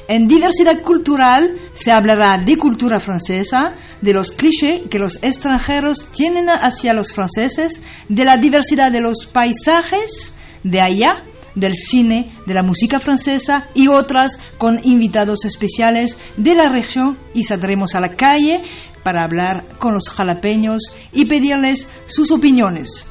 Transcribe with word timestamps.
En 0.07 0.29
diversidad 0.29 0.81
cultural 0.81 1.59
se 1.73 1.91
hablará 1.91 2.39
de 2.39 2.57
cultura 2.57 3.01
francesa, 3.01 3.75
de 4.01 4.13
los 4.13 4.31
clichés 4.31 4.83
que 4.89 5.01
los 5.01 5.23
extranjeros 5.25 6.07
tienen 6.13 6.51
hacia 6.51 6.95
los 6.95 7.13
franceses, 7.13 7.83
de 8.09 8.25
la 8.25 8.37
diversidad 8.37 8.93
de 8.93 9.01
los 9.01 9.27
paisajes 9.27 10.35
de 10.63 10.81
allá 10.81 11.25
del 11.55 11.75
cine, 11.75 12.33
de 12.47 12.55
la 12.55 12.63
música 12.63 13.01
francesa 13.01 13.67
y 13.75 13.89
otras 13.89 14.39
con 14.59 14.81
invitados 14.85 15.45
especiales 15.45 16.19
de 16.37 16.55
la 16.55 16.69
región 16.69 17.19
y 17.35 17.45
saldremos 17.45 17.95
a 17.95 18.01
la 18.01 18.17
calle 18.17 18.63
para 19.03 19.25
hablar 19.25 19.65
con 19.79 19.95
los 19.95 20.09
jalapeños 20.09 20.83
y 21.13 21.25
pedirles 21.27 21.87
sus 22.07 22.31
opiniones. 22.31 23.07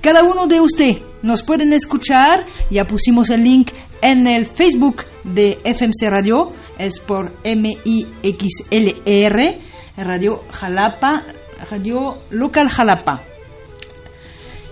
Cada 0.00 0.22
uno 0.22 0.46
de 0.46 0.60
ustedes 0.60 0.98
nos 1.22 1.42
pueden 1.42 1.72
escuchar, 1.72 2.46
ya 2.70 2.86
pusimos 2.86 3.30
el 3.30 3.44
link 3.44 3.70
en 4.02 4.26
el 4.26 4.46
Facebook 4.46 5.04
de 5.24 5.58
FMC 5.64 6.08
Radio, 6.08 6.52
es 6.78 6.98
por 7.00 7.36
M-I-X-L-R, 7.44 8.90
Radio 9.98 10.42
Jalapa, 10.50 11.24
Radio 11.70 12.22
Local 12.30 12.68
Jalapa. 12.70 13.29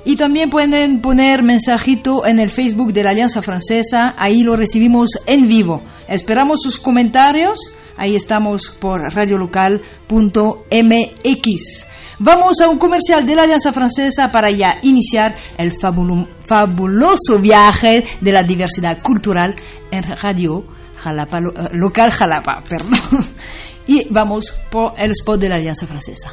Y 0.05 0.17
también 0.17 0.51
pueden 0.51 1.01
poner 1.01 1.43
mensajito 1.43 2.27
en 2.27 2.39
el 2.39 2.51
Facebook 2.51 2.93
de 2.93 3.03
la 3.03 3.11
Alianza 3.11 3.43
Francesa, 3.43 4.15
ahí 4.17 4.43
lo 4.43 4.57
recibimos 4.57 5.11
en 5.27 5.49
vivo. 5.49 5.83
Esperamos 6.09 6.63
sus 6.63 6.81
comentarios, 6.81 7.59
ahí 7.97 8.17
estamos 8.17 8.69
por 8.69 9.13
radiolocal.mx. 9.13 11.89
Vamos 12.21 12.61
a 12.61 12.69
un 12.69 12.79
comercial 12.79 13.25
de 13.25 13.37
la 13.37 13.43
Alianza 13.43 13.73
Francesa 13.73 14.33
para 14.33 14.51
ya 14.51 14.79
iniciar 14.83 15.37
el 15.57 15.73
fabuloso 15.73 17.39
viaje 17.39 18.05
de 18.21 18.33
la 18.33 18.43
diversidad 18.43 19.01
cultural 19.03 19.55
en 19.93 20.03
Radio 20.03 20.65
Jalapa, 20.97 21.41
Local 21.73 22.11
Jalapa. 22.11 22.63
Perdón. 22.69 22.99
Y 23.87 24.09
vamos 24.11 24.53
por 24.71 24.95
el 24.99 25.13
spot 25.13 25.41
de 25.41 25.49
la 25.49 25.55
Alianza 25.57 25.87
Francesa. 25.87 26.33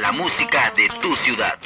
La 0.00 0.12
música 0.12 0.72
de 0.76 0.88
tu 1.00 1.16
ciudad. 1.16 1.58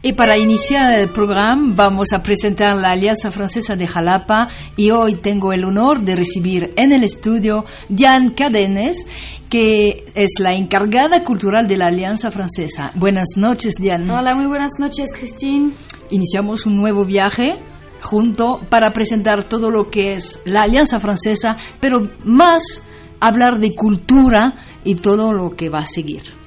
Y 0.00 0.12
para 0.12 0.38
iniciar 0.38 0.92
el 0.92 1.08
programa 1.08 1.72
vamos 1.74 2.12
a 2.12 2.22
presentar 2.22 2.76
la 2.76 2.92
Alianza 2.92 3.32
Francesa 3.32 3.74
de 3.74 3.88
Jalapa 3.88 4.48
y 4.76 4.92
hoy 4.92 5.16
tengo 5.16 5.52
el 5.52 5.64
honor 5.64 6.02
de 6.02 6.14
recibir 6.14 6.72
en 6.76 6.92
el 6.92 7.02
estudio 7.02 7.64
Diane 7.88 8.32
Cadenes, 8.32 9.06
que 9.50 10.04
es 10.14 10.38
la 10.38 10.54
encargada 10.54 11.24
cultural 11.24 11.66
de 11.66 11.78
la 11.78 11.86
Alianza 11.86 12.30
Francesa. 12.30 12.92
Buenas 12.94 13.30
noches, 13.36 13.74
Diane. 13.80 14.12
Hola, 14.12 14.36
muy 14.36 14.46
buenas 14.46 14.70
noches, 14.78 15.10
Christine. 15.12 15.72
Iniciamos 16.10 16.64
un 16.64 16.76
nuevo 16.76 17.04
viaje 17.04 17.56
junto 18.00 18.60
para 18.68 18.92
presentar 18.92 19.42
todo 19.42 19.68
lo 19.68 19.90
que 19.90 20.12
es 20.12 20.40
la 20.44 20.62
Alianza 20.62 21.00
Francesa, 21.00 21.56
pero 21.80 22.08
más 22.22 22.84
hablar 23.18 23.58
de 23.58 23.74
cultura 23.74 24.54
y 24.84 24.94
todo 24.94 25.32
lo 25.32 25.56
que 25.56 25.70
va 25.70 25.80
a 25.80 25.86
seguir. 25.86 26.38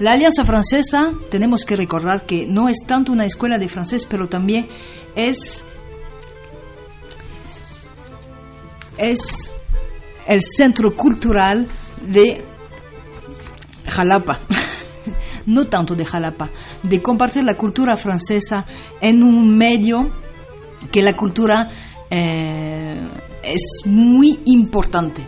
La 0.00 0.12
Alianza 0.12 0.44
Francesa, 0.44 1.12
tenemos 1.30 1.64
que 1.64 1.76
recordar 1.76 2.26
que 2.26 2.46
no 2.46 2.68
es 2.68 2.78
tanto 2.86 3.12
una 3.12 3.26
escuela 3.26 3.58
de 3.58 3.68
francés, 3.68 4.06
pero 4.08 4.28
también 4.28 4.68
es, 5.14 5.64
es 8.98 9.52
el 10.26 10.42
centro 10.42 10.96
cultural 10.96 11.68
de 12.08 12.44
Jalapa. 13.86 14.40
no 15.46 15.66
tanto 15.66 15.94
de 15.94 16.04
Jalapa, 16.04 16.48
de 16.82 17.00
compartir 17.00 17.44
la 17.44 17.54
cultura 17.54 17.96
francesa 17.96 18.66
en 19.00 19.22
un 19.22 19.56
medio 19.56 20.10
que 20.90 21.02
la 21.02 21.16
cultura 21.16 21.68
eh, 22.10 23.00
es 23.42 23.82
muy 23.86 24.40
importante. 24.46 25.24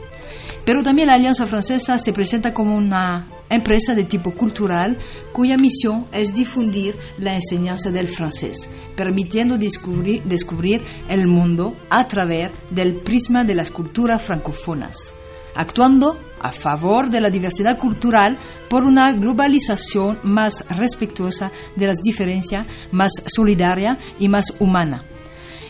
Pero 0.65 0.83
también 0.83 1.09
la 1.09 1.15
Alianza 1.15 1.47
Francesa 1.47 1.99
se 1.99 2.13
presenta 2.13 2.53
como 2.53 2.77
una 2.77 3.27
empresa 3.51 3.95
de 3.95 4.05
tipo 4.05 4.33
cultural 4.33 4.99
cuya 5.33 5.57
misión 5.57 6.07
es 6.13 6.35
difundir 6.35 6.97
la 7.19 7.35
enseñanza 7.35 7.91
del 7.91 8.09
francés, 8.09 8.69
permitiendo 8.97 9.59
descubrir, 9.59 10.83
el 11.09 11.27
mundo 11.27 11.77
a 11.91 12.09
través 12.09 12.51
del 12.71 12.97
prisma 12.97 13.45
de 13.45 13.55
las 13.55 13.71
culturas 13.71 14.23
francófonas, 14.23 15.15
actuando 15.55 16.19
a 16.41 16.53
favor 16.53 17.11
de 17.11 17.21
la 17.21 17.31
diversidad 17.31 17.79
cultural 17.79 18.37
por 18.69 18.85
una 18.85 19.13
globalización 19.13 20.19
más 20.23 20.65
respetuosa 20.77 21.51
de 21.77 21.87
las 21.87 21.97
diferencias, 22.03 22.67
más 22.93 23.13
solidaria 23.27 23.99
y 24.19 24.29
más 24.29 24.55
humana. 24.59 25.05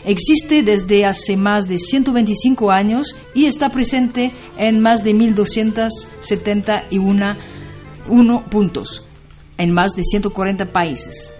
Existe 0.05 0.63
desde 0.63 1.05
hace 1.05 1.35
más 1.35 1.67
de 1.67 1.77
125 1.77 2.71
años 2.71 3.15
y 3.33 3.45
está 3.45 3.69
presente 3.69 4.31
en 4.57 4.79
más 4.79 5.03
de 5.03 5.13
1.271 5.13 7.35
puntos, 8.49 9.05
en 9.57 9.73
más 9.73 9.91
de 9.91 10.03
140 10.03 10.71
países. 10.71 11.33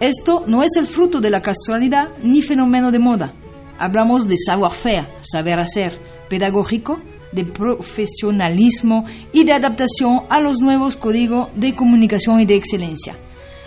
Esto 0.00 0.44
no 0.46 0.62
es 0.62 0.76
el 0.76 0.86
fruto 0.86 1.20
de 1.20 1.30
la 1.30 1.42
casualidad 1.42 2.08
ni 2.22 2.42
fenómeno 2.42 2.92
de 2.92 2.98
moda. 2.98 3.32
Hablamos 3.78 4.26
de 4.26 4.36
savoir-faire, 4.36 5.08
saber 5.20 5.58
hacer, 5.58 5.98
pedagógico, 6.28 7.00
de 7.32 7.44
profesionalismo 7.44 9.04
y 9.32 9.44
de 9.44 9.52
adaptación 9.52 10.22
a 10.30 10.40
los 10.40 10.60
nuevos 10.60 10.96
códigos 10.96 11.48
de 11.54 11.74
comunicación 11.74 12.40
y 12.40 12.46
de 12.46 12.54
excelencia 12.54 13.16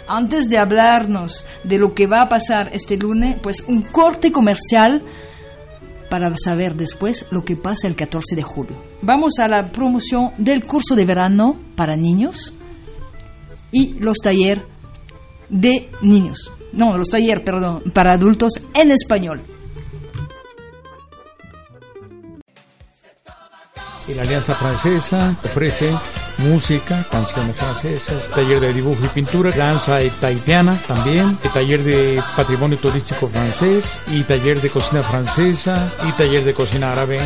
antes 0.09 0.49
de 0.49 0.57
hablarnos 0.57 1.45
de 1.63 1.77
lo 1.77 1.93
que 1.93 2.07
va 2.07 2.23
a 2.23 2.29
pasar 2.29 2.71
este 2.73 2.97
lunes, 2.97 3.37
pues 3.41 3.63
un 3.67 3.83
corte 3.83 4.31
comercial 4.31 5.03
para 6.09 6.33
saber 6.37 6.75
después 6.75 7.27
lo 7.31 7.45
que 7.45 7.55
pasa 7.55 7.87
el 7.87 7.95
14 7.95 8.35
de 8.35 8.43
julio. 8.43 8.75
Vamos 9.01 9.39
a 9.39 9.47
la 9.47 9.71
promoción 9.71 10.31
del 10.37 10.65
curso 10.65 10.95
de 10.95 11.05
verano 11.05 11.57
para 11.75 11.95
niños 11.95 12.53
y 13.71 13.93
los 13.99 14.17
talleres 14.17 14.63
de 15.49 15.89
niños. 16.01 16.51
No, 16.73 16.97
los 16.97 17.09
talleres, 17.09 17.43
perdón, 17.43 17.83
para 17.93 18.13
adultos 18.13 18.53
en 18.73 18.91
español. 18.91 19.41
La 24.15 24.23
Alianza 24.23 24.55
Francesa 24.55 25.37
ofrece 25.43 25.93
música, 26.39 27.05
canciones 27.11 27.55
francesas, 27.55 28.27
taller 28.33 28.59
de 28.59 28.73
dibujo 28.73 29.03
y 29.03 29.07
pintura, 29.09 29.51
danza 29.51 29.99
taitiana 30.19 30.81
también, 30.87 31.37
taller 31.53 31.83
de 31.83 32.23
patrimonio 32.35 32.77
turístico 32.77 33.27
francés 33.27 33.99
y 34.07 34.23
taller 34.23 34.61
de 34.61 34.69
cocina 34.69 35.03
francesa 35.03 35.93
y 36.07 36.11
taller 36.13 36.43
de 36.43 36.53
cocina 36.53 36.91
árabe. 36.91 37.19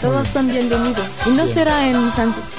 Todos 0.00 0.28
son 0.28 0.48
bienvenidos 0.48 1.26
y 1.26 1.30
no 1.30 1.46
será 1.46 1.88
en 1.88 2.12
francés. 2.12 2.54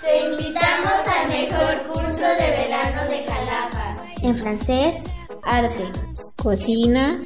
Te 0.00 0.26
invitamos 0.26 0.92
al 1.06 1.28
mejor 1.28 1.86
curso 1.92 2.26
de 2.38 2.50
verano 2.50 3.04
de 3.08 3.24
Jalapa. 3.26 3.96
En 4.22 4.36
francés, 4.36 4.96
arte, 5.44 5.84
cocina, 6.36 7.20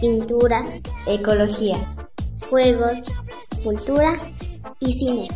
pintura, 0.00 0.64
ecología, 1.06 1.76
juegos, 2.48 2.98
cultura 3.62 4.12
y 4.80 4.92
cine. 4.94 5.28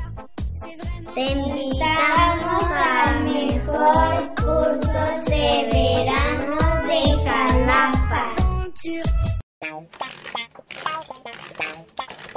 Te 1.14 1.20
invitamos 1.20 2.64
al 2.76 3.24
mejor 3.24 4.34
curso 4.34 5.02
de 5.28 5.68
verano 5.72 6.56
de 6.88 7.00
Jalapa. 7.24 8.32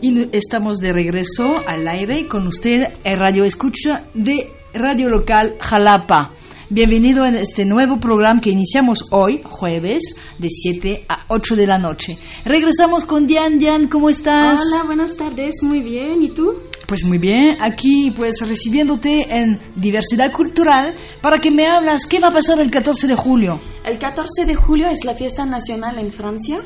Y 0.01 0.29
estamos 0.35 0.77
de 0.77 0.93
regreso 0.93 1.61
al 1.67 1.85
aire 1.89 2.27
con 2.27 2.47
usted 2.47 2.93
en 3.03 3.19
Radio 3.19 3.43
Escucha 3.43 4.05
de 4.13 4.49
Radio 4.73 5.09
Local 5.09 5.55
Jalapa. 5.59 6.33
Bienvenido 6.69 7.25
en 7.25 7.35
este 7.35 7.65
nuevo 7.65 7.99
programa 7.99 8.41
que 8.41 8.51
iniciamos 8.51 9.05
hoy, 9.11 9.41
jueves, 9.43 10.15
de 10.37 10.49
7 10.49 11.05
a 11.09 11.25
8 11.29 11.55
de 11.55 11.65
la 11.65 11.79
noche. 11.79 12.17
Regresamos 12.45 13.05
con 13.05 13.25
Diane. 13.25 13.57
Diane, 13.57 13.89
¿cómo 13.89 14.09
estás? 14.09 14.59
Hola, 14.59 14.83
buenas 14.85 15.15
tardes, 15.15 15.55
muy 15.63 15.81
bien. 15.81 16.21
¿Y 16.21 16.29
tú? 16.29 16.53
Pues 16.87 17.03
muy 17.03 17.17
bien, 17.17 17.57
aquí 17.61 18.11
pues 18.15 18.47
recibiéndote 18.47 19.35
en 19.35 19.59
diversidad 19.75 20.31
cultural 20.31 20.95
para 21.21 21.39
que 21.39 21.51
me 21.51 21.67
hablas 21.67 22.05
qué 22.07 22.19
va 22.19 22.29
a 22.29 22.33
pasar 22.33 22.59
el 22.59 22.71
14 22.71 23.07
de 23.07 23.15
julio. 23.15 23.59
El 23.85 23.97
14 23.99 24.45
de 24.45 24.55
julio 24.55 24.87
es 24.89 25.05
la 25.05 25.13
fiesta 25.13 25.45
nacional 25.45 25.99
en 25.99 26.11
Francia 26.11 26.61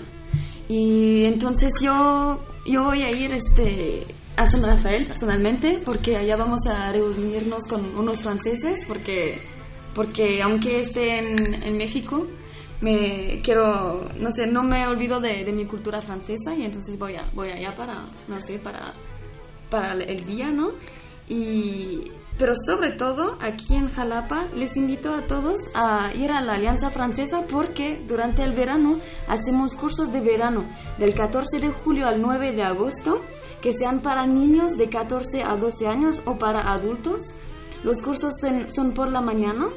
y 0.69 1.25
entonces 1.25 1.71
yo, 1.81 2.39
yo 2.65 2.83
voy 2.83 3.01
a 3.01 3.11
ir 3.11 3.33
este, 3.33 4.03
a 4.35 4.45
San 4.45 4.63
Rafael 4.63 5.05
personalmente 5.05 5.81
porque 5.83 6.17
allá 6.17 6.35
vamos 6.35 6.65
a 6.67 6.91
reunirnos 6.91 7.63
con 7.69 7.95
unos 7.95 8.21
franceses 8.21 8.85
porque, 8.87 9.39
porque 9.93 10.41
aunque 10.41 10.79
esté 10.79 11.19
en, 11.19 11.63
en 11.63 11.77
México, 11.77 12.27
me 12.81 13.41
quiero, 13.43 14.05
no 14.19 14.31
sé, 14.31 14.47
no 14.47 14.63
me 14.63 14.85
olvido 14.87 15.19
de, 15.19 15.45
de, 15.45 15.51
mi 15.53 15.65
cultura 15.65 16.01
francesa 16.01 16.55
y 16.55 16.63
entonces 16.63 16.97
voy, 16.97 17.15
a, 17.15 17.29
voy 17.33 17.49
allá 17.49 17.73
para, 17.75 18.05
no 18.27 18.39
sé, 18.39 18.59
para, 18.59 18.93
para 19.69 19.93
el 19.93 20.25
día, 20.25 20.51
¿no? 20.51 20.71
Y, 21.29 22.11
pero 22.37 22.53
sobre 22.55 22.91
todo 22.91 23.37
aquí 23.39 23.75
en 23.75 23.87
Jalapa 23.87 24.47
les 24.55 24.75
invito 24.75 25.13
a 25.13 25.21
todos 25.21 25.59
a 25.75 26.11
ir 26.15 26.31
a 26.31 26.41
la 26.41 26.55
Alianza 26.55 26.89
Francesa 26.89 27.43
porque 27.49 28.01
durante 28.07 28.43
el 28.43 28.53
verano 28.53 28.97
hacemos 29.27 29.75
cursos 29.75 30.11
de 30.11 30.19
verano 30.19 30.65
del 30.97 31.13
14 31.13 31.59
de 31.59 31.69
julio 31.69 32.07
al 32.07 32.21
9 32.21 32.51
de 32.51 32.63
agosto 32.63 33.21
que 33.63 33.71
sean 33.71 34.01
para 34.01 34.27
niños 34.27 34.73
de 34.77 34.89
14 34.89 35.41
a 35.41 35.55
12 35.55 35.87
años 35.87 36.21
o 36.25 36.37
para 36.37 36.73
adultos. 36.73 37.21
Los 37.85 38.01
cursos 38.01 38.33
son 38.67 38.91
por 38.91 39.09
la 39.09 39.21
mañana 39.21 39.69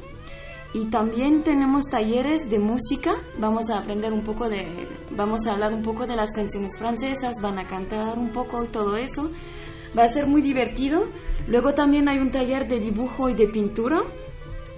y 0.75 0.87
también 0.87 1.45
tenemos 1.45 1.85
talleres 1.85 2.51
de 2.51 2.59
música. 2.59 3.15
Vamos 3.39 3.71
a 3.71 3.79
aprender 3.79 4.13
un 4.13 4.25
poco 4.25 4.49
de, 4.49 4.89
vamos 5.13 5.47
a 5.47 5.53
hablar 5.53 5.73
un 5.73 5.83
poco 5.83 6.05
de 6.05 6.17
las 6.17 6.33
canciones 6.33 6.77
francesas, 6.77 7.37
van 7.41 7.61
a 7.61 7.69
cantar 7.69 8.19
un 8.19 8.31
poco 8.31 8.65
y 8.65 8.69
todo 8.69 8.97
eso. 8.97 9.31
Va 9.97 10.03
a 10.03 10.09
ser 10.09 10.27
muy 10.27 10.43
divertido. 10.43 11.05
Luego 11.47 11.73
también 11.73 12.09
hay 12.09 12.19
un 12.19 12.33
taller 12.33 12.67
de 12.67 12.81
dibujo 12.81 13.29
y 13.29 13.35
de 13.35 13.47
pintura 13.47 14.01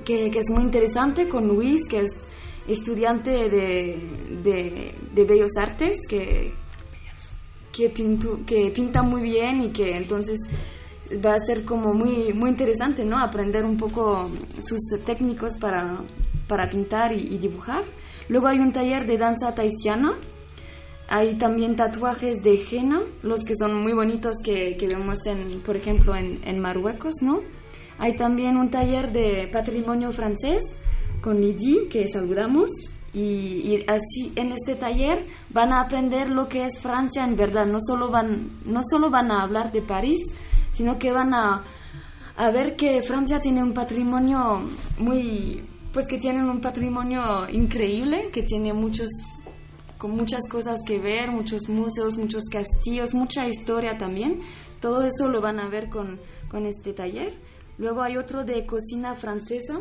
que, 0.05 0.27
es 0.27 0.50
muy 0.50 0.65
interesante 0.65 1.31
con 1.31 1.49
Luis, 1.49 1.81
que 1.88 2.00
es 2.00 2.27
estudiante 2.67 3.31
de, 3.31 4.95
de, 5.15 5.25
Bellos 5.25 5.53
Artes, 5.59 5.97
que, 6.09 6.53
que, 7.78 7.90
pintu, 7.90 8.44
que 8.44 8.73
pinta 8.75 9.02
muy 9.02 9.23
bien 9.23 9.61
y 9.61 9.70
que 9.70 9.97
entonces 9.97 10.40
va 11.25 11.35
a 11.35 11.38
ser 11.38 11.64
como 11.64 11.94
muy, 11.94 12.32
muy 12.35 12.50
interesante, 12.50 13.04
¿no? 13.04 13.18
Aprender 13.18 13.64
un 13.64 13.76
poco 13.76 14.28
sus 14.58 14.80
técnicos 15.04 15.56
para, 15.61 16.00
para 16.49 16.68
pintar 16.68 17.12
y, 17.12 17.35
y, 17.35 17.38
dibujar. 17.38 17.85
Luego 18.28 18.49
hay 18.49 18.58
un 18.58 18.73
taller 18.73 19.06
de 19.06 19.16
danza 19.16 19.54
taitiana. 19.54 20.18
Hay 21.08 21.38
también 21.38 21.76
tatuajes 21.76 22.42
de 22.42 22.61
henna, 22.70 23.00
los 23.23 23.42
que 23.44 23.54
son 23.56 23.80
muy 23.80 23.94
bonitos 23.94 24.37
que, 24.44 24.76
que 24.76 24.88
vemos, 24.88 25.25
en, 25.25 25.61
por 25.62 25.76
ejemplo, 25.76 26.14
en, 26.14 26.40
en, 26.44 26.61
Marruecos, 26.61 27.14
¿no? 27.23 27.40
Hay 27.99 28.16
también 28.16 28.56
un 28.58 28.70
taller 28.70 29.11
de 29.12 29.49
patrimonio 29.50 30.12
francés 30.12 30.62
con 31.23 31.40
Lydie, 31.40 31.88
que 31.88 32.06
saludamos. 32.08 32.68
Y, 33.14 33.20
y, 33.20 33.85
así 33.87 34.32
en 34.37 34.52
este 34.52 34.75
taller 34.75 35.23
van 35.50 35.73
a 35.73 35.81
aprender 35.81 36.31
lo 36.31 36.49
que 36.49 36.64
es 36.64 36.78
Francia 36.78 37.25
en 37.25 37.37
verdad. 37.37 37.67
No 37.67 37.78
solo 37.81 38.11
van, 38.11 38.61
no 38.64 38.81
solo 38.83 39.11
van 39.11 39.31
a 39.31 39.43
hablar 39.43 39.73
de 39.73 39.83
París, 39.83 40.21
sino 40.71 40.99
que 40.99 41.12
van 41.12 41.35
a, 41.35 41.64
a 42.37 42.50
ver 42.50 42.76
que 42.76 43.02
Francia 43.02 43.40
tiene 43.40 43.62
un 43.62 43.73
patrimonio 43.73 44.62
muy, 44.99 45.64
pues 45.93 46.07
que 46.07 46.19
tienen 46.19 46.49
un 46.49 46.61
patrimonio 46.61 47.49
increíble, 47.49 48.31
que 48.33 48.43
tiene 48.43 48.73
muchos, 48.73 49.09
con 49.97 50.12
muchas 50.12 50.40
cosas 50.50 50.78
que 50.87 50.99
ver, 50.99 51.31
muchos 51.31 51.69
museos, 51.69 52.17
muchos 52.17 52.45
castillos, 52.50 53.14
mucha 53.14 53.47
historia 53.49 53.97
también. 53.99 54.40
Todo 54.81 55.05
eso 55.05 55.28
lo 55.28 55.40
van 55.40 55.59
a 55.59 55.69
ver 55.69 55.88
con, 55.88 56.21
con 56.49 56.67
este 56.67 56.93
taller. 56.93 57.37
Luego 57.78 58.02
hay 58.02 58.17
otro 58.17 58.45
de 58.45 58.67
cocina 58.67 59.14
francesa 59.14 59.81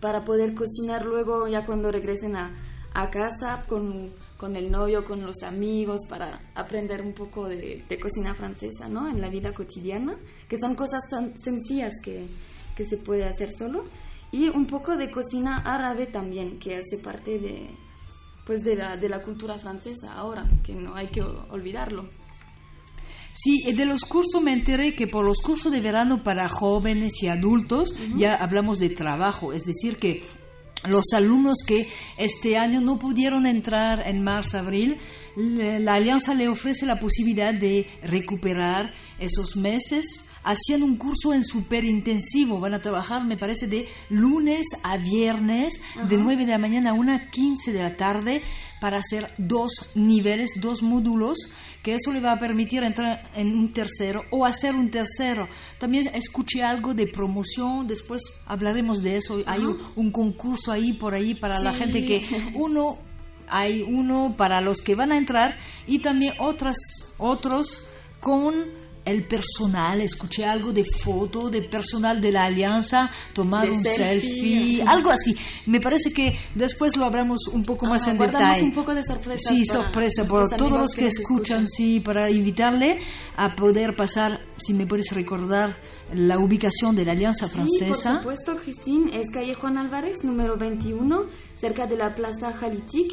para 0.00 0.24
poder 0.24 0.54
cocinar 0.54 1.04
luego 1.06 1.48
ya 1.48 1.64
cuando 1.64 1.90
regresen 1.90 2.36
a, 2.36 2.52
a 2.92 3.10
casa 3.10 3.64
con 3.66 4.10
con 4.36 4.56
el 4.56 4.70
novio, 4.70 5.04
con 5.04 5.22
los 5.22 5.42
amigos, 5.42 6.00
para 6.08 6.40
aprender 6.54 7.00
un 7.02 7.12
poco 7.12 7.48
de, 7.48 7.84
cocina 8.00 8.34
francesa, 8.34 8.88
¿no? 8.88 9.08
En 9.08 9.20
la 9.20 9.28
vida 9.28 9.52
cotidiana, 9.52 10.16
que 10.48 10.56
son 10.56 10.74
cosas 10.74 11.00
sencillas 11.36 11.92
que, 12.02 12.26
que 12.76 12.84
se 12.84 12.96
puede 12.96 13.24
hacer 13.24 13.50
solo. 13.52 13.84
Y 14.32 14.48
un 14.48 14.66
poco 14.66 14.96
de 14.96 15.10
cocina 15.10 15.58
árabe 15.64 16.06
también, 16.06 16.58
que 16.58 16.76
hace 16.76 16.98
parte 16.98 17.38
de, 17.38 17.70
pues 18.44 18.62
de 18.62 18.74
la, 18.74 18.96
de 18.96 19.08
la 19.08 19.22
cultura 19.22 19.58
francesa 19.58 20.12
ahora, 20.14 20.44
que 20.62 20.74
no 20.74 20.94
hay 20.94 21.08
que 21.08 21.22
olvidarlo. 21.22 22.08
Sí, 23.32 23.62
de 23.72 23.84
los 23.84 24.04
cursos 24.04 24.40
me 24.42 24.52
enteré 24.52 24.94
que 24.94 25.08
por 25.08 25.24
los 25.24 25.40
cursos 25.40 25.72
de 25.72 25.80
verano 25.80 26.22
para 26.22 26.48
jóvenes 26.48 27.20
y 27.20 27.26
adultos 27.26 27.92
ya 28.16 28.36
hablamos 28.36 28.78
de 28.78 28.90
trabajo, 28.90 29.52
es 29.52 29.64
decir, 29.64 29.96
que 29.98 30.22
los 30.88 31.12
alumnos 31.14 31.58
que 31.66 31.88
este 32.16 32.56
año 32.56 32.80
no 32.80 32.98
pudieron 32.98 33.46
entrar 33.46 34.06
en 34.06 34.22
marzo-abril, 34.22 34.98
la 35.36 35.94
alianza 35.94 36.34
le 36.34 36.48
ofrece 36.48 36.86
la 36.86 36.98
posibilidad 36.98 37.52
de 37.52 37.86
recuperar 38.02 38.92
esos 39.18 39.56
meses. 39.56 40.28
Hacían 40.42 40.82
un 40.82 40.96
curso 40.96 41.32
en 41.32 41.42
súper 41.42 41.84
intensivo, 41.84 42.60
van 42.60 42.74
a 42.74 42.80
trabajar, 42.80 43.24
me 43.24 43.38
parece, 43.38 43.66
de 43.66 43.88
lunes 44.10 44.66
a 44.82 44.98
viernes, 44.98 45.80
de 46.08 46.18
9 46.18 46.44
de 46.44 46.52
la 46.52 46.58
mañana 46.58 46.90
a 46.90 46.92
1 46.92 47.30
15 47.32 47.72
de 47.72 47.82
la 47.82 47.96
tarde, 47.96 48.42
para 48.78 48.98
hacer 48.98 49.32
dos 49.38 49.90
niveles, 49.94 50.50
dos 50.60 50.82
módulos 50.82 51.38
que 51.82 51.94
eso 51.94 52.12
le 52.12 52.20
va 52.20 52.32
a 52.32 52.38
permitir 52.38 52.82
entrar 52.82 53.30
en 53.34 53.56
un 53.56 53.72
tercero 53.72 54.22
o 54.30 54.46
hacer 54.46 54.74
un 54.74 54.90
tercero. 54.90 55.46
También 55.78 56.10
escuché 56.14 56.62
algo 56.62 56.94
de 56.94 57.06
promoción, 57.06 57.86
después 57.86 58.22
hablaremos 58.46 59.02
de 59.02 59.18
eso. 59.18 59.42
Hay 59.46 59.62
un, 59.96 60.10
concurso 60.10 60.72
ahí 60.72 60.94
por 60.94 61.14
ahí 61.14 61.34
para 61.34 61.58
la 61.60 61.74
gente 61.74 62.04
que 62.04 62.26
uno 62.54 62.98
hay 63.48 63.82
uno 63.82 64.34
para 64.36 64.60
los 64.60 64.80
que 64.80 64.94
van 64.94 65.12
a 65.12 65.16
entrar 65.16 65.58
y 65.86 66.00
también 66.00 66.34
otras 66.38 66.76
otros 67.18 67.88
con 68.20 68.84
el 69.04 69.26
personal, 69.26 70.00
escuché 70.00 70.44
algo 70.44 70.72
de 70.72 70.84
foto 70.84 71.50
de 71.50 71.62
personal 71.62 72.20
de 72.20 72.32
la 72.32 72.44
alianza, 72.44 73.10
tomar 73.34 73.68
un 73.70 73.84
selfie, 73.84 74.82
algo 74.82 75.10
así. 75.10 75.36
Me 75.66 75.80
parece 75.80 76.12
que 76.12 76.38
después 76.54 76.96
lo 76.96 77.04
hablamos 77.04 77.46
un 77.48 77.64
poco 77.64 77.86
más 77.86 78.06
en 78.08 78.18
detalle. 78.18 78.62
un 78.62 78.72
poco 78.72 78.94
de 78.94 79.02
sorpresa. 79.04 79.50
Sí, 79.50 79.66
sorpresa 79.66 80.24
por 80.24 80.48
todos 80.56 80.80
los 80.80 80.94
que, 80.94 81.06
escuchan, 81.06 81.68
sí, 81.68 82.00
para 82.00 82.30
invitarle 82.30 83.00
a 83.36 83.54
poder 83.54 83.94
pasar, 83.94 84.40
si 84.56 84.72
me 84.72 84.86
puedes 84.86 85.12
recordar 85.12 85.76
la 86.14 86.38
ubicación 86.38 86.96
de 86.96 87.04
la 87.04 87.12
Alianza 87.12 87.48
Francesa. 87.48 87.94
Sí, 87.94 88.08
por 88.08 88.16
supuesto, 88.18 88.56
Christine, 88.56 89.16
es 89.18 89.30
calle 89.30 89.52
Juan 89.54 89.78
Álvarez, 89.78 90.24
número 90.24 90.56
21, 90.56 91.26
cerca 91.54 91.86
de 91.86 91.96
la 91.96 92.14
Plaza 92.14 92.52
Jalitic. 92.52 93.12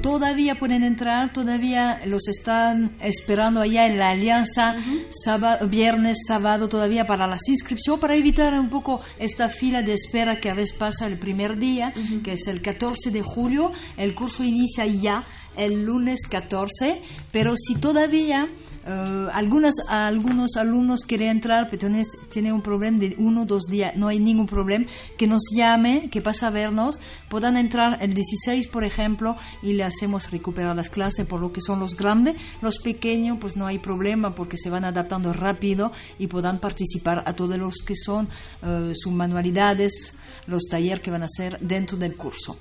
Todavía 0.00 0.54
pueden 0.54 0.84
entrar, 0.84 1.32
todavía 1.32 2.00
los 2.06 2.28
están 2.28 2.96
esperando 3.00 3.60
allá 3.60 3.86
en 3.86 3.98
la 3.98 4.10
alianza, 4.10 4.76
sábado, 5.10 5.68
viernes, 5.68 6.18
sábado, 6.26 6.68
todavía 6.68 7.04
para 7.04 7.26
las 7.26 7.46
inscripciones, 7.48 8.00
para 8.00 8.16
evitar 8.16 8.54
un 8.58 8.70
poco 8.70 9.00
esta 9.18 9.48
fila 9.48 9.82
de 9.82 9.94
espera 9.94 10.40
que 10.40 10.50
a 10.50 10.54
veces 10.54 10.76
pasa 10.78 11.06
el 11.06 11.18
primer 11.18 11.58
día, 11.58 11.92
que 12.24 12.32
es 12.32 12.46
el 12.46 12.62
14 12.62 13.10
de 13.10 13.22
julio. 13.22 13.72
El 13.96 14.14
curso 14.14 14.42
inicia 14.42 14.86
ya 14.86 15.24
el 15.56 15.84
lunes 15.84 16.20
14, 16.28 17.02
pero 17.30 17.54
si 17.56 17.74
todavía 17.76 18.48
uh, 18.86 19.28
algunos 19.32 20.56
alumnos 20.56 21.02
quieren 21.02 21.28
entrar, 21.28 21.68
pero 21.70 21.88
tiene 22.30 22.52
un 22.52 22.62
problema 22.62 22.98
de 22.98 23.14
uno 23.18 23.42
o 23.42 23.46
dos 23.46 23.64
días, 23.64 23.96
no 23.96 24.08
hay 24.08 24.18
ningún 24.18 24.46
problema, 24.46 24.86
que 25.16 25.26
nos 25.26 25.42
llame, 25.54 26.08
que 26.10 26.20
pasa 26.20 26.48
a 26.48 26.50
vernos, 26.50 27.00
puedan 27.28 27.56
entrar 27.56 28.02
el 28.02 28.12
16, 28.12 28.68
por 28.68 28.84
ejemplo, 28.84 29.36
y 29.62 29.72
le 29.74 29.84
hacemos 29.84 30.30
recuperar 30.30 30.76
las 30.76 30.90
clases 30.90 31.26
por 31.26 31.40
lo 31.40 31.52
que 31.52 31.60
son 31.60 31.80
los 31.80 31.96
grandes, 31.96 32.36
los 32.60 32.78
pequeños, 32.78 33.38
pues 33.40 33.56
no 33.56 33.66
hay 33.66 33.78
problema 33.78 34.34
porque 34.34 34.56
se 34.56 34.70
van 34.70 34.84
adaptando 34.84 35.32
rápido 35.32 35.92
y 36.18 36.26
puedan 36.26 36.58
participar 36.58 37.22
a 37.26 37.34
todos 37.34 37.58
los 37.58 37.76
que 37.86 37.94
son 37.96 38.28
uh, 38.62 38.92
sus 38.94 39.12
manualidades, 39.12 40.16
los 40.46 40.64
talleres 40.64 41.02
que 41.02 41.10
van 41.10 41.22
a 41.22 41.26
hacer 41.26 41.58
dentro 41.60 41.96
del 41.96 42.16
curso. 42.16 42.56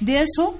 De 0.00 0.20
eso 0.20 0.58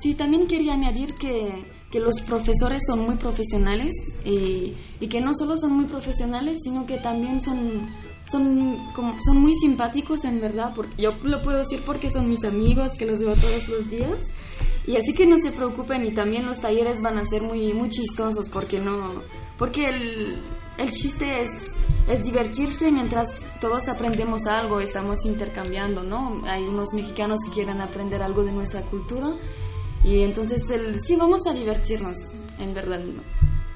Sí, 0.00 0.14
también 0.14 0.46
quería 0.46 0.72
añadir 0.72 1.14
que, 1.14 1.66
que 1.90 2.00
los 2.00 2.22
profesores 2.22 2.82
son 2.86 3.00
muy 3.00 3.16
profesionales 3.16 3.92
y, 4.24 4.74
y, 4.98 5.08
que 5.08 5.20
no 5.20 5.34
solo 5.34 5.58
son 5.58 5.74
muy 5.74 5.84
profesionales, 5.84 6.58
sino 6.62 6.86
que 6.86 6.96
también 6.96 7.42
son, 7.42 7.86
son, 8.24 8.78
como, 8.94 9.20
son 9.20 9.38
muy 9.42 9.54
simpáticos 9.54 10.24
en 10.24 10.40
verdad. 10.40 10.72
Porque 10.74 11.02
yo 11.02 11.10
lo 11.22 11.42
puedo 11.42 11.58
decir 11.58 11.82
porque 11.84 12.08
son 12.08 12.30
mis 12.30 12.44
amigos, 12.44 12.92
que 12.98 13.04
los 13.04 13.20
veo 13.20 13.34
todos 13.34 13.68
los 13.68 13.90
días. 13.90 14.20
Y 14.86 14.96
así 14.96 15.12
que 15.12 15.26
no 15.26 15.36
se 15.36 15.52
preocupen 15.52 16.06
y 16.06 16.14
también 16.14 16.46
los 16.46 16.60
talleres 16.60 17.02
van 17.02 17.18
a 17.18 17.24
ser 17.24 17.42
muy, 17.42 17.74
muy 17.74 17.90
chistosos 17.90 18.48
porque 18.48 18.78
no... 18.78 19.22
Porque 19.58 19.86
el, 19.86 20.42
el 20.78 20.90
chiste 20.90 21.42
es, 21.42 21.74
es 22.08 22.24
divertirse 22.24 22.90
mientras 22.90 23.44
todos 23.60 23.86
aprendemos 23.88 24.46
algo, 24.46 24.80
estamos 24.80 25.26
intercambiando, 25.26 26.02
¿no? 26.02 26.40
Hay 26.46 26.62
unos 26.62 26.94
mexicanos 26.94 27.40
que 27.44 27.52
quieren 27.52 27.82
aprender 27.82 28.22
algo 28.22 28.42
de 28.42 28.52
nuestra 28.52 28.80
cultura 28.80 29.36
y 30.04 30.22
entonces, 30.22 30.68
el, 30.70 31.00
sí, 31.00 31.16
vamos 31.16 31.46
a 31.46 31.52
divertirnos, 31.52 32.16
en 32.58 32.74
verdad. 32.74 33.00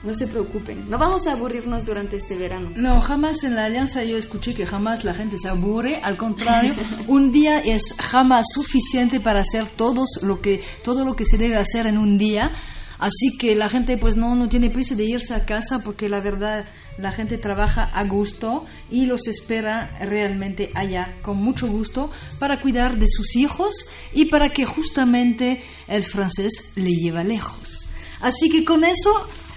No, 0.03 0.13
se 0.13 0.27
preocupen, 0.27 0.89
no 0.91 0.99
vamos 0.99 1.27
a 1.27 1.33
aburrirnos 1.33 1.87
durante 1.87 2.17
este 2.17 2.37
verano. 2.37 2.71
No, 2.77 3.01
jamás 3.01 3.43
en 3.43 3.55
la 3.55 3.65
alianza 3.65 4.05
yo 4.05 4.19
escuché 4.19 4.55
que 4.55 4.67
jamás 4.67 5.03
la 5.03 5.15
gente 5.15 5.39
se 5.39 5.49
aburre, 5.49 6.01
al 6.03 6.19
contrario, 6.19 6.75
un 7.09 7.33
día 7.33 7.59
es 7.59 7.95
jamás 7.99 8.47
suficiente 8.53 9.21
para 9.21 9.41
hacer 9.41 9.69
todos 9.69 10.21
lo 10.23 10.43
que, 10.43 10.63
todo 10.83 11.07
lo 11.07 11.15
que 11.15 11.25
se 11.25 11.39
debe 11.39 11.57
hacer 11.57 11.87
en 11.87 11.97
un 11.97 12.19
día. 12.19 12.51
Así 13.05 13.37
que 13.37 13.55
la 13.55 13.69
gente 13.69 13.99
pues 13.99 14.17
no, 14.17 14.35
no 14.35 14.49
tiene 14.49 14.71
prisa 14.71 14.95
de 14.95 15.05
irse 15.05 15.35
a 15.35 15.45
casa 15.45 15.81
porque 15.85 16.09
la 16.09 16.21
verdad 16.21 16.65
la 16.97 17.13
gente 17.13 17.37
trabaja 17.37 17.83
a 17.83 18.03
gusto 18.05 18.65
y 18.91 19.05
los 19.05 19.29
espera 19.29 19.95
realmente 20.01 20.71
allá 20.75 21.15
con 21.21 21.37
mucho 21.37 21.67
gusto 21.67 22.11
para 22.39 22.63
cuidar 22.63 22.97
de 22.99 23.07
sus 23.07 23.37
hijos 23.37 23.75
y 24.15 24.25
para 24.25 24.49
que 24.55 24.65
justamente 24.65 25.63
el 25.87 26.03
francés 26.03 26.73
le 26.77 26.93
lleve 26.93 27.25
lejos. 27.25 27.87
Así 28.23 28.49
que 28.49 28.65
con 28.65 28.85
eso 28.85 29.11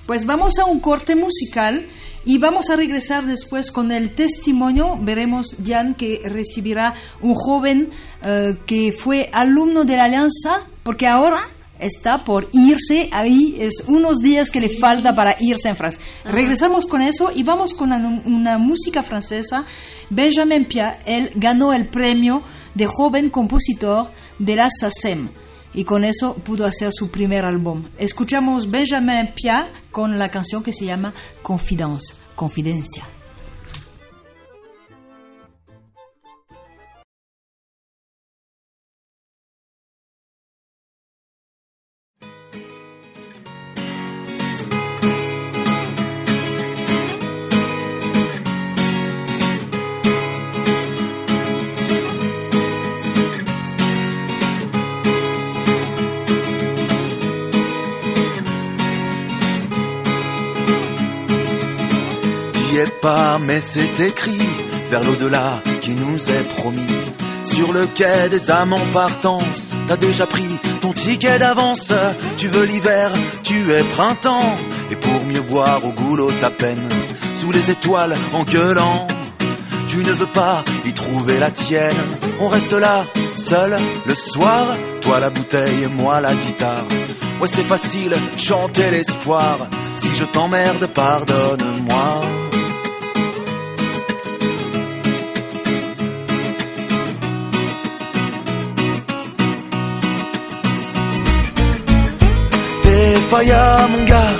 pues 0.05 0.25
vamos 0.25 0.59
a 0.59 0.65
un 0.65 0.81
corte 0.81 1.15
musical 1.15 1.87
y 2.25 2.39
vamos 2.39 2.69
a 2.69 2.75
regresar 2.75 3.25
después 3.25 3.71
con 3.71 3.93
el 3.93 4.13
testimonio. 4.13 4.97
Veremos, 4.99 5.55
Jan, 5.65 5.95
que 5.95 6.19
recibirá 6.25 6.95
un 7.21 7.33
joven 7.33 7.91
eh, 8.25 8.57
que 8.65 8.91
fue 8.91 9.29
alumno 9.31 9.85
de 9.85 9.95
la 9.95 10.03
Alianza, 10.03 10.67
porque 10.83 11.07
ahora 11.07 11.47
está 11.79 12.23
por 12.23 12.49
irse 12.53 13.09
ahí, 13.11 13.55
es 13.59 13.83
unos 13.87 14.17
días 14.17 14.49
que 14.49 14.59
le 14.59 14.69
falta 14.69 15.15
para 15.15 15.35
irse 15.39 15.69
en 15.69 15.75
Francia. 15.75 16.01
Regresamos 16.25 16.85
con 16.85 17.01
eso 17.01 17.31
y 17.33 17.43
vamos 17.43 17.73
con 17.73 17.91
una, 17.91 18.57
música 18.57 19.03
francesa. 19.03 19.65
Benjamin 20.09 20.65
Pia, 20.65 20.99
él 21.05 21.31
ganó 21.35 21.73
el 21.73 21.87
premio 21.87 22.43
de 22.73 22.85
joven 22.85 23.29
compositor 23.29 24.11
de 24.39 24.55
la 24.55 24.69
SACEM 24.69 25.29
y 25.73 25.83
con 25.83 26.03
eso 26.03 26.35
pudo 26.35 26.65
hacer 26.65 26.91
su 26.91 27.11
primer 27.11 27.45
álbum. 27.45 27.89
Escuchamos 27.97 28.69
Benjamin 28.69 29.33
Pia 29.35 29.71
con 29.91 30.17
la 30.17 30.29
canción 30.29 30.63
que 30.63 30.73
se 30.73 30.85
llama 30.85 31.13
Confidence, 31.41 32.15
Confidencia. 32.35 33.16
C'est 63.61 63.99
écrit 64.05 64.49
vers 64.89 65.03
l'au-delà 65.03 65.59
qui 65.81 65.91
nous 65.91 66.17
est 66.29 66.43
promis. 66.55 66.95
Sur 67.43 67.71
le 67.71 67.87
quai 67.87 68.29
des 68.29 68.51
amants 68.51 68.89
partance, 68.93 69.75
t'as 69.87 69.97
déjà 69.97 70.25
pris 70.25 70.59
ton 70.81 70.93
ticket 70.93 71.39
d'avance. 71.39 71.93
Tu 72.37 72.47
veux 72.47 72.65
l'hiver, 72.65 73.11
tu 73.43 73.71
es 73.71 73.83
printemps. 73.83 74.57
Et 74.91 74.95
pour 74.95 75.23
mieux 75.25 75.41
boire 75.41 75.83
au 75.85 75.91
goulot 75.91 76.29
ta 76.41 76.49
peine, 76.49 76.87
sous 77.33 77.51
les 77.51 77.71
étoiles 77.71 78.15
en 78.33 78.43
gueulant. 78.43 79.07
Tu 79.87 79.97
ne 79.97 80.11
veux 80.11 80.27
pas 80.27 80.63
y 80.85 80.93
trouver 80.93 81.39
la 81.39 81.49
tienne. 81.49 81.95
On 82.39 82.49
reste 82.49 82.73
là, 82.73 83.05
seul, 83.35 83.75
le 84.05 84.15
soir. 84.15 84.67
Toi 85.01 85.19
la 85.19 85.29
bouteille, 85.29 85.87
moi 85.87 86.21
la 86.21 86.33
guitare. 86.33 86.85
Ouais, 87.41 87.47
c'est 87.47 87.65
facile, 87.65 88.13
chanter 88.37 88.91
l'espoir. 88.91 89.67
Si 89.95 90.09
je 90.15 90.25
t'emmerde, 90.25 90.87
pardonne-moi. 90.87 92.36
Faya 103.29 103.77
mon 103.91 104.03
gars, 104.05 104.37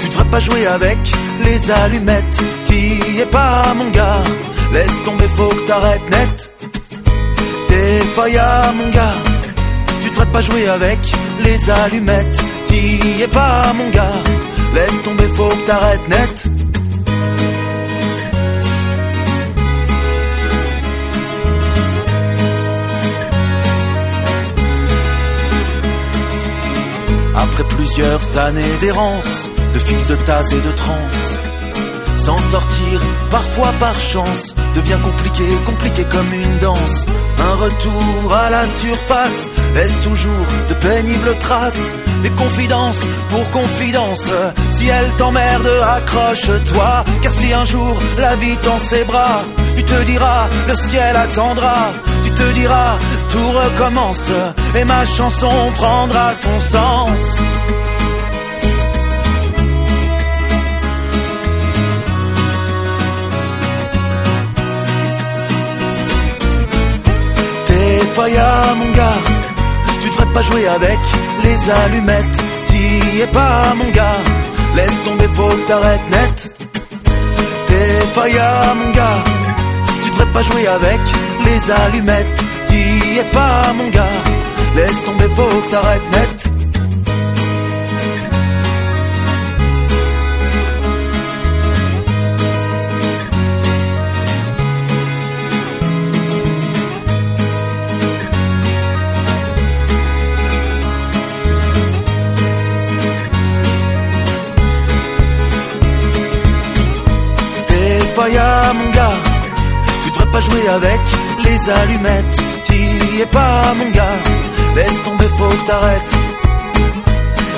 tu 0.00 0.08
devrais 0.08 0.24
pas 0.26 0.40
jouer 0.40 0.66
avec 0.66 0.98
les 1.44 1.70
allumettes, 1.70 2.38
t'y 2.64 3.20
es 3.20 3.26
pas 3.26 3.72
mon 3.74 3.90
gars, 3.90 4.22
laisse 4.74 5.02
tomber 5.04 5.28
faut 5.34 5.48
que 5.48 5.66
t'arrêtes 5.66 6.10
net. 6.10 6.54
T'es 7.68 8.00
mon 8.78 8.90
gars, 8.90 9.14
tu 10.02 10.10
devrais 10.10 10.26
pas 10.26 10.40
jouer 10.42 10.68
avec 10.68 10.98
les 11.42 11.70
allumettes, 11.70 12.38
t'y 12.66 13.22
es 13.22 13.28
pas 13.28 13.72
mon 13.78 13.88
gars, 13.90 14.18
laisse 14.74 15.02
tomber 15.04 15.28
faut 15.34 15.48
que 15.48 15.66
t'arrêtes 15.66 16.08
net. 16.08 16.61
Après 27.52 27.64
plusieurs 27.64 28.38
années 28.38 28.76
d'errance, 28.80 29.48
de 29.74 29.78
fils 29.78 30.08
de 30.08 30.14
tasse 30.14 30.52
et 30.52 30.60
de 30.60 30.72
transe, 30.72 31.38
s'en 32.16 32.36
sortir, 32.36 33.00
parfois 33.30 33.72
par 33.78 34.00
chance, 34.00 34.54
devient 34.74 34.98
compliqué, 35.02 35.44
compliqué 35.66 36.04
comme 36.10 36.32
une 36.32 36.58
danse. 36.60 37.04
Un 37.38 37.54
retour 37.56 38.32
à 38.32 38.48
la 38.48 38.64
surface 38.64 39.50
laisse 39.74 40.00
toujours 40.00 40.46
de 40.70 40.74
pénibles 40.74 41.36
traces. 41.40 41.94
Mais 42.22 42.30
confidence 42.30 43.00
pour 43.28 43.50
confidence, 43.50 44.30
si 44.70 44.86
elle 44.86 45.10
t'emmerde, 45.18 45.68
accroche-toi. 45.96 47.04
Car 47.20 47.32
si 47.32 47.52
un 47.52 47.64
jour 47.64 47.98
la 48.16 48.36
vie 48.36 48.56
tend 48.62 48.78
ses 48.78 49.04
bras, 49.04 49.42
tu 49.76 49.82
te 49.84 50.02
diras, 50.04 50.46
le 50.68 50.74
ciel 50.74 51.16
attendra. 51.16 51.90
Tu 52.24 52.30
te 52.30 52.52
diras, 52.52 52.96
tout 53.32 53.50
recommence. 53.62 54.30
Et 54.78 54.84
ma 54.84 55.04
chanson 55.04 55.54
prendra 55.74 56.34
son 56.34 56.58
sens. 56.60 57.20
T'es 67.66 67.98
Faya 68.14 68.50
mon 68.80 68.90
gars, 68.98 69.20
tu 70.02 70.08
devrais 70.10 70.32
pas 70.34 70.42
jouer 70.42 70.68
avec 70.68 71.00
les 71.44 71.58
allumettes. 71.82 72.38
T'y 72.66 73.20
es 73.22 73.26
pas 73.38 73.74
mon 73.78 73.90
gars, 73.98 74.20
laisse 74.76 75.02
tomber 75.04 75.28
faut 75.36 75.54
que 75.56 75.66
t'arrêtes 75.68 76.08
net. 76.10 76.36
T'es 77.68 77.92
Faya 78.14 78.74
mon 78.80 78.90
gars, 78.98 79.20
tu 80.02 80.10
devrais 80.10 80.32
pas 80.34 80.42
jouer 80.42 80.66
avec 80.66 81.00
les 81.46 81.70
allumettes. 81.70 82.51
Es 83.14 83.24
pas 83.24 83.72
mon 83.74 83.90
gars, 83.90 84.08
laisse 84.74 85.04
tomber 85.04 85.28
faut 85.36 85.42
que 85.42 85.70
t'arrêtes 85.70 86.10
net. 86.12 86.50
T'es 107.68 108.00
Faya 108.14 108.72
mon 108.72 108.90
gars, 108.92 109.10
tu 110.02 110.10
devrais 110.12 110.32
pas 110.32 110.40
jouer 110.40 110.68
avec 110.68 111.00
les 111.44 111.70
allumettes. 111.70 112.51
T'y 113.12 113.20
es 113.20 113.26
pas 113.26 113.74
mon 113.76 113.90
gars, 113.90 114.18
laisse 114.74 115.02
tomber 115.04 115.28
faut 115.36 115.48
que 115.48 115.66
t'arrêtes. 115.66 116.12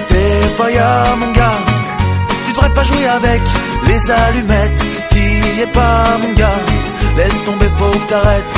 T'es 0.09 0.41
Faya 0.57 1.05
mon 1.21 1.31
gars, 1.31 1.61
tu 2.45 2.53
devrais 2.55 2.75
pas 2.75 2.83
jouer 2.83 3.07
avec 3.07 3.43
les 3.87 4.11
allumettes. 4.11 4.85
T'y 5.11 5.61
es 5.63 5.67
pas 5.67 6.19
mon 6.23 6.33
gars, 6.41 6.61
laisse 7.17 7.45
tomber 7.45 7.69
faut 7.79 7.99
que 8.01 8.09
t'arrêtes. 8.11 8.57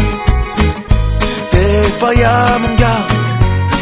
T'es 1.50 1.82
Faya 2.00 2.34
mon 2.62 2.74
gars, 2.76 3.02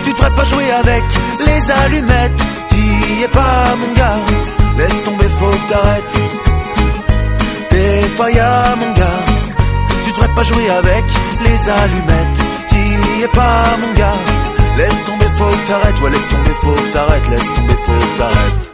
tu 0.05 0.11
devrais 0.11 0.31
pas 0.31 0.45
jouer 0.45 0.71
avec 0.73 1.05
les 1.47 1.71
allumettes. 1.71 2.43
T'y 2.71 3.23
es 3.23 3.29
pas 3.29 3.77
mon 3.81 3.93
gars, 3.95 4.21
laisse 4.77 5.05
tomber 5.05 5.31
faut 5.39 5.57
que 5.61 5.73
t'arrêtes. 5.73 6.17
T'es 7.71 8.01
Faya 8.17 8.75
mon 8.81 8.93
gars, 8.99 9.23
tu 10.05 10.11
devrais 10.11 10.35
pas 10.35 10.43
jouer 10.43 10.69
avec 10.69 11.05
les 11.45 11.71
allumettes. 11.71 12.34
Pas 13.33 13.77
mon 13.81 13.93
gars, 13.95 14.19
laisse 14.77 15.05
tomber 15.07 15.25
faut 15.39 15.51
que 15.51 15.67
t'arrêtes. 15.67 16.01
Ouais 16.03 16.11
laisse 16.11 16.29
tomber 16.29 16.51
faut 16.61 16.75
que 16.75 16.93
t'arrêtes, 16.93 17.29
laisse 17.31 17.55
tomber 17.55 17.73
faut 17.73 17.93
que 17.93 18.19
t'arrêtes. 18.19 18.71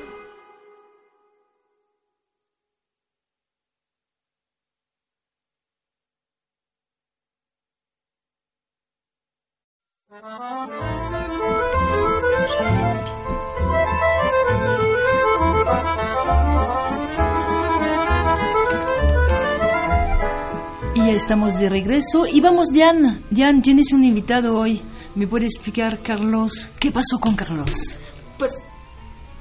Estamos 21.20 21.58
de 21.60 21.68
regreso. 21.68 22.26
Y 22.26 22.40
vamos, 22.40 22.68
Jan. 22.74 23.24
Jan, 23.34 23.60
tienes 23.60 23.92
un 23.92 24.04
invitado 24.04 24.56
hoy. 24.56 24.80
¿Me 25.14 25.26
puede 25.26 25.44
explicar, 25.44 26.02
Carlos? 26.02 26.70
¿Qué 26.78 26.90
pasó 26.90 27.20
con 27.20 27.36
Carlos? 27.36 27.98
Pues 28.38 28.50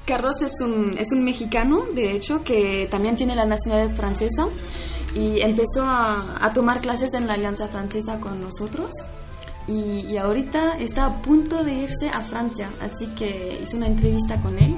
Carlos 0.04 0.42
es 0.42 0.52
un, 0.62 0.98
es 0.98 1.08
un 1.10 1.24
mexicano, 1.24 1.86
de 1.94 2.12
hecho, 2.12 2.44
que 2.44 2.86
también 2.90 3.16
tiene 3.16 3.34
la 3.34 3.46
nacionalidad 3.46 3.96
francesa 3.96 4.46
y 5.14 5.40
empezó 5.40 5.82
a, 5.84 6.52
tomar 6.54 6.80
clases 6.80 7.14
en 7.14 7.26
la 7.26 7.34
Alianza 7.34 7.66
Francesa 7.68 8.20
con 8.20 8.42
nosotros. 8.42 8.90
Y, 9.66 10.06
y 10.06 10.18
ahorita 10.18 10.78
está 10.78 11.06
a 11.06 11.22
punto 11.22 11.64
de 11.64 11.72
irse 11.72 12.10
a 12.12 12.20
Francia, 12.20 12.68
así 12.82 13.06
que 13.14 13.60
hice 13.62 13.76
una 13.76 13.86
entrevista 13.86 14.40
con 14.42 14.58
él 14.58 14.76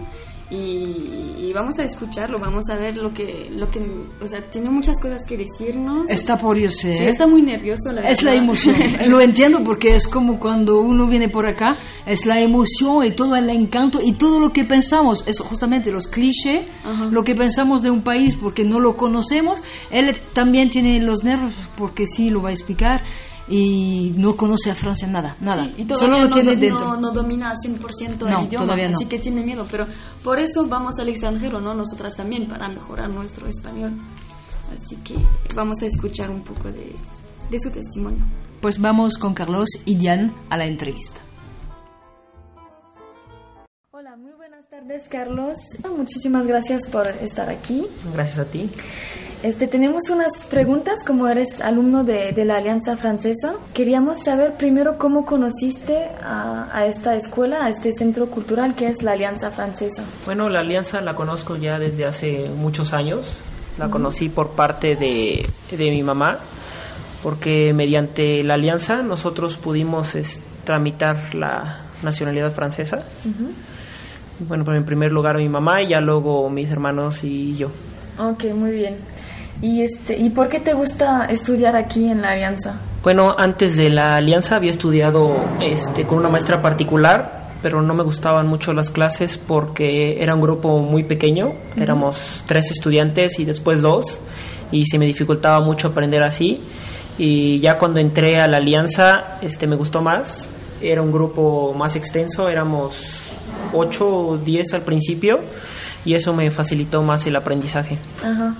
y, 0.53 1.47
y 1.47 1.53
vamos 1.55 1.79
a 1.79 1.85
escucharlo, 1.85 2.39
vamos 2.39 2.69
a 2.69 2.77
ver 2.77 2.99
lo 2.99 3.15
que, 3.15 3.49
lo 3.51 3.71
que, 3.71 3.81
o 4.21 4.27
sea, 4.27 4.43
tiene 4.43 4.69
muchas 4.69 5.01
cosas 5.01 5.23
que 5.27 5.39
decirnos. 5.39 6.11
Está 6.11 6.37
por 6.37 6.59
irse. 6.59 6.93
Sí, 6.99 7.05
¿eh? 7.05 7.09
está 7.09 7.27
muy 7.27 7.41
nervioso, 7.41 7.91
la 7.91 8.03
Es 8.03 8.23
la 8.23 8.35
emoción. 8.35 8.77
Lo 9.09 9.21
entiendo 9.21 9.65
porque 9.65 9.95
es 9.95 10.07
como 10.07 10.39
cuando 10.39 10.81
uno 10.81 11.07
viene 11.07 11.31
por 11.31 11.49
acá, 11.49 11.79
es 12.05 12.27
la 12.27 12.41
emoción 12.41 13.07
y 13.07 13.13
todo 13.13 13.35
el 13.35 13.49
encanto 13.49 14.01
y 14.03 14.13
todo 14.13 14.41
lo 14.41 14.53
que 14.53 14.65
pensamos, 14.65 15.27
es 15.27 15.41
justamente 15.41 15.91
los 15.91 16.07
clichés, 16.07 16.67
Ajá. 16.85 17.07
lo 17.07 17.25
que 17.25 17.35
pensamos 17.35 17.83
de 17.83 17.91
un 17.91 18.03
país 18.03 18.37
porque 18.37 18.65
no 18.65 18.79
lo 18.79 18.97
conocemos. 18.97 19.63
Él 19.91 20.15
también 20.35 20.69
tiene 20.69 21.01
los 21.01 21.25
nervios 21.25 21.55
porque 21.77 22.07
sí 22.07 22.29
lo 22.29 22.43
va 22.43 22.51
a 22.51 22.53
explicar 22.53 23.03
y 23.49 24.13
no 24.17 24.37
conoce 24.37 24.71
a 24.71 24.75
Francia 24.75 25.07
nada, 25.09 25.37
nada. 25.41 25.65
Sí, 25.65 25.73
y 25.79 25.83
Solo 25.85 25.97
todavía 25.99 26.23
lo 26.23 26.29
no, 26.29 26.35
tiene 26.35 26.57
dentro. 26.57 26.89
no- 26.95 27.01
no 27.01 27.11
domina 27.13 27.53
100% 27.57 28.27
No, 28.29 28.39
el 28.41 28.47
idioma, 28.47 28.65
todavía 28.67 28.89
no. 28.89 28.97
así 28.97 29.07
que 29.07 29.19
tiene 29.19 29.43
miedo, 29.43 29.67
pero 29.71 29.87
por 30.23 30.39
eso 30.39 30.67
vamos 30.69 30.95
al 30.99 31.09
extranjero, 31.09 31.61
¿no? 31.61 31.75
Nosotras 31.75 32.15
también, 32.15 32.47
para 32.49 32.69
mejorar 32.69 33.11
nuestro 33.11 33.47
español. 33.49 33.93
Así 34.75 34.97
que 35.05 35.17
vamos 35.55 35.83
a 35.83 35.87
escuchar 35.87 36.31
un 36.31 36.43
poco 36.43 36.69
de, 36.71 36.95
de 37.51 37.59
su 37.59 37.71
testimonio. 37.71 38.25
Pues 38.61 38.81
vamos 38.81 39.19
con 39.19 39.35
Carlos 39.35 39.69
y 39.85 39.97
Diane 39.97 40.33
a 40.49 40.57
la 40.57 40.67
entrevista. 40.67 41.21
Hola, 43.91 44.17
muy 44.17 44.33
buenas 44.33 44.67
tardes, 44.71 45.03
Carlos. 45.11 45.55
Muchísimas 45.97 46.47
gracias 46.47 46.81
por 46.91 47.07
estar 47.09 47.51
aquí. 47.51 47.87
Gracias 48.13 48.39
a 48.39 48.45
ti. 48.47 48.71
Este, 49.43 49.67
tenemos 49.67 50.03
unas 50.09 50.47
preguntas, 50.47 51.01
como 51.05 51.27
eres 51.27 51.61
alumno 51.61 52.05
de, 52.05 52.31
de 52.33 52.45
la 52.45 52.59
Alianza 52.59 52.97
Francesa. 52.97 53.55
Queríamos 53.75 54.19
saber 54.25 54.55
primero 54.55 54.99
cómo 54.99 55.27
conociste 55.27 55.97
a, 56.23 56.69
a 56.73 56.87
esta 56.87 57.17
escuela, 57.17 57.65
a 57.65 57.69
este 57.69 57.91
centro 57.93 58.31
cultural 58.31 58.77
que 58.77 58.87
es 58.87 59.03
la 59.03 59.13
Alianza 59.13 59.51
Francesa. 59.51 60.05
Bueno, 60.27 60.49
la 60.49 60.61
alianza 60.61 61.01
la 61.01 61.15
conozco 61.15 61.57
ya 61.57 61.81
desde 61.81 62.05
hace 62.05 62.49
muchos 62.57 62.95
años. 62.95 63.41
La 63.79 63.89
conocí 63.89 64.29
por 64.29 64.51
parte 64.51 64.97
de, 64.97 65.45
de 65.71 65.91
mi 65.91 66.03
mamá, 66.03 66.39
porque 67.23 67.73
mediante 67.73 68.45
la 68.45 68.55
alianza 68.55 69.03
nosotros 69.03 69.57
pudimos 69.57 70.15
es, 70.15 70.43
tramitar 70.65 71.35
la 71.35 71.81
nacionalidad 72.03 72.53
francesa. 72.53 73.03
Bueno, 74.47 74.65
pero 74.65 74.77
en 74.77 74.85
primer 74.85 75.11
lugar 75.11 75.39
mi 75.39 75.49
mamá 75.49 75.83
y 75.83 75.89
ya 75.89 76.01
luego 76.01 76.49
mis 76.51 76.71
hermanos 76.71 77.25
y 77.25 77.57
yo. 77.57 77.71
Ok, 78.19 78.45
muy 78.55 78.73
bien. 78.73 78.97
¿Y, 79.61 79.83
este, 79.83 80.19
¿Y 80.19 80.31
por 80.31 80.49
qué 80.49 80.61
te 80.61 80.75
gusta 80.75 81.27
estudiar 81.27 81.77
aquí 81.77 82.09
en 82.09 82.23
la 82.23 82.31
Alianza? 82.31 82.81
Bueno, 83.03 83.35
antes 83.37 83.77
de 83.77 83.91
la 83.91 84.17
Alianza 84.17 84.57
había 84.57 84.71
estudiado 84.71 85.37
este, 85.61 86.05
con 86.05 86.19
una 86.19 86.29
maestra 86.29 86.63
particular, 86.63 87.51
pero 87.63 87.81
no 87.81 87.95
me 87.95 88.03
gustaban 88.03 88.49
mucho 88.49 88.73
las 88.73 88.91
clases 88.91 89.39
porque 89.39 90.23
era 90.23 90.35
un 90.35 90.41
grupo 90.41 90.79
muy 90.81 91.05
pequeño, 91.05 91.53
éramos 91.77 92.45
tres 92.47 92.71
estudiantes 92.71 93.39
y 93.39 93.45
después 93.45 93.83
dos, 93.83 94.21
y 94.73 94.87
se 94.87 94.99
me 94.99 95.07
dificultaba 95.07 95.61
mucho 95.65 95.89
aprender 95.89 96.23
así. 96.23 96.61
Y 97.19 97.61
ya 97.61 97.79
cuando 97.79 98.01
entré 98.01 98.41
a 98.41 98.49
la 98.49 98.57
Alianza, 98.57 99.39
este, 99.43 99.67
me 99.67 99.77
gustó 99.77 100.01
más, 100.01 100.51
era 100.81 101.03
un 101.03 101.13
grupo 101.13 101.75
más 101.75 101.95
extenso, 101.95 102.49
éramos 102.49 103.31
ocho 103.73 104.09
o 104.09 104.39
diez 104.39 104.73
al 104.75 104.83
principio, 104.83 105.39
y 106.05 106.15
eso 106.15 106.33
me 106.33 106.51
facilitó 106.51 107.03
más 107.03 107.27
el 107.27 107.37
aprendizaje. 107.37 107.99
Ajá, 108.23 108.55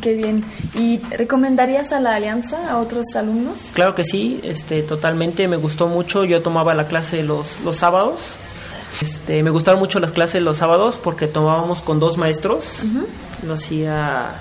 qué 0.00 0.14
bien. 0.14 0.44
¿Y 0.74 0.98
recomendarías 1.10 1.92
a 1.92 2.00
la 2.00 2.14
alianza 2.14 2.70
a 2.70 2.78
otros 2.78 3.04
alumnos? 3.14 3.70
Claro 3.72 3.94
que 3.94 4.04
sí, 4.04 4.40
este, 4.42 4.82
totalmente, 4.82 5.46
me 5.48 5.56
gustó 5.56 5.88
mucho. 5.88 6.24
Yo 6.24 6.42
tomaba 6.42 6.74
la 6.74 6.88
clase 6.88 7.22
los, 7.22 7.60
los 7.60 7.76
sábados. 7.76 8.36
Este, 9.02 9.42
me 9.42 9.50
gustaron 9.50 9.78
mucho 9.80 10.00
las 10.00 10.12
clases 10.12 10.40
los 10.40 10.56
sábados 10.56 10.98
porque 11.02 11.26
tomábamos 11.26 11.82
con 11.82 12.00
dos 12.00 12.16
maestros. 12.16 12.84
Lo 13.46 13.54
hacía, 13.54 14.40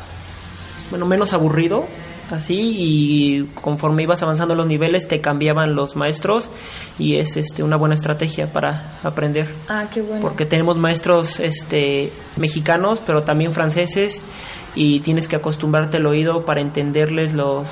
bueno, 0.89 1.06
menos 1.06 1.34
aburrido 1.34 1.86
así 2.32 2.76
y 2.78 3.44
conforme 3.54 4.04
ibas 4.04 4.24
avanzando 4.24 4.56
los 4.56 4.66
niveles 4.68 5.08
te 5.08 5.22
cambiaban 5.22 5.76
los 5.76 5.96
maestros 5.96 6.50
y 6.98 7.18
es 7.18 7.38
este 7.38 7.62
una 7.64 7.76
buena 7.78 7.96
estrategia 7.96 8.52
para 8.52 8.98
aprender 9.04 9.48
Ah, 9.68 9.86
qué 9.94 10.02
bueno. 10.02 10.22
porque 10.22 10.46
tenemos 10.46 10.78
maestros 10.78 11.40
este 11.40 12.12
mexicanos 12.38 13.02
pero 13.06 13.24
también 13.24 13.54
franceses 13.54 14.22
y 14.74 15.00
tienes 15.02 15.28
que 15.28 15.36
acostumbrarte 15.36 15.98
al 15.98 16.06
oído 16.08 16.46
para 16.46 16.62
entenderles 16.62 17.34
los 17.34 17.68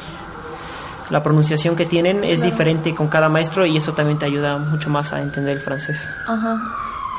la 1.09 1.21
pronunciación 1.21 1.75
que 1.75 1.85
tienen 1.85 2.23
es 2.23 2.37
Claro. 2.39 2.51
diferente 2.51 2.95
con 2.95 3.07
cada 3.07 3.29
maestro 3.29 3.65
y 3.65 3.75
eso 3.77 3.93
también 3.93 4.17
te 4.19 4.25
ayuda 4.25 4.57
mucho 4.57 4.89
más 4.89 5.11
a 5.13 5.21
entender 5.21 5.57
el 5.57 5.61
francés. 5.63 6.07
Ajá. 6.27 6.61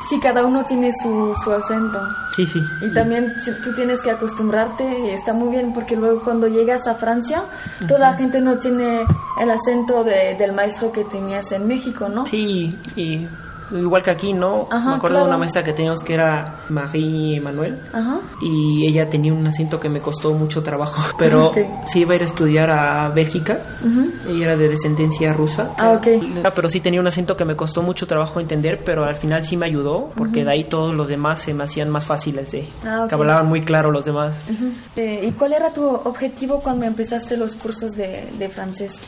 Sí, 0.09 0.19
cada 0.19 0.45
uno 0.45 0.63
tiene 0.63 0.91
su, 1.01 1.33
su 1.43 1.51
acento. 1.51 1.99
Sí, 2.35 2.45
sí. 2.45 2.61
Y 2.81 2.93
también 2.93 3.33
tú 3.63 3.73
tienes 3.73 4.01
que 4.01 4.11
acostumbrarte 4.11 4.99
y 4.99 5.09
está 5.09 5.33
muy 5.33 5.49
bien 5.49 5.73
porque 5.73 5.95
luego 5.95 6.21
cuando 6.23 6.47
llegas 6.47 6.85
a 6.87 6.95
Francia, 6.95 7.43
toda 7.87 7.99
la 7.99 8.13
gente 8.13 8.39
no 8.41 8.57
tiene 8.57 9.03
el 9.39 9.49
acento 9.51 10.03
de- 10.03 10.35
del 10.37 10.53
maestro 10.53 10.91
que 10.91 11.05
tenías 11.05 11.51
en 11.53 11.67
México, 11.67 12.07
¿no? 12.09 12.25
Sí, 12.25 12.77
y 12.95 13.27
igual 13.71 14.03
que 14.03 14.11
aquí, 14.11 14.33
¿no? 14.33 14.67
Ajá, 14.71 14.89
Me 14.91 14.95
acuerdo 14.97 15.17
de 15.19 15.23
una 15.25 15.37
maestra 15.37 15.63
que 15.63 15.73
teníamos 15.73 16.01
que 16.03 16.13
era 16.13 16.61
Marie 16.69 17.39
Manuel 17.41 17.79
Ajá. 17.93 18.19
y 18.41 18.85
ella 18.87 19.09
tenía 19.09 19.33
un 19.33 19.45
acento 19.47 19.79
que 19.79 19.89
me 19.89 20.01
costó 20.01 20.33
mucho 20.33 20.61
trabajo, 20.63 21.01
pero 21.17 21.51
sí 21.85 22.01
iba 22.01 22.13
a 22.13 22.15
ir 22.15 22.21
a 22.21 22.25
estudiar 22.25 22.69
a 22.71 23.09
Bélgica, 23.09 23.59
Ujú. 23.83 24.11
ella 24.31 24.45
era 24.45 24.57
de 24.57 24.69
descendencia 24.69 25.31
rusa, 25.33 25.71
Ah, 25.77 25.91
ok. 25.91 26.07
Ah, 26.43 26.51
pero 26.55 26.69
sí 26.69 26.79
tenía 26.79 26.99
un 26.99 27.07
acento 27.07 27.35
que 27.35 27.45
me 27.45 27.55
costó 27.55 27.81
mucho 27.81 28.07
trabajo 28.07 28.39
entender, 28.39 28.81
pero 28.85 29.03
al 29.05 29.15
final 29.15 29.43
sí 29.43 29.57
me 29.57 29.65
ayudó, 29.65 30.09
porque 30.15 30.43
de 30.43 30.51
ahí 30.51 30.63
todos 30.65 30.93
los 30.95 31.07
demás 31.07 31.39
se 31.39 31.53
me 31.53 31.63
hacían 31.63 31.89
más 31.89 32.05
fáciles 32.05 32.51
de... 32.51 32.67
Ah, 32.85 33.01
ok. 33.03 33.09
que 33.09 33.15
hablaban 33.15 33.47
muy 33.47 33.61
claro 33.61 33.91
los 33.91 34.05
demás. 34.05 34.41
Eh, 34.95 35.21
¿Y 35.27 35.31
cuál 35.31 35.53
era 35.53 35.73
tu 35.73 35.83
objetivo 35.87 36.59
cuando 36.59 36.85
empezaste 36.85 37.35
los 37.37 37.55
cursos 37.55 37.91
de, 37.91 38.29
de 38.37 38.49
francés? 38.49 38.99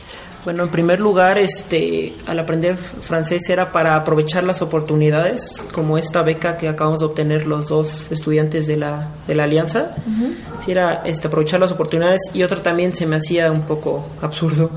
Bueno, 0.48 0.64
en 0.64 0.70
primer 0.70 0.98
lugar, 0.98 1.36
este, 1.36 2.14
al 2.26 2.38
aprender 2.38 2.78
francés 2.78 3.50
era 3.50 3.70
para 3.70 3.94
aprovechar 3.96 4.44
las 4.44 4.62
oportunidades, 4.62 5.62
como 5.74 5.98
esta 5.98 6.22
beca 6.22 6.56
que 6.56 6.70
acabamos 6.70 7.00
de 7.00 7.04
obtener 7.04 7.46
los 7.46 7.68
dos 7.68 8.10
estudiantes 8.10 8.66
de 8.66 8.78
la, 8.78 9.12
de 9.26 9.34
la 9.34 9.44
alianza. 9.44 9.94
Sí, 10.64 10.70
era 10.70 11.02
este, 11.04 11.26
aprovechar 11.28 11.60
las 11.60 11.70
oportunidades 11.70 12.22
y 12.32 12.44
otro 12.44 12.62
también 12.62 12.94
se 12.94 13.04
me 13.04 13.16
hacía 13.16 13.52
un 13.52 13.66
poco 13.66 14.08
absurdo 14.22 14.70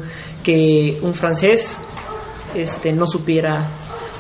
que 0.44 1.00
un 1.04 1.14
francés 1.14 1.78
este, 2.54 2.92
no 2.92 3.08
supiera 3.08 3.66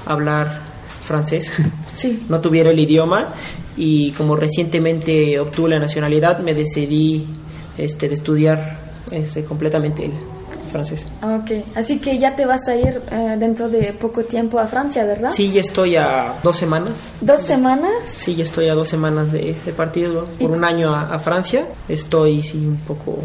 hablar 0.06 0.62
francés, 1.04 1.52
Sí. 1.96 2.28
no 2.30 2.40
tuviera 2.40 2.70
el 2.70 2.80
idioma 2.80 3.34
y 3.76 4.12
como 4.14 4.38
recientemente 4.38 5.38
obtuve 5.38 5.72
la 5.72 5.80
nacionalidad 5.80 6.40
me 6.40 6.54
decidí 6.54 7.28
este, 7.78 8.08
de 8.08 8.14
estudiar 8.14 8.80
este, 9.12 9.44
completamente 9.44 10.06
el 10.06 10.14
francés. 10.72 11.06
Ok, 11.22 11.52
así 11.76 12.00
que 12.00 12.18
ya 12.18 12.36
te 12.36 12.46
vas 12.46 12.68
a 12.68 12.76
ir 12.76 13.02
eh, 13.12 13.36
dentro 13.38 13.70
de 13.70 13.94
poco 13.94 14.24
tiempo 14.24 14.60
a 14.60 14.68
Francia, 14.68 15.06
¿verdad? 15.06 15.32
Sí, 15.32 15.52
ya 15.52 15.62
estoy 15.62 15.96
a 15.96 16.40
dos 16.44 16.58
semanas. 16.58 17.14
¿Dos 17.22 17.42
semanas? 17.42 17.92
Sí, 18.18 18.36
ya 18.36 18.44
estoy 18.44 18.70
a 18.70 18.74
dos 18.74 18.88
semanas 18.88 19.32
de, 19.32 19.56
de 19.66 19.74
partido 19.74 20.26
por 20.40 20.52
un 20.52 20.64
año 20.64 20.94
a, 20.94 21.14
a 21.14 21.20
Francia. 21.20 21.68
Estoy 21.88 22.42
sí 22.42 22.58
un 22.58 22.78
poco 22.78 23.20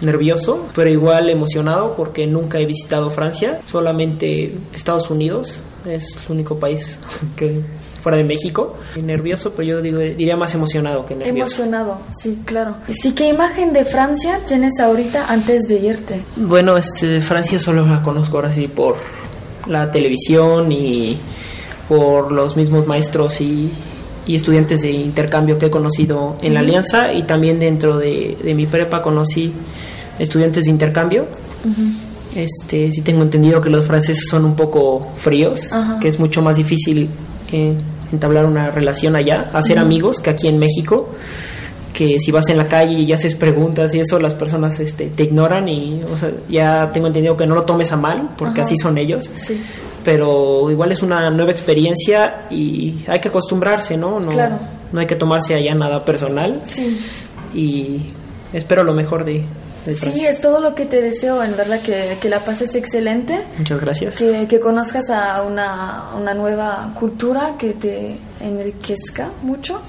nervioso, 0.00 0.66
pero 0.74 0.90
igual 0.90 1.28
emocionado 1.28 1.94
porque 1.94 2.26
nunca 2.26 2.58
he 2.58 2.66
visitado 2.66 3.10
Francia, 3.10 3.60
solamente 3.66 4.54
Estados 4.72 5.10
Unidos 5.10 5.60
es 5.86 6.16
el 6.26 6.32
único 6.32 6.58
país 6.58 6.98
que 7.36 7.62
fuera 8.00 8.18
de 8.18 8.24
México. 8.24 8.76
Nervioso, 9.02 9.52
pero 9.56 9.68
yo 9.68 9.82
digo, 9.82 9.98
diría 9.98 10.36
más 10.36 10.54
emocionado 10.54 11.04
que 11.04 11.14
nervioso. 11.14 11.62
Emocionado, 11.62 11.98
sí, 12.18 12.38
claro. 12.44 12.76
¿Y 12.88 12.94
sí, 12.94 13.12
qué 13.12 13.28
imagen 13.28 13.72
de 13.72 13.84
Francia 13.84 14.40
tienes 14.46 14.72
ahorita 14.80 15.26
antes 15.26 15.62
de 15.68 15.74
irte? 15.74 16.22
Bueno, 16.36 16.76
este, 16.76 17.20
Francia 17.20 17.58
solo 17.58 17.86
la 17.86 18.02
conozco 18.02 18.36
ahora 18.36 18.52
sí 18.52 18.68
por 18.68 18.96
la 19.66 19.90
televisión 19.90 20.72
y 20.72 21.18
por 21.88 22.32
los 22.32 22.56
mismos 22.56 22.86
maestros 22.86 23.40
y, 23.40 23.70
y 24.26 24.36
estudiantes 24.36 24.82
de 24.82 24.90
intercambio 24.90 25.58
que 25.58 25.66
he 25.66 25.70
conocido 25.70 26.36
en 26.42 26.54
la. 26.54 26.60
Alianza 26.60 27.12
y 27.12 27.22
también 27.22 27.58
dentro 27.58 27.98
de, 27.98 28.36
de 28.42 28.54
mi 28.54 28.66
prepa 28.66 29.02
conocí 29.02 29.52
estudiantes 30.18 30.64
de 30.64 30.70
intercambio. 30.70 31.26
Este, 32.34 32.92
sí 32.92 33.00
tengo 33.00 33.22
entendido 33.22 33.60
que 33.60 33.70
los 33.70 33.86
franceses 33.86 34.28
son 34.28 34.44
un 34.44 34.54
poco 34.54 35.08
fríos, 35.16 35.70
que 36.00 36.08
es 36.08 36.20
mucho 36.20 36.42
más 36.42 36.56
difícil 36.56 37.08
eh, 37.50 37.74
entablar 38.12 38.46
una 38.46 38.70
relación 38.70 39.16
allá, 39.16 39.50
hacer 39.52 39.78
amigos 39.78 40.18
que 40.20 40.30
aquí 40.30 40.48
en 40.48 40.58
México 40.58 41.08
que 41.92 42.20
si 42.20 42.30
vas 42.30 42.48
en 42.48 42.56
la 42.56 42.66
calle 42.68 43.00
y 43.00 43.12
haces 43.12 43.34
preguntas 43.34 43.92
y 43.94 44.00
eso 44.00 44.18
las 44.20 44.32
personas 44.34 44.78
este, 44.78 45.06
te 45.08 45.24
ignoran 45.24 45.68
y 45.68 46.02
o 46.04 46.16
sea, 46.16 46.30
ya 46.48 46.90
tengo 46.92 47.08
entendido 47.08 47.36
que 47.36 47.46
no 47.48 47.54
lo 47.56 47.64
tomes 47.64 47.90
a 47.90 47.96
mal 47.96 48.30
porque 48.38 48.60
Ajá. 48.60 48.68
así 48.68 48.76
son 48.76 48.96
ellos 48.96 49.28
Sí. 49.44 49.60
pero 50.04 50.70
igual 50.70 50.92
es 50.92 51.02
una 51.02 51.28
nueva 51.30 51.50
experiencia 51.50 52.46
y 52.48 53.00
hay 53.08 53.18
que 53.18 53.28
acostumbrarse 53.28 53.96
no 53.96 54.20
no, 54.20 54.30
Claro. 54.30 54.58
no 54.92 55.00
hay 55.00 55.06
que 55.06 55.16
tomarse 55.16 55.52
allá 55.54 55.74
nada 55.74 56.04
personal 56.04 56.62
Sí. 56.72 56.96
y 57.54 58.00
espero 58.52 58.84
lo 58.84 58.94
mejor 58.94 59.24
de, 59.24 59.44
de 59.86 59.94
Sí, 59.94 60.00
Francia. 60.00 60.30
es 60.30 60.40
todo 60.40 60.60
lo 60.60 60.74
que 60.74 60.86
te 60.86 61.00
deseo, 61.00 61.42
en 61.42 61.56
verdad, 61.56 61.80
que, 61.80 62.16
que 62.20 62.28
la 62.28 62.44
pases 62.44 62.74
excelente, 62.74 63.44
muchas 63.58 63.80
gracias 63.80 64.16
que, 64.16 64.46
que 64.48 64.60
conozcas 64.60 65.08
a 65.10 65.42
una, 65.42 66.14
una 66.16 66.34
nueva 66.34 66.92
cultura 66.98 67.54
que 67.58 67.72
te 67.74 68.16
enriquezca 68.40 69.30
mucho. 69.42 69.80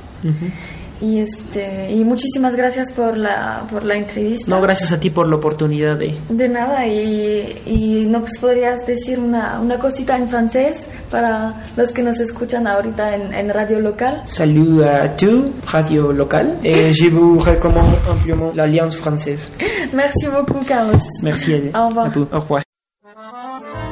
Y, 1.01 1.19
este, 1.19 1.91
y 1.91 2.03
muchísimas 2.03 2.55
gracias 2.55 2.93
por 2.93 3.17
la, 3.17 3.65
por 3.71 3.83
la 3.83 3.95
entrevista. 3.95 4.45
no 4.49 4.61
gracias 4.61 4.91
a 4.91 4.99
ti 4.99 5.09
por 5.09 5.27
la 5.27 5.35
oportunidad 5.37 5.97
de 5.97 6.13
De 6.29 6.47
nada, 6.47 6.85
y, 6.85 7.61
y 7.65 8.05
nos 8.05 8.37
podrías 8.39 8.85
decir 8.85 9.19
una, 9.19 9.59
una 9.59 9.79
cosita 9.79 10.15
en 10.15 10.29
francés 10.29 10.87
para 11.09 11.63
los 11.75 11.91
que 11.91 12.03
nos 12.03 12.19
escuchan 12.19 12.67
ahorita 12.67 13.15
en, 13.15 13.33
en 13.33 13.49
radio 13.49 13.79
local. 13.79 14.21
Salut 14.27 14.83
à 14.83 15.09
tous, 15.15 15.49
radio 15.71 16.11
locale, 16.11 16.57
et 16.63 16.93
je 16.93 17.09
vous 17.09 17.39
recommande 17.39 17.95
amplement 18.09 18.51
l'Alliance 18.53 18.95
française. 18.95 19.51
Merci 19.93 20.27
beaucoup, 20.27 20.59
Carlos. 20.67 20.99
Merci 21.23 21.71
Au 21.73 21.87
revoir. 21.87 22.09
vous. 22.11 22.27
Au 22.31 22.39
revoir. 22.39 23.90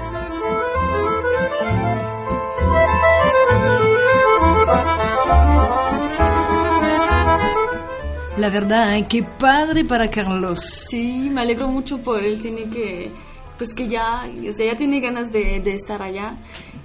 La 8.40 8.50
verdad, 8.50 9.06
qué 9.10 9.22
padre 9.22 9.84
para 9.84 10.10
Carlos. 10.10 10.62
Sí, 10.90 11.30
me 11.30 11.42
alegro 11.42 11.68
mucho 11.68 11.98
por 11.98 12.24
él. 12.24 12.40
Tiene 12.40 12.70
que, 12.70 13.12
pues 13.58 13.74
que 13.74 13.90
ya, 13.90 14.30
o 14.50 14.54
sea, 14.54 14.72
ya 14.72 14.78
tiene 14.78 15.02
ganas 15.02 15.30
de, 15.30 15.60
de 15.60 15.74
estar 15.74 16.02
allá. 16.02 16.38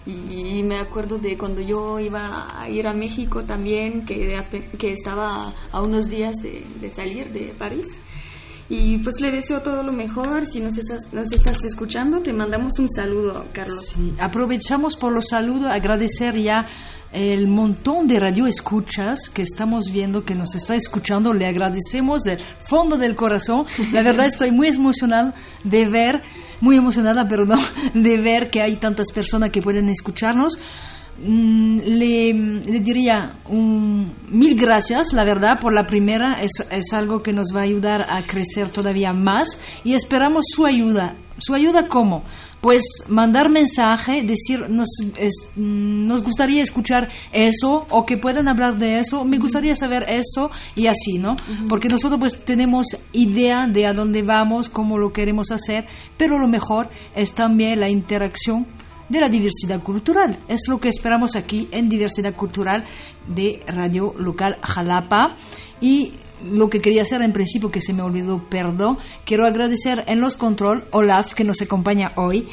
Y 0.04 0.64
me 0.64 0.80
acuerdo 0.80 1.16
de 1.18 1.38
cuando 1.38 1.60
yo 1.60 2.00
iba 2.00 2.48
a 2.60 2.68
ir 2.68 2.88
a 2.88 2.92
México 2.92 3.44
también, 3.44 4.04
que, 4.04 4.36
que 4.76 4.90
estaba 4.90 5.54
a 5.70 5.80
unos 5.80 6.10
días 6.10 6.34
de, 6.42 6.64
de 6.80 6.90
salir 6.90 7.30
de 7.30 7.54
París. 7.56 7.86
Y 8.68 8.98
pues 8.98 9.20
le 9.20 9.30
deseo 9.30 9.60
todo 9.60 9.82
lo 9.82 9.92
mejor. 9.92 10.46
Si 10.46 10.60
nos 10.60 10.76
estás, 10.78 11.12
nos 11.12 11.30
estás 11.30 11.58
escuchando, 11.64 12.20
te 12.20 12.32
mandamos 12.32 12.78
un 12.78 12.88
saludo, 12.88 13.44
Carlos. 13.52 13.94
Aprovechamos 14.18 14.96
por 14.96 15.12
los 15.12 15.28
saludos, 15.28 15.70
agradecer 15.70 16.36
ya 16.36 16.66
el 17.12 17.46
montón 17.46 18.08
de 18.08 18.18
radioescuchas 18.18 19.30
que 19.30 19.42
estamos 19.42 19.92
viendo, 19.92 20.24
que 20.24 20.34
nos 20.34 20.54
está 20.54 20.74
escuchando. 20.74 21.32
Le 21.32 21.46
agradecemos 21.46 22.22
del 22.22 22.40
fondo 22.40 22.96
del 22.96 23.14
corazón. 23.14 23.66
La 23.92 24.02
verdad 24.02 24.26
estoy 24.26 24.50
muy 24.50 24.68
emocionada 24.68 25.34
de 25.62 25.86
ver, 25.86 26.22
muy 26.60 26.76
emocionada, 26.76 27.28
perdón, 27.28 27.60
de 27.92 28.16
ver 28.18 28.50
que 28.50 28.62
hay 28.62 28.76
tantas 28.76 29.12
personas 29.12 29.50
que 29.50 29.62
pueden 29.62 29.88
escucharnos. 29.90 30.58
Mm, 31.18 31.78
le, 31.84 32.32
le 32.32 32.80
diría 32.80 33.34
un, 33.48 34.12
mil 34.30 34.56
gracias, 34.58 35.12
la 35.12 35.24
verdad, 35.24 35.60
por 35.60 35.72
la 35.72 35.86
primera. 35.86 36.34
Es, 36.42 36.50
es 36.70 36.92
algo 36.92 37.22
que 37.22 37.32
nos 37.32 37.48
va 37.54 37.60
a 37.60 37.64
ayudar 37.64 38.06
a 38.10 38.22
crecer 38.26 38.68
todavía 38.70 39.12
más 39.12 39.58
y 39.84 39.94
esperamos 39.94 40.46
su 40.48 40.66
ayuda. 40.66 41.14
¿Su 41.38 41.52
ayuda 41.54 41.88
cómo? 41.88 42.22
Pues 42.60 42.82
mandar 43.08 43.50
mensaje, 43.50 44.22
decir, 44.22 44.70
nos, 44.70 44.88
es- 45.18 45.48
mm, 45.56 46.06
nos 46.06 46.22
gustaría 46.22 46.62
escuchar 46.62 47.08
eso 47.32 47.86
o 47.90 48.06
que 48.06 48.16
puedan 48.16 48.48
hablar 48.48 48.76
de 48.76 49.00
eso, 49.00 49.24
me 49.24 49.38
gustaría 49.38 49.74
saber 49.76 50.04
eso 50.08 50.50
y 50.74 50.86
así, 50.86 51.18
¿no? 51.18 51.36
Porque 51.68 51.88
nosotros 51.88 52.18
pues 52.20 52.44
tenemos 52.44 52.86
idea 53.12 53.66
de 53.66 53.86
a 53.86 53.92
dónde 53.92 54.22
vamos, 54.22 54.68
cómo 54.70 54.96
lo 54.96 55.12
queremos 55.12 55.50
hacer, 55.50 55.86
pero 56.16 56.38
lo 56.38 56.48
mejor 56.48 56.88
es 57.14 57.34
también 57.34 57.80
la 57.80 57.90
interacción 57.90 58.66
de 59.08 59.20
la 59.20 59.28
diversidad 59.28 59.82
cultural. 59.82 60.38
Es 60.48 60.62
lo 60.68 60.78
que 60.78 60.88
esperamos 60.88 61.36
aquí 61.36 61.68
en 61.72 61.88
Diversidad 61.88 62.34
Cultural 62.34 62.84
de 63.26 63.62
Radio 63.66 64.14
Local 64.16 64.58
Jalapa. 64.62 65.34
Y 65.80 66.12
lo 66.44 66.68
que 66.68 66.80
quería 66.80 67.02
hacer 67.02 67.22
en 67.22 67.32
principio, 67.32 67.70
que 67.70 67.80
se 67.80 67.92
me 67.92 68.02
olvidó, 68.02 68.48
perdón, 68.48 68.98
quiero 69.24 69.46
agradecer 69.46 70.04
en 70.06 70.20
los 70.20 70.36
control 70.36 70.86
Olaf, 70.90 71.34
que 71.34 71.44
nos 71.44 71.60
acompaña 71.62 72.12
hoy. 72.16 72.48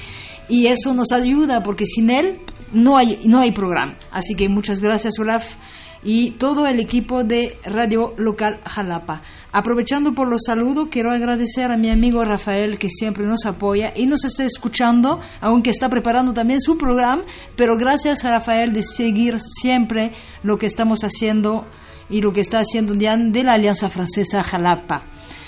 Y 0.50 0.68
eso 0.68 0.94
nos 0.94 1.12
ayuda, 1.12 1.64
porque 1.64 1.86
sin 1.86 2.10
él 2.10 2.40
no 2.74 2.98
hay, 2.98 3.20
no 3.26 3.40
hay 3.40 3.52
programa. 3.52 3.96
Así 4.12 4.36
que 4.36 4.50
muchas 4.50 4.80
gracias, 4.80 5.14
Olaf, 5.20 5.56
y 6.04 6.32
todo 6.32 6.66
el 6.66 6.80
equipo 6.80 7.24
de 7.24 7.56
Radio 7.64 8.14
Local 8.18 8.60
Jalapa. 8.66 9.22
Aprovechando 9.54 10.14
por 10.14 10.30
los 10.30 10.44
saludos, 10.46 10.88
quiero 10.90 11.12
agradecer 11.12 11.72
a 11.72 11.78
mi 11.78 11.90
amigo 11.90 12.24
Rafael 12.24 12.80
que 12.80 12.90
siempre 12.90 13.26
nos 13.26 13.46
apoya 13.46 13.92
y 13.94 14.06
nos 14.06 14.24
está 14.24 14.46
escuchando, 14.46 15.20
aunque 15.42 15.72
está 15.72 15.90
preparando 15.90 16.34
también 16.34 16.62
su 16.62 16.78
programa, 16.78 17.24
pero 17.58 17.76
gracias 17.78 18.24
a 18.24 18.30
Rafael 18.30 18.72
de 18.72 18.84
seguir 18.84 19.42
siempre 19.42 20.14
lo 20.42 20.58
que 20.58 20.68
estamos 20.68 21.04
haciendo 21.04 21.66
y 22.10 22.22
lo 22.22 22.32
que 22.32 22.40
está 22.40 22.60
haciendo 22.60 22.94
Diane 22.94 23.32
de 23.32 23.44
la 23.44 23.54
Alianza 23.54 23.90
Francesa 23.90 24.42
Jalapa. 24.42 25.04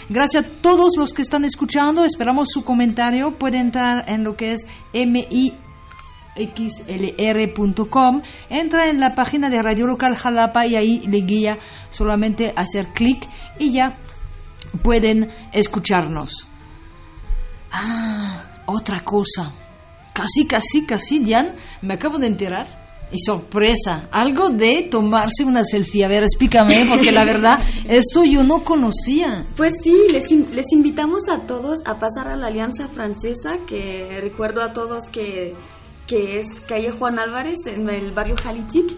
Gracias 0.10 0.46
a 0.46 0.50
todos 0.62 0.98
los 0.98 1.13
que 1.13 1.22
están 1.22 1.46
escuchando, 1.46 2.04
esperamos 2.04 2.50
su 2.52 2.66
comentario, 2.66 3.38
puede 3.39 3.58
entrar 3.58 4.04
en 4.10 4.26
lo 4.26 4.36
que 4.36 4.52
es 4.52 4.68
MI 4.94 5.54
xlr.com, 6.36 8.22
entra 8.50 8.89
en 8.89 9.00
la 9.00 9.15
página 9.15 9.50
de 9.50 9.62
Radio 9.62 9.88
Local 9.88 10.15
Jalapa 10.15 10.65
y 10.65 10.76
ahí 10.76 11.00
le 11.08 11.22
guía 11.22 11.58
solamente 11.89 12.54
hacer 12.56 12.88
clic 12.93 13.28
y 13.60 13.72
ya 13.72 13.98
pueden 14.84 15.30
escucharnos. 15.52 16.48
Ah, 17.72 18.63
otra 18.65 19.02
cosa. 19.04 19.52
Casi, 20.13 20.46
casi, 20.48 20.86
casi, 20.86 21.19
Diane, 21.19 21.54
me 21.82 21.96
acabo 21.96 22.17
de 22.19 22.28
enterar. 22.28 22.82
Y 23.12 23.19
sorpresa, 23.19 24.08
algo 24.12 24.50
de 24.50 24.88
tomarse 24.89 25.43
una 25.43 25.63
selfie. 25.63 26.04
A 26.04 26.08
ver, 26.08 26.24
explícame, 26.24 26.86
porque 26.89 27.12
la 27.12 27.24
verdad, 27.26 27.60
eso 27.88 28.24
yo 28.24 28.43
no 28.43 28.63
conocía. 28.63 29.43
Pues 29.56 29.74
sí, 29.84 29.96
les, 30.12 30.32
in- 30.32 30.48
les 30.56 30.65
invitamos 30.72 31.22
a 31.32 31.46
todos 31.46 31.78
a 31.86 32.00
pasar 32.00 32.30
a 32.30 32.36
la 32.36 32.48
Alianza 32.48 32.88
Francesa, 32.88 33.50
que 33.67 34.19
recuerdo 34.19 34.63
a 34.63 34.74
todos 34.74 35.04
que, 35.12 35.54
que 36.08 36.38
es 36.39 36.62
calle 36.62 36.92
Juan 36.92 37.20
Álvarez 37.20 37.66
en 37.68 37.89
el 37.89 38.12
barrio 38.12 38.36
Jalitic, 38.42 38.92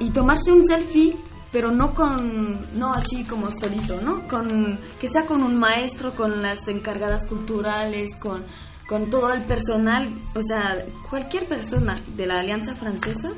y 0.00 0.10
tomarse 0.10 0.50
un 0.50 0.64
selfie, 0.64 1.14
pero 1.52 1.70
no 1.70 1.94
con, 1.94 2.66
no 2.78 2.92
así 2.92 3.22
como 3.24 3.50
solito, 3.50 4.00
¿no? 4.00 4.26
Con, 4.26 4.78
que 5.00 5.06
sea 5.08 5.26
con 5.26 5.42
un 5.42 5.56
maestro, 5.56 6.12
con 6.12 6.42
las 6.42 6.66
encargadas 6.68 7.28
culturales, 7.28 8.10
con, 8.20 8.42
con 8.88 9.10
todo 9.10 9.32
el 9.32 9.42
personal, 9.42 10.12
o 10.34 10.42
sea, 10.42 10.84
cualquier 11.08 11.46
persona 11.46 11.96
de 12.16 12.26
la 12.26 12.40
Alianza 12.40 12.74
Francesa. 12.74 13.30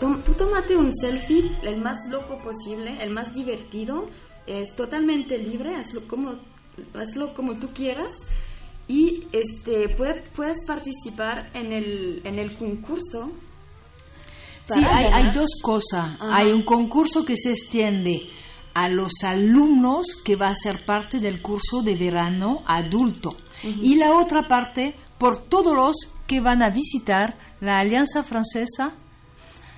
Tom- 0.00 0.20
Tú 0.22 0.32
tómate 0.34 0.76
un 0.76 0.94
selfie, 0.94 1.56
el 1.62 1.80
más 1.80 1.96
loco 2.10 2.38
posible, 2.38 3.02
el 3.02 3.10
más 3.10 3.32
divertido, 3.32 4.06
es 4.46 4.74
totalmente 4.76 5.38
libre, 5.38 5.74
hazlo 5.76 6.02
como, 6.06 6.34
hazlo 6.94 7.32
como 7.34 7.54
tú 7.54 7.68
quieras 7.72 8.12
y 8.88 9.24
este 9.32 9.88
puede- 9.96 10.22
puedes 10.34 10.58
participar 10.66 11.50
en 11.54 11.72
el, 11.72 12.20
en 12.24 12.38
el 12.38 12.54
concurso. 12.56 13.32
Sí, 14.66 14.82
hay, 14.88 15.30
dos 15.32 15.50
cosas. 15.62 16.14
Ajá. 16.20 16.36
Hay 16.36 16.52
un 16.52 16.62
concurso 16.62 17.24
que 17.24 17.36
se 17.36 17.50
extiende 17.52 18.22
a 18.72 18.88
los 18.88 19.12
alumnos 19.22 20.06
que 20.24 20.36
va 20.36 20.48
a 20.48 20.54
ser 20.54 20.84
parte 20.86 21.20
del 21.20 21.42
curso 21.42 21.82
de 21.82 21.94
verano 21.96 22.62
adulto. 22.66 23.36
Y 23.62 23.96
la 23.96 24.12
otra 24.16 24.46
parte 24.48 24.94
por 25.18 25.44
todos 25.44 25.74
los 25.74 25.96
que 26.26 26.40
van 26.40 26.62
a 26.62 26.70
visitar 26.70 27.38
la 27.60 27.78
Alianza 27.78 28.22
Francesa, 28.22 28.92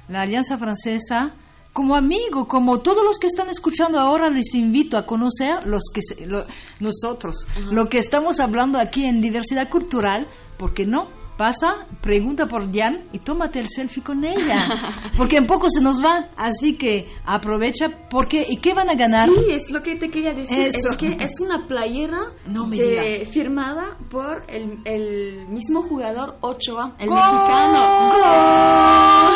la 0.09 0.23
Alianza 0.23 0.57
Francesa 0.57 1.35
como 1.77 1.95
amigo, 1.95 2.49
como 2.49 2.81
todos 2.81 3.05
los 3.05 3.19
que 3.19 3.27
están 3.27 3.51
escuchando 3.51 4.01
ahora, 4.01 4.31
les 4.31 4.55
invito 4.55 4.97
a 4.97 5.05
conocer 5.05 5.67
los 5.67 5.83
que 5.93 6.01
se- 6.01 6.27
lo- 6.27 6.47
nosotros, 6.81 7.47
lo 7.71 7.91
que 7.91 7.99
estamos 7.99 8.41
hablando 8.41 8.79
aquí 8.79 9.05
en 9.05 9.21
diversidad 9.21 9.69
cultural, 9.69 10.27
porque 10.57 10.87
no 10.87 11.09
pasa, 11.37 11.87
pregunta 12.01 12.47
por 12.47 12.75
Jan 12.75 13.05
y 13.13 13.19
tómate 13.19 13.61
el 13.61 13.69
selfie 13.69 14.03
con 14.03 14.25
ella, 14.25 14.57
porque 15.19 15.37
en 15.37 15.47
poco 15.47 15.69
se 15.69 15.83
nos 15.83 16.03
va, 16.03 16.29
así 16.35 16.79
que 16.79 17.07
aprovecha, 17.27 17.91
porque 18.09 18.47
¿y 18.49 18.57
qué 18.57 18.73
van 18.73 18.89
a 18.89 18.95
ganar? 18.95 19.29
Sí, 19.29 19.45
es 19.51 19.71
lo 19.71 19.83
que 19.83 19.97
te 19.97 20.09
quería 20.09 20.33
decir. 20.33 20.69
Eso. 20.69 20.93
Es 20.93 20.97
que 20.97 21.09
es 21.21 21.33
una 21.41 21.67
playera 21.67 22.21
No 22.47 22.67
de- 22.71 23.29
firmada 23.31 23.99
por 24.09 24.45
el, 24.49 24.79
el 24.87 25.47
mismo 25.49 25.83
jugador 25.83 26.39
Ochoa, 26.41 26.97
el 26.99 27.09
¡Gol! 27.11 27.19
mexicano. 27.19 28.07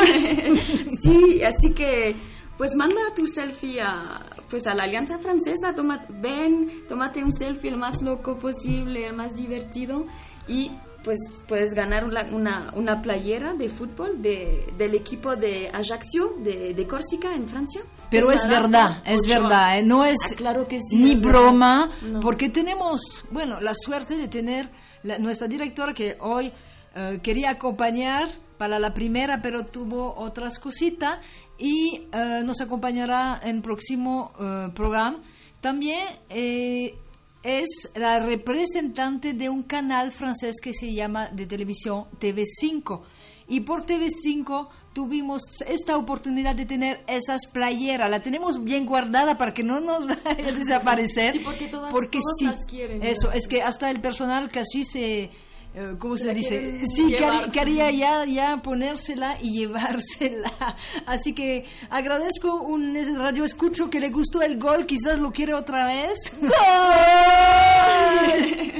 sí, 1.02 1.42
así 1.42 1.74
que 1.74 2.16
pues 2.60 2.74
manda 2.76 3.00
tu 3.16 3.26
selfie 3.26 3.80
a 3.80 4.20
pues 4.50 4.66
a 4.66 4.74
la 4.74 4.82
Alianza 4.82 5.18
Francesa, 5.18 5.74
toma, 5.74 6.04
ven, 6.10 6.84
tómate 6.90 7.24
un 7.24 7.32
selfie 7.32 7.70
el 7.70 7.78
más 7.78 8.02
loco 8.02 8.36
posible, 8.38 9.06
el 9.06 9.14
más 9.16 9.34
divertido 9.34 10.04
y 10.46 10.70
pues 11.02 11.16
puedes 11.48 11.72
ganar 11.72 12.04
una, 12.04 12.24
una, 12.30 12.72
una 12.76 13.00
playera 13.00 13.54
de 13.54 13.70
fútbol 13.70 14.20
de, 14.20 14.66
del 14.76 14.94
equipo 14.94 15.34
de 15.36 15.70
Ajaccio 15.72 16.34
de, 16.44 16.74
de 16.74 16.86
Córcega 16.86 17.32
en 17.34 17.48
Francia. 17.48 17.80
Pero 18.10 18.30
es 18.30 18.46
verdad, 18.46 19.02
es 19.06 19.22
verdad, 19.26 19.78
¿eh? 19.78 19.82
no 19.82 20.04
es 20.04 20.18
Ah, 20.30 20.34
claro 20.36 20.68
que 20.68 20.78
sí, 20.86 20.98
ni 20.98 21.12
es 21.12 21.22
broma. 21.22 21.88
No. 22.02 22.20
porque 22.20 22.50
tenemos, 22.50 23.24
bueno, 23.30 23.58
la 23.62 23.72
suerte 23.74 24.18
de 24.18 24.28
tener 24.28 24.68
la- 25.02 25.18
nuestra 25.18 25.48
directora 25.48 25.94
que 25.94 26.18
hoy 26.20 26.52
eh, 26.94 27.20
quería 27.22 27.50
acompañar 27.52 28.28
para 28.58 28.78
la 28.78 28.92
primera, 28.92 29.40
pero 29.40 29.64
tuvo 29.64 30.14
otras 30.18 30.58
cositas 30.58 31.18
y 31.60 32.08
eh, 32.12 32.42
nos 32.44 32.60
acompañará 32.60 33.40
en 33.44 33.62
próximo 33.62 34.32
eh, 34.40 34.68
programa. 34.74 35.22
También 35.60 36.00
eh, 36.30 36.94
es 37.42 37.90
la 37.94 38.18
representante 38.18 39.34
de 39.34 39.48
un 39.48 39.62
canal 39.62 40.10
francés 40.10 40.56
que 40.62 40.72
se 40.72 40.92
llama 40.92 41.28
de 41.28 41.46
televisión 41.46 42.06
TV5. 42.18 43.02
Y 43.48 43.60
por 43.60 43.84
TV5 43.84 44.68
tuvimos 44.92 45.42
esta 45.68 45.96
oportunidad 45.96 46.54
de 46.54 46.66
tener 46.66 47.04
esas 47.06 47.46
playeras. 47.46 48.10
La 48.10 48.20
tenemos 48.20 48.62
bien 48.64 48.86
guardada 48.86 49.36
para 49.38 49.52
que 49.54 49.62
no 49.62 49.80
nos 49.80 50.06
vaya 50.24 50.48
a 50.48 50.52
desaparecer. 50.52 51.32
Sí, 51.34 51.40
porque 51.40 51.66
todas- 51.68 51.92
porque 51.92 52.18
todos 52.20 52.34
sí, 52.38 52.44
las 52.46 52.64
quieren, 52.66 53.02
Eso, 53.02 53.28
¿no? 53.28 53.32
es 53.34 53.46
que 53.48 53.62
hasta 53.62 53.90
el 53.90 54.00
personal 54.00 54.48
casi 54.50 54.84
se... 54.84 55.30
eh, 55.74 55.94
¿Cómo 55.98 56.16
se, 56.16 56.34
dice? 56.34 56.82
Sí, 56.86 57.14
quería 57.52 57.90
ya, 57.92 58.24
ya 58.24 58.60
ponérsela 58.62 59.36
y 59.40 59.58
llevársela. 59.58 60.52
Así 61.06 61.32
que 61.34 61.64
agradezco 61.90 62.62
un 62.62 62.96
radio 63.16 63.44
escucho 63.44 63.88
que 63.88 64.00
le 64.00 64.10
gustó 64.10 64.42
el 64.42 64.58
gol, 64.58 64.86
quizás 64.86 65.18
lo 65.20 65.30
quiere 65.32 65.54
otra 65.54 65.86
vez. 65.86 66.18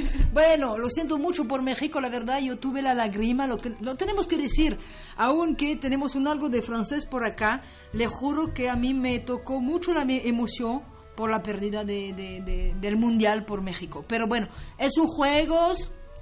Bueno, 0.33 0.77
lo 0.77 0.89
siento 0.89 1.17
mucho 1.17 1.45
por 1.45 1.61
México, 1.61 1.99
la 1.99 2.07
verdad, 2.07 2.39
yo 2.39 2.57
tuve 2.57 2.81
la 2.81 2.93
lágrima, 2.93 3.47
lo, 3.47 3.57
que, 3.57 3.73
lo 3.81 3.95
tenemos 3.95 4.27
que 4.27 4.37
decir, 4.37 4.77
aunque 5.17 5.75
tenemos 5.75 6.15
un 6.15 6.25
algo 6.27 6.47
de 6.47 6.61
francés 6.61 7.05
por 7.05 7.25
acá, 7.25 7.63
le 7.91 8.07
juro 8.07 8.53
que 8.53 8.69
a 8.69 8.75
mí 8.77 8.93
me 8.93 9.19
tocó 9.19 9.59
mucho 9.59 9.93
la 9.93 10.03
emoción 10.07 10.83
por 11.17 11.29
la 11.29 11.43
pérdida 11.43 11.83
de, 11.83 12.13
de- 12.13 12.41
de- 12.41 12.73
del 12.79 12.95
Mundial 12.95 13.43
por 13.43 13.61
México. 13.61 14.05
Pero 14.07 14.25
bueno, 14.27 14.47
es 14.77 14.97
un 14.97 15.07
juego, 15.07 15.73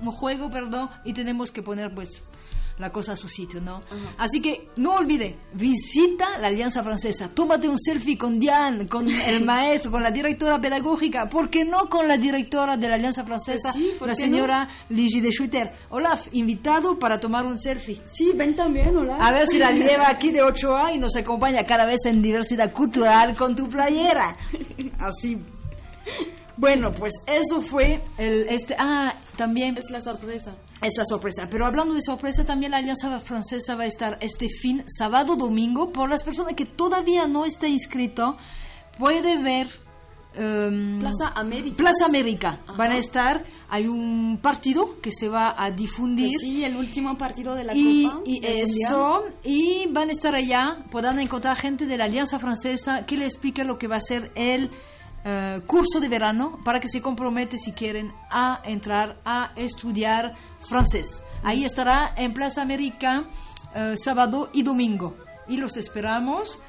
un 0.02 0.12
juego, 0.12 0.50
perdón, 0.50 0.90
y 1.04 1.14
tenemos 1.14 1.52
que 1.52 1.62
poner 1.62 1.94
pues 1.94 2.22
la 2.80 2.92
cosa 2.92 3.12
a 3.12 3.16
su 3.18 3.28
sitio, 3.28 3.62
¿no? 3.62 3.82
Así 4.18 4.42
que 4.42 4.70
no 4.78 4.94
olvide, 4.94 5.38
visita 5.54 6.40
la 6.40 6.48
Alianza 6.48 6.82
Francesa, 6.82 7.30
tómate 7.30 7.68
un 7.68 7.78
selfie 7.78 8.18
con 8.18 8.40
Diane, 8.40 8.88
con 8.88 9.10
el 9.10 9.46
maestro, 9.46 9.92
con 9.92 10.02
la 10.02 10.12
directora 10.12 10.60
pedagógica, 10.60 11.28
¿por 11.28 11.50
qué 11.50 11.66
no 11.66 11.90
con 11.90 12.08
la 12.08 12.18
directora 12.18 12.78
de 12.78 12.88
la 12.88 12.96
Alianza 12.96 13.26
Francesa, 13.26 13.72
¿por 14.00 14.08
la 14.08 14.16
señora 14.16 14.70
Ligi 14.90 15.20
de 15.20 15.32
Schutter? 15.32 15.74
Olaf, 15.90 16.28
invitado 16.32 16.98
para 16.98 17.20
tomar 17.20 17.46
un 17.46 17.60
selfie. 17.60 18.02
Sí, 18.06 18.32
ven 18.34 18.56
también, 18.56 18.96
hola. 18.96 19.18
A 19.18 19.34
ver 19.34 19.46
si 19.46 19.60
la 19.60 19.72
lleva 19.74 20.10
aquí 20.10 20.32
de 20.32 20.42
8A 20.42 20.96
y 20.96 21.00
nos 21.00 21.16
acompaña 21.18 21.66
cada 21.66 21.86
vez 21.86 22.06
en 22.06 22.22
diversidad 22.22 22.72
cultural 22.72 23.36
con 23.36 23.56
tu 23.56 23.68
playera. 23.68 24.38
Así. 25.00 25.38
Bueno, 26.60 26.94
pues 26.94 27.14
eso 27.26 27.62
fue 27.62 28.02
el 28.18 28.48
este 28.50 28.76
ah, 28.78 29.16
también 29.38 29.78
Es 29.78 29.90
la 29.90 30.02
sorpresa. 30.02 30.56
es 30.82 30.94
la 30.98 31.06
sorpresa. 31.06 31.48
Pero 31.50 31.66
hablando 31.66 31.94
de 31.94 32.02
sorpresa, 32.02 32.46
también 32.46 32.72
la 32.72 32.78
Alianza 32.80 33.18
Francesa 33.22 33.78
va 33.78 33.84
a 33.84 33.88
estar 33.88 34.18
este 34.20 34.50
fin, 34.50 34.84
sábado, 34.86 35.38
domingo, 35.38 35.94
por 35.94 36.10
las 36.10 36.22
personas 36.22 36.56
que 36.56 36.66
todavía 36.66 37.28
no 37.28 37.46
está 37.46 37.70
inscrito, 37.70 38.36
puede 38.98 39.42
ver 39.42 39.70
em, 40.36 41.00
Plaza 41.00 41.30
América. 41.34 41.78
Plaza 41.78 42.06
América. 42.06 42.60
Ajá. 42.68 42.74
Van 42.74 42.92
a 42.92 42.98
estar, 42.98 43.46
hay 43.70 43.88
un 43.88 44.38
partido 44.42 45.00
que 45.02 45.14
se 45.14 45.30
va 45.30 45.56
a 45.58 45.72
difundir. 45.72 46.28
Pues 46.28 46.42
sí, 46.42 46.66
el 46.66 46.76
último 46.76 47.18
partido 47.18 47.56
de 47.56 47.64
la 47.64 47.74
y, 47.74 48.04
Copa. 48.04 48.22
y 48.26 48.46
eso, 48.46 49.24
y 49.46 49.88
van 49.92 50.10
a 50.10 50.12
estar 50.12 50.36
allá, 50.36 50.84
podrán 50.92 51.22
encontrar 51.22 51.56
gente 51.56 51.86
de 51.86 51.98
la 51.98 52.04
Alianza 52.04 52.38
Francesa 52.38 53.06
que 53.06 53.16
le 53.16 53.24
explique 53.24 53.64
lo 53.64 53.78
que 53.78 53.88
va 53.88 53.96
a 53.96 54.02
ser 54.02 54.34
el 54.36 54.70
eh, 55.24 55.62
curso 55.66 56.00
de 56.00 56.08
verano 56.08 56.60
para 56.64 56.80
que 56.80 56.88
se 56.88 57.02
compromete 57.02 57.58
si 57.58 57.74
quieren 57.74 58.14
a 58.30 58.62
entrar 58.64 59.20
a 59.26 59.52
estudiar 59.56 60.34
francés. 60.60 61.24
Ahí 61.44 61.66
estará 61.66 62.14
en 62.16 62.34
Plaza 62.34 62.62
América 62.62 63.26
eh, 63.76 63.96
sábado 63.98 64.50
y 64.54 64.64
domingo. 64.64 65.16
Y 65.48 65.58
los 65.58 65.78
esperamos. 65.78 66.60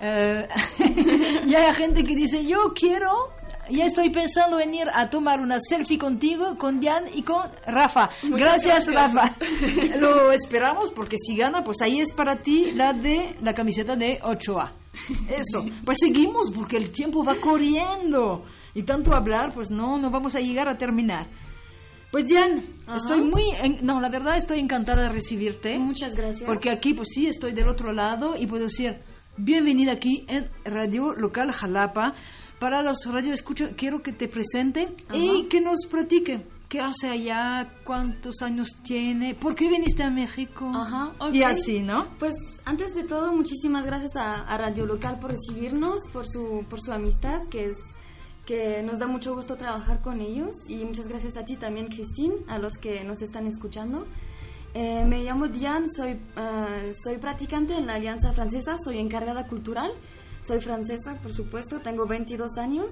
Eh, 0.00 0.48
y 1.46 1.54
hay 1.54 1.74
gente 1.74 2.04
que 2.04 2.14
dice, 2.14 2.44
yo 2.44 2.72
quiero, 2.74 3.32
ya 3.70 3.86
estoy 3.86 4.10
pensando 4.10 4.58
en 4.60 4.74
ir 4.74 4.88
a 4.92 5.08
tomar 5.10 5.40
una 5.40 5.58
selfie 5.60 5.98
contigo, 5.98 6.56
con 6.56 6.80
Diane 6.80 7.10
y 7.14 7.22
con 7.22 7.48
Rafa. 7.66 8.10
Gracias, 8.22 8.88
gracias. 8.88 9.14
Rafa. 9.14 9.34
Lo 9.98 10.32
esperamos 10.32 10.90
porque 10.90 11.16
si 11.18 11.36
gana, 11.36 11.62
pues 11.64 11.80
ahí 11.82 12.00
es 12.00 12.12
para 12.12 12.42
ti 12.42 12.72
la 12.74 12.92
de 12.92 13.36
la 13.42 13.54
camiseta 13.54 13.96
de 13.96 14.20
8A. 14.20 14.72
Eso. 15.28 15.64
Pues 15.84 15.98
seguimos 16.00 16.50
porque 16.54 16.76
el 16.76 16.90
tiempo 16.90 17.24
va 17.24 17.36
corriendo. 17.36 18.44
Y 18.74 18.82
tanto 18.84 19.14
hablar, 19.14 19.52
pues 19.54 19.70
no, 19.70 19.98
no 19.98 20.10
vamos 20.10 20.34
a 20.34 20.40
llegar 20.40 20.68
a 20.68 20.76
terminar. 20.78 21.26
Pues 22.10 22.26
Diane, 22.26 22.62
Ajá. 22.86 22.96
estoy 22.96 23.22
muy... 23.22 23.42
en- 23.62 23.78
no, 23.86 24.00
la 24.00 24.08
verdad 24.10 24.36
estoy 24.36 24.58
encantada 24.60 25.02
de 25.02 25.08
recibirte. 25.08 25.78
Muchas 25.78 26.14
gracias. 26.14 26.44
Porque 26.44 26.70
aquí, 26.70 26.92
pues 26.94 27.08
sí, 27.14 27.26
estoy 27.26 27.52
del 27.52 27.68
otro 27.68 27.92
lado 27.92 28.34
y 28.38 28.46
puedo 28.46 28.64
decir, 28.64 28.98
bienvenida 29.38 29.92
aquí 29.92 30.24
en 30.28 30.50
Radio 30.64 31.14
Local 31.14 31.52
Jalapa. 31.52 32.14
Para 32.62 32.80
los 32.80 33.04
radio 33.06 33.34
escucha, 33.34 33.70
quiero 33.76 34.02
que 34.02 34.12
te 34.12 34.28
presente 34.28 34.94
y 35.12 35.48
que 35.48 35.60
nos 35.60 35.84
platique. 35.90 36.46
¿Qué 36.68 36.78
hace 36.78 37.08
allá? 37.08 37.68
¿Cuántos 37.82 38.40
años 38.40 38.68
tiene? 38.84 39.34
¿Por 39.34 39.56
qué 39.56 39.68
viniste 39.68 40.04
a 40.04 40.10
México? 40.10 40.70
Ajá, 40.72 41.12
ok. 41.18 41.34
Y 41.34 41.42
así, 41.42 41.80
¿no? 41.80 42.06
Pues 42.20 42.34
antes 42.64 42.94
de 42.94 43.02
todo, 43.02 43.32
muchísimas 43.32 43.84
gracias 43.84 44.14
a, 44.14 44.42
a 44.42 44.58
Radio 44.58 44.86
Local 44.86 45.18
por 45.18 45.32
recibirnos, 45.32 46.02
por 46.12 46.24
su, 46.24 46.64
por 46.70 46.80
su 46.80 46.92
amistad, 46.92 47.48
que 47.50 47.64
es 47.64 47.76
que 48.46 48.80
nos 48.84 49.00
da 49.00 49.08
mucho 49.08 49.34
gusto 49.34 49.56
trabajar 49.56 50.00
con 50.00 50.20
ellos 50.20 50.54
y 50.68 50.84
muchas 50.84 51.08
gracias 51.08 51.36
a 51.36 51.44
ti 51.44 51.56
también, 51.56 51.88
Christine, 51.88 52.44
a 52.46 52.60
los 52.60 52.74
que 52.74 53.02
nos 53.02 53.22
están 53.22 53.48
escuchando. 53.48 54.06
Eh, 54.74 55.04
me 55.04 55.24
llamo 55.24 55.48
Diane, 55.48 55.86
soy, 55.96 56.12
eh, 56.36 56.92
soy 57.04 57.18
practicante 57.18 57.74
en 57.74 57.86
la 57.88 57.94
Alianza 57.94 58.32
Francesa, 58.32 58.76
soy 58.82 58.98
encargada 58.98 59.48
cultural, 59.48 59.90
soy 60.42 60.60
francesa, 60.60 61.18
por 61.22 61.32
supuesto, 61.32 61.80
tengo 61.80 62.06
22 62.06 62.58
años 62.58 62.90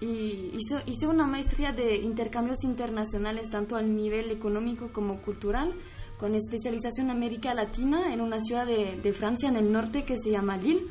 y 0.00 0.50
hice, 0.54 0.82
hice 0.86 1.06
una 1.06 1.26
maestría 1.26 1.72
de 1.72 1.96
intercambios 1.96 2.64
internacionales 2.64 3.50
tanto 3.50 3.76
al 3.76 3.94
nivel 3.94 4.30
económico 4.30 4.90
como 4.92 5.20
cultural, 5.20 5.74
con 6.18 6.34
especialización 6.34 7.06
en 7.06 7.16
América 7.16 7.54
Latina 7.54 8.12
en 8.12 8.20
una 8.20 8.40
ciudad 8.40 8.66
de, 8.66 8.98
de 9.02 9.12
Francia 9.12 9.48
en 9.48 9.56
el 9.56 9.70
norte 9.70 10.04
que 10.04 10.16
se 10.16 10.30
llama 10.30 10.56
Lille, 10.56 10.86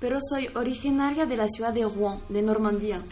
pero 0.00 0.18
soy 0.20 0.48
originaria 0.54 1.26
de 1.26 1.36
la 1.36 1.46
ciudad 1.48 1.72
de 1.72 1.82
Rouen, 1.82 2.18
de 2.28 2.42
Normandía. 2.42 3.02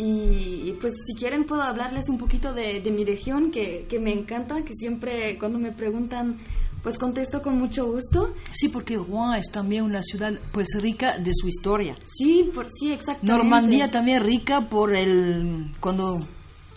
Y 0.00 0.74
pues 0.80 0.92
si 1.04 1.14
quieren 1.14 1.44
puedo 1.44 1.62
hablarles 1.62 2.08
un 2.08 2.18
poquito 2.18 2.54
de, 2.54 2.80
de 2.80 2.90
mi 2.92 3.04
región, 3.04 3.50
que, 3.50 3.86
que 3.88 3.98
me 3.98 4.12
encanta, 4.12 4.62
que 4.62 4.72
siempre 4.74 5.36
cuando 5.38 5.58
me 5.58 5.72
preguntan, 5.72 6.38
pues 6.82 6.98
contesto 6.98 7.42
con 7.42 7.58
mucho 7.58 7.86
gusto. 7.86 8.34
Sí, 8.52 8.68
porque 8.68 8.96
Rouen 8.96 9.34
es 9.38 9.50
también 9.50 9.84
una 9.84 10.02
ciudad 10.02 10.32
pues 10.52 10.68
rica 10.80 11.18
de 11.18 11.32
su 11.34 11.48
historia. 11.48 11.94
Sí, 12.06 12.50
por, 12.54 12.68
sí, 12.70 12.92
exactamente. 12.92 13.26
Normandía 13.26 13.90
también 13.90 14.22
rica 14.22 14.68
por 14.68 14.96
el... 14.96 15.72
cuando 15.80 16.18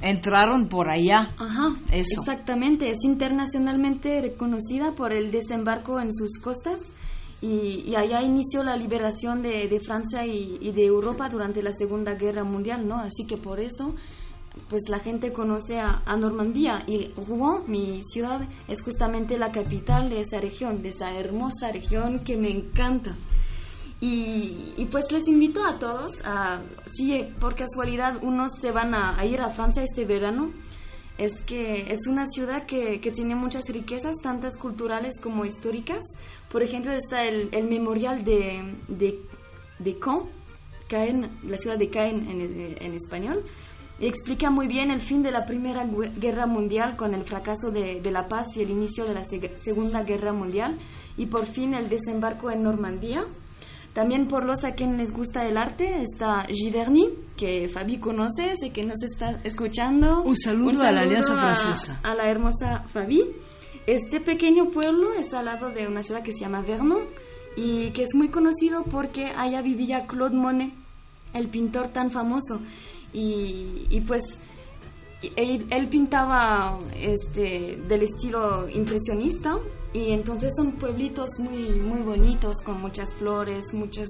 entraron 0.02 0.68
por 0.68 0.90
allá. 0.90 1.32
Ajá, 1.38 1.76
Eso. 1.92 2.20
exactamente. 2.22 2.90
Es 2.90 3.04
internacionalmente 3.04 4.22
reconocida 4.22 4.94
por 4.94 5.14
el 5.14 5.32
desembarco 5.32 6.00
en 6.00 6.12
sus 6.12 6.40
costas 6.40 6.80
y, 7.42 7.84
y 7.86 7.96
allá 7.96 8.22
inició 8.22 8.64
la 8.64 8.76
liberación 8.76 9.42
de, 9.42 9.68
de 9.68 9.80
Francia 9.80 10.26
y, 10.26 10.58
y 10.62 10.72
de 10.72 10.86
Europa 10.86 11.30
durante 11.30 11.62
la 11.62 11.72
Segunda 11.74 12.16
Guerra 12.16 12.44
Mundial, 12.44 12.88
¿no? 12.88 12.96
Así 12.96 13.26
que 13.28 13.38
por 13.38 13.60
eso, 13.60 13.96
pues 14.70 14.84
la 14.90 15.00
gente 15.00 15.32
conoce 15.32 15.80
a, 15.80 16.02
Normandía 16.18 16.84
y 16.88 17.14
Rouen, 17.28 17.64
mi 17.68 18.02
ciudad, 18.04 18.42
es 18.68 18.82
justamente 18.82 19.38
la 19.38 19.52
capital 19.52 20.10
de 20.10 20.22
esa 20.22 20.40
región, 20.40 20.82
de 20.82 20.90
esa 20.90 21.18
hermosa 21.18 21.72
región 21.72 22.20
que 22.20 22.38
me 22.38 22.50
encanta. 22.50 23.16
Y, 24.04 24.88
pues 24.90 25.12
les 25.12 25.28
invito 25.28 25.64
a 25.64 25.78
todos, 25.78 26.22
a, 26.26 26.62
si 26.86 27.24
por 27.40 27.56
casualidad 27.56 28.18
unos 28.24 28.52
se 28.60 28.72
van 28.72 28.96
a, 28.96 29.24
ir 29.26 29.42
a 29.42 29.52
Francia 29.52 29.84
este 29.84 30.06
verano, 30.06 30.52
es 31.18 31.42
que 31.44 31.92
es 31.92 32.08
una 32.08 32.26
ciudad 32.26 32.66
que, 32.66 33.00
que 33.00 33.12
tiene 33.12 33.36
muchas 33.36 33.66
riquezas, 33.70 34.16
tantas 34.24 34.58
culturales 34.58 35.22
como 35.22 35.46
históricas. 35.46 36.04
Por 36.50 36.64
ejemplo, 36.64 36.92
está 36.92 37.26
el, 37.26 37.52
memorial 37.70 38.26
de, 38.26 38.76
de, 38.88 40.00
Caen, 40.90 41.30
la 41.44 41.58
ciudad 41.58 41.78
de 41.78 41.90
Caen 41.90 42.28
en, 42.28 42.78
en 42.80 42.94
español, 42.96 43.46
y 44.02 44.08
explica 44.08 44.50
muy 44.50 44.68
bien 44.68 44.92
el 44.92 45.00
fin 45.00 45.24
de 45.24 45.32
la 45.32 45.46
Primera 45.46 45.86
Gu- 45.86 46.12
Guerra 46.20 46.48
Mundial 46.48 46.98
con 46.98 47.14
el 47.14 47.24
fracaso 47.24 47.72
de, 47.72 48.02
de 48.02 48.12
la 48.12 48.28
paz 48.28 48.48
y 48.58 48.62
el 48.64 48.72
inicio 48.72 49.06
de 49.06 49.14
la 49.14 49.22
Seg- 49.22 49.56
Segunda 49.56 50.04
Guerra 50.04 50.34
Mundial, 50.34 50.78
y 51.18 51.28
por 51.28 51.46
fin 51.46 51.74
el 51.76 51.88
desembarco 51.88 52.50
en 52.52 52.64
Normandía. 52.64 53.22
También 53.94 54.28
por 54.28 54.46
los 54.46 54.64
a 54.64 54.72
quienes 54.74 54.98
les 54.98 55.12
gusta 55.14 55.46
el 55.46 55.58
arte 55.58 56.02
está 56.02 56.46
Giverny, 56.50 57.10
que 57.36 57.68
Fabi 57.68 57.98
conoce, 58.00 58.54
sé 58.56 58.72
que 58.72 58.84
nos 58.84 59.04
está 59.04 59.40
escuchando. 59.44 60.22
Un 60.24 60.38
saludo 60.38 60.82
a 60.84 60.92
la 60.92 61.02
Alianza 61.02 61.38
Francesa. 61.38 62.00
A, 62.02 62.16
la 62.16 62.30
hermosa 62.32 62.84
Fabi. 62.94 63.22
Este 63.88 64.22
pequeño 64.22 64.70
pueblo 64.70 65.12
es 65.14 65.34
al 65.34 65.44
lado 65.46 65.72
de 65.72 65.88
una 65.88 66.04
ciudad 66.04 66.24
que 66.24 66.32
se 66.32 66.40
llama 66.40 66.62
Vernon 66.62 67.02
y 67.58 67.92
que 67.92 68.04
es 68.04 68.16
muy 68.16 68.30
conocido 68.30 68.84
porque 68.90 69.26
allá 69.36 69.62
vivía 69.62 70.08
Claude 70.08 70.36
Monet, 70.38 70.72
el 71.34 71.50
pintor 71.50 71.90
tan 71.92 72.12
famoso. 72.12 72.62
Y, 73.13 73.88
y 73.89 74.02
pues 74.02 74.21
él, 75.36 75.67
él 75.69 75.88
pintaba 75.89 76.80
este, 76.95 77.78
del 77.88 78.04
estilo 78.04 78.69
impresionista 78.69 79.58
y 79.93 80.12
entonces 80.12 80.54
son 80.56 80.74
pueblitos 80.74 81.30
muy 81.39 81.80
muy 81.80 82.02
bonitos 82.02 82.62
con 82.63 82.80
muchas 82.82 83.13
flores 83.13 83.65
muchos 83.74 84.08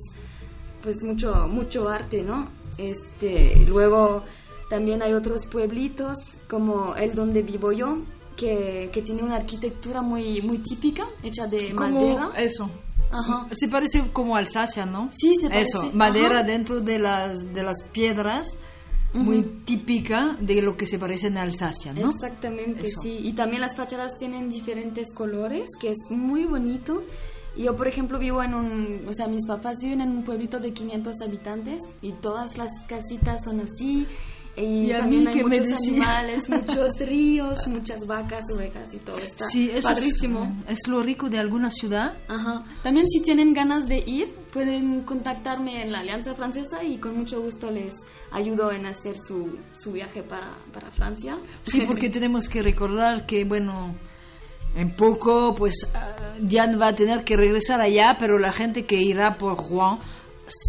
pues 0.84 0.98
mucho 1.04 1.48
mucho 1.48 1.90
arte 1.90 2.22
no 2.22 2.50
este 2.78 3.56
luego 3.68 4.24
también 4.70 5.02
hay 5.02 5.14
otros 5.14 5.48
pueblitos 5.48 6.16
como 6.48 6.96
el 6.96 7.16
donde 7.16 7.42
vivo 7.42 7.72
yo 7.72 7.98
que, 8.38 8.90
que 8.94 9.02
tiene 9.02 9.24
una 9.24 9.38
arquitectura 9.38 10.02
muy 10.02 10.42
muy 10.42 10.60
típica 10.60 11.06
hecha 11.24 11.48
de 11.48 11.74
Como 11.76 11.90
madera 11.90 12.32
eso. 12.38 12.70
Ajá. 13.12 13.48
Se 13.52 13.68
parece 13.68 14.10
como 14.14 14.38
Alsacia, 14.38 14.86
¿no? 14.86 15.10
Sí, 15.12 15.36
se 15.36 15.50
parece. 15.50 15.64
Eso, 15.64 15.92
madera 15.94 16.40
Ajá. 16.40 16.44
dentro 16.44 16.80
de 16.80 16.98
las, 16.98 17.54
de 17.54 17.62
las 17.62 17.84
piedras, 17.92 18.56
muy 19.14 19.42
típica 19.66 20.38
de 20.40 20.62
lo 20.62 20.78
que 20.78 20.86
se 20.86 20.98
parece 20.98 21.28
en 21.28 21.38
Alsacia, 21.38 21.94
¿no? 21.94 22.10
Exactamente, 22.10 22.88
Eso. 22.88 23.02
sí. 23.02 23.20
Y 23.22 23.34
también 23.34 23.62
las 23.62 23.76
fachadas 23.76 24.18
tienen 24.18 24.50
diferentes 24.50 25.14
colores, 25.14 25.70
que 25.80 25.90
es 25.90 25.98
muy 26.10 26.46
bonito. 26.46 27.04
Yo, 27.58 27.76
por 27.76 27.88
ejemplo, 27.88 28.18
vivo 28.18 28.42
en 28.42 28.54
un, 28.54 29.06
o 29.08 29.14
sea, 29.14 29.28
mis 29.28 29.46
papás 29.46 29.78
viven 29.82 30.02
en 30.02 30.12
un 30.12 30.24
pueblito 30.24 30.60
de 30.60 30.72
500 30.72 31.22
habitantes 31.22 31.82
y 32.02 32.14
todas 32.14 32.58
las 32.58 32.72
casitas 32.88 33.44
son 33.44 33.60
así. 33.60 34.08
Y, 34.58 34.88
Y 34.88 34.92
a 34.92 35.00
también 35.00 35.22
mí 35.24 35.28
hay 35.30 35.34
que 35.34 35.44
me 35.46 35.58
muchos 35.60 35.68
decía- 35.68 35.92
animales, 35.94 36.50
muchos 36.50 36.90
ríos, 37.00 37.58
muchas 37.68 38.00
vacas, 38.06 38.44
ovejas 38.54 38.94
y 38.94 38.98
todo 38.98 39.16
está 39.18 39.46
Sí, 39.48 39.70
eso 39.70 39.78
es- 39.78 39.84
padrísimo. 39.86 40.64
Es, 40.68 40.80
lo 40.90 41.02
rico 41.02 41.30
de 41.30 41.40
alguna 41.40 41.70
ciudad. 41.72 42.18
Ajá. 42.28 42.66
También 42.84 43.08
si 43.10 43.22
tienen 43.22 43.54
ganas 43.54 43.88
de 43.88 44.00
ir, 44.06 44.34
pueden 44.52 45.04
contactarme 45.04 45.84
en 45.84 45.92
la 45.94 46.00
Alianza 46.00 46.36
Francesa 46.36 46.84
y 46.84 46.98
con 46.98 47.18
mucho 47.18 47.42
gusto 47.42 47.72
les 47.72 47.94
ayudo 48.32 48.72
en 48.74 48.86
hacer 48.86 49.16
su, 49.18 49.58
su 49.74 49.94
viaje 49.94 50.22
para, 50.24 50.52
para 50.74 50.92
Francia. 50.92 51.38
Sí, 51.64 51.82
porque 51.88 52.10
tenemos 52.10 52.50
que 52.50 52.62
recordar 52.62 53.26
que, 53.26 53.46
bueno, 53.46 53.96
en 54.76 54.92
poco, 54.96 55.56
pues 55.56 55.74
ah, 55.96 56.16
Diane 56.40 56.76
va 56.78 56.88
a 56.90 56.96
tener 56.96 57.24
que 57.24 57.36
regresar 57.38 57.80
allá, 57.82 58.18
pero 58.20 58.38
la 58.38 58.52
gente 58.52 58.86
que 58.86 59.02
irá 59.02 59.38
por 59.38 59.56
Juan 59.56 60.00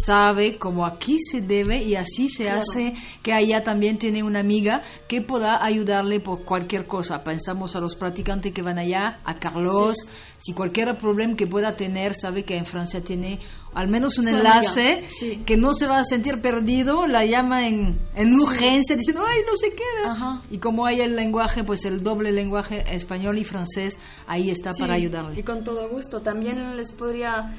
sabe 0.05 0.57
cómo 0.57 0.85
aquí 0.85 1.19
se 1.19 1.41
debe 1.41 1.83
y 1.83 1.95
así 1.95 2.29
se 2.29 2.49
hace 2.49 2.93
que 3.21 3.33
allá 3.33 3.63
también 3.63 3.97
tiene 3.97 4.23
una 4.23 4.39
amiga 4.39 4.83
que 5.07 5.21
pueda 5.21 5.63
ayudarle 5.63 6.19
por 6.19 6.43
cualquier 6.43 6.87
cosa. 6.87 7.23
Pensamos 7.23 7.75
a 7.75 7.79
los 7.79 7.95
practicantes 7.95 8.53
que 8.53 8.61
van 8.61 8.79
allá, 8.79 9.19
a 9.23 9.39
Carlos, 9.39 9.97
si 10.37 10.53
cualquier 10.53 10.97
problema 10.97 11.35
que 11.35 11.47
pueda 11.47 11.75
tener, 11.75 12.15
sabe 12.15 12.43
que 12.43 12.57
en 12.57 12.65
Francia 12.65 13.01
tiene 13.03 13.39
al 13.73 13.87
menos 13.87 14.17
un 14.17 14.25
Su 14.25 14.35
enlace 14.35 15.05
sí. 15.07 15.41
que 15.45 15.57
no 15.57 15.73
se 15.73 15.87
va 15.87 15.99
a 15.99 16.03
sentir 16.03 16.41
perdido, 16.41 17.07
la 17.07 17.25
llama 17.25 17.67
en, 17.67 17.99
en 18.15 18.33
urgencia 18.33 18.95
diciendo, 18.95 19.23
ay, 19.27 19.41
no 19.47 19.55
se 19.55 19.69
queda. 19.73 20.41
Y 20.51 20.59
como 20.59 20.85
hay 20.85 21.01
el 21.01 21.15
lenguaje, 21.15 21.63
pues 21.63 21.85
el 21.85 22.03
doble 22.03 22.31
lenguaje 22.31 22.83
español 22.93 23.37
y 23.37 23.43
francés, 23.43 23.99
ahí 24.27 24.49
está 24.49 24.73
para 24.73 24.95
ayudarle. 24.95 25.39
Y 25.39 25.43
con 25.43 25.63
todo 25.63 25.89
gusto. 25.89 26.21
También 26.21 26.75
les 26.75 26.91
podría 26.91 27.53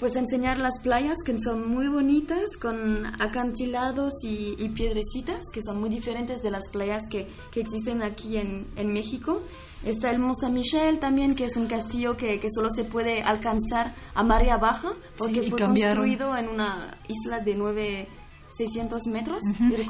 pues 0.00 0.16
enseñar 0.16 0.58
las 0.58 0.72
playas 0.82 1.18
que 1.24 1.38
son 1.38 1.68
muy 1.70 1.86
bonitas 1.88 2.56
con 2.60 3.04
acantilados 3.20 4.12
y, 4.24 4.56
y 4.58 4.70
piedrecitas 4.70 5.44
que 5.52 5.60
son 5.62 5.78
muy 5.78 5.90
diferentes 5.90 6.40
de 6.42 6.50
las 6.50 6.68
playas 6.72 7.02
que, 7.10 7.28
que 7.52 7.60
existen 7.60 8.02
aquí 8.02 8.36
en, 8.38 8.66
en 8.76 8.92
México. 8.92 9.42
Está 9.84 10.10
el 10.10 10.18
Mont 10.18 10.34
Saint 10.40 10.54
Michel 10.54 10.98
también, 10.98 11.34
que 11.34 11.44
es 11.44 11.56
un 11.56 11.66
castillo 11.66 12.16
que, 12.16 12.38
que 12.40 12.48
solo 12.50 12.68
se 12.70 12.84
puede 12.84 13.22
alcanzar 13.22 13.94
a 14.14 14.22
marea 14.22 14.56
baja 14.58 14.92
porque 15.16 15.42
Sí, 15.42 15.50
fue 15.50 15.58
cambiaron. 15.58 15.96
construido 16.04 16.36
en 16.36 16.48
una 16.48 16.98
isla 17.08 17.40
de 17.40 17.54
9, 17.54 18.08
600 18.56 19.06
metros. 19.06 19.38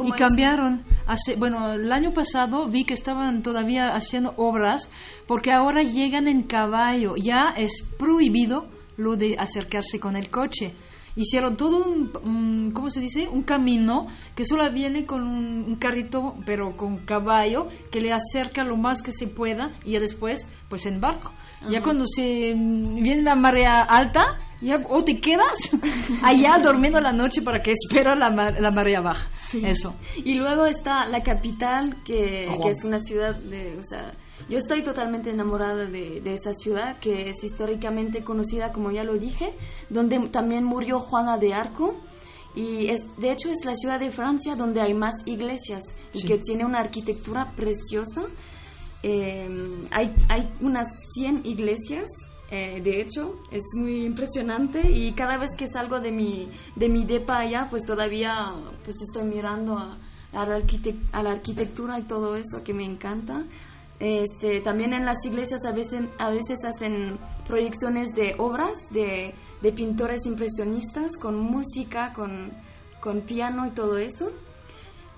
Y 0.04 0.12
cambiaron. 0.12 0.84
Hace, 1.06 1.34
bueno, 1.36 1.72
el 1.72 1.90
año 1.90 2.12
pasado 2.12 2.68
vi 2.68 2.84
que 2.84 2.94
estaban 2.94 3.42
todavía 3.42 3.94
haciendo 3.96 4.34
obras 4.36 4.88
porque 5.26 5.50
ahora 5.50 5.82
llegan 5.82 6.28
en 6.28 6.42
caballo. 6.44 7.14
Ya 7.16 7.54
es 7.56 7.82
prohibido 7.98 8.66
lo 8.96 9.16
de 9.16 9.36
acercarse 9.38 9.98
con 10.00 10.16
el 10.16 10.30
coche. 10.30 10.74
Hicieron 11.16 11.56
todo 11.56 11.84
un, 11.84 12.12
un- 12.22 12.70
¿cómo 12.72 12.88
se 12.90 13.00
dice? 13.00 13.26
Un 13.28 13.42
camino 13.42 14.06
que 14.36 14.44
solo 14.44 14.70
viene 14.70 15.06
con 15.06 15.22
un, 15.26 15.64
un 15.66 15.76
carrito, 15.76 16.36
pero 16.46 16.76
con 16.76 16.98
caballo, 16.98 17.68
que 17.90 18.00
le 18.00 18.12
acerca 18.12 18.62
lo 18.62 18.76
más 18.76 19.02
que 19.02 19.12
se 19.12 19.26
pueda 19.26 19.72
y 19.84 19.92
ya 19.92 20.00
después, 20.00 20.48
pues 20.68 20.86
en 20.86 21.00
barco. 21.00 21.32
Ya 21.68 21.82
cuando 21.82 22.04
se 22.06 22.54
mm, 22.54 23.02
viene 23.02 23.22
la 23.22 23.34
marea 23.34 23.82
alta, 23.82 24.38
ya 24.60 24.84
o 24.88 25.02
te 25.04 25.20
quedas 25.20 25.70
allá 26.22 26.58
durmiendo 26.58 27.00
la 27.00 27.12
noche 27.12 27.42
para 27.42 27.62
que 27.62 27.72
espera 27.72 28.14
la, 28.14 28.30
ma- 28.30 28.50
la 28.50 28.70
marea 28.70 29.00
baja. 29.00 29.28
Eso. 29.62 29.94
Y 30.24 30.34
luego 30.34 30.66
está 30.66 31.06
la 31.08 31.22
capital, 31.22 31.96
que, 32.04 32.48
que 32.62 32.68
es 32.70 32.84
una 32.84 32.98
ciudad 32.98 33.34
de... 33.34 33.76
O 33.78 33.82
sea, 33.82 34.12
yo 34.48 34.58
estoy 34.58 34.82
totalmente 34.84 35.30
enamorada 35.30 35.86
de, 35.86 36.20
de 36.20 36.34
esa 36.34 36.52
ciudad, 36.54 36.98
que 36.98 37.28
es 37.30 37.42
históricamente 37.42 38.22
conocida, 38.22 38.72
como 38.72 38.90
ya 38.90 39.02
lo 39.04 39.14
dije, 39.18 39.50
donde 39.88 40.18
también 40.28 40.64
murió 40.64 41.00
Juana 41.00 41.36
de 41.38 41.52
Arco. 41.54 41.96
Y 42.54 42.88
es, 42.88 43.00
de 43.16 43.30
hecho 43.32 43.48
es 43.50 43.64
la 43.64 43.74
ciudad 43.74 43.98
de 44.00 44.10
Francia 44.10 44.56
donde 44.56 44.80
hay 44.80 44.92
más 44.94 45.14
iglesias 45.26 45.82
y 46.12 46.20
Sí. 46.20 46.26
que 46.26 46.38
tiene 46.38 46.64
una 46.64 46.80
arquitectura 46.80 47.52
preciosa. 47.56 48.22
Eh, 49.02 49.48
hay, 49.90 50.14
hay 50.28 50.52
unas 50.60 50.86
100 51.14 51.42
iglesias, 51.46 52.06
eh, 52.50 52.80
de 52.82 53.00
hecho, 53.00 53.36
es 53.52 53.62
muy 53.76 54.04
impresionante 54.04 54.90
y 54.90 55.12
cada 55.12 55.38
vez 55.38 55.50
que 55.56 55.68
salgo 55.68 56.00
de 56.00 56.10
mi, 56.10 56.50
de 56.74 56.88
mi 56.88 57.04
depa 57.04 57.38
allá, 57.38 57.68
pues 57.70 57.84
todavía 57.84 58.52
pues 58.82 58.96
estoy 59.00 59.22
mirando 59.22 59.78
a, 59.78 59.96
la, 60.32 61.30
arquitectura 61.30 61.98
y 62.00 62.02
todo 62.02 62.34
eso 62.34 62.64
que 62.64 62.74
me 62.74 62.84
encanta. 62.84 63.44
Este, 64.00 64.60
también 64.60 64.94
en 64.94 65.04
las 65.04 65.24
iglesias 65.24 65.64
a 65.64 65.72
veces, 65.72 66.08
a 66.18 66.30
veces 66.30 66.64
hacen 66.64 67.18
proyecciones 67.46 68.14
de 68.16 68.34
obras 68.38 68.76
de, 68.90 69.34
pintores 69.76 70.26
impresionistas 70.26 71.12
con 71.20 71.38
música, 71.38 72.12
con, 72.12 72.52
con 73.00 73.20
piano 73.20 73.66
y 73.66 73.70
todo 73.70 73.96
eso. 73.96 74.28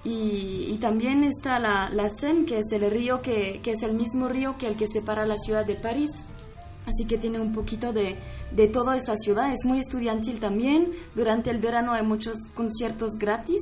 Y, 0.05 0.67
y 0.69 0.79
también 0.81 1.25
está 1.25 1.59
la, 1.59 1.89
la 1.89 2.11
Seine, 2.11 2.45
que 2.45 2.59
es 2.59 2.73
el 2.73 2.91
río 2.91 3.23
que, 3.23 3.61
que 3.63 3.71
es 3.71 3.83
el 3.83 3.95
mismo 3.95 4.29
río 4.29 4.59
que 4.59 4.67
el 4.67 4.77
que 4.77 4.87
separa 4.87 5.25
la 5.25 5.39
ciudad 5.39 5.65
de 5.65 5.77
París. 5.77 6.11
Así 6.87 7.05
que 7.07 7.17
tiene 7.17 7.39
un 7.39 7.53
poquito 7.53 7.93
de, 7.93 8.19
de 8.51 8.69
toda 8.69 8.97
esa 8.97 9.17
ciudad. 9.17 9.53
Es 9.53 9.65
muy 9.65 9.79
estudiantil 9.79 10.41
también. 10.41 10.91
Durante 11.15 11.51
el 11.51 11.59
verano 11.59 11.93
hay 11.93 12.05
muchos 12.05 12.37
conciertos 12.55 13.13
gratis. 13.19 13.61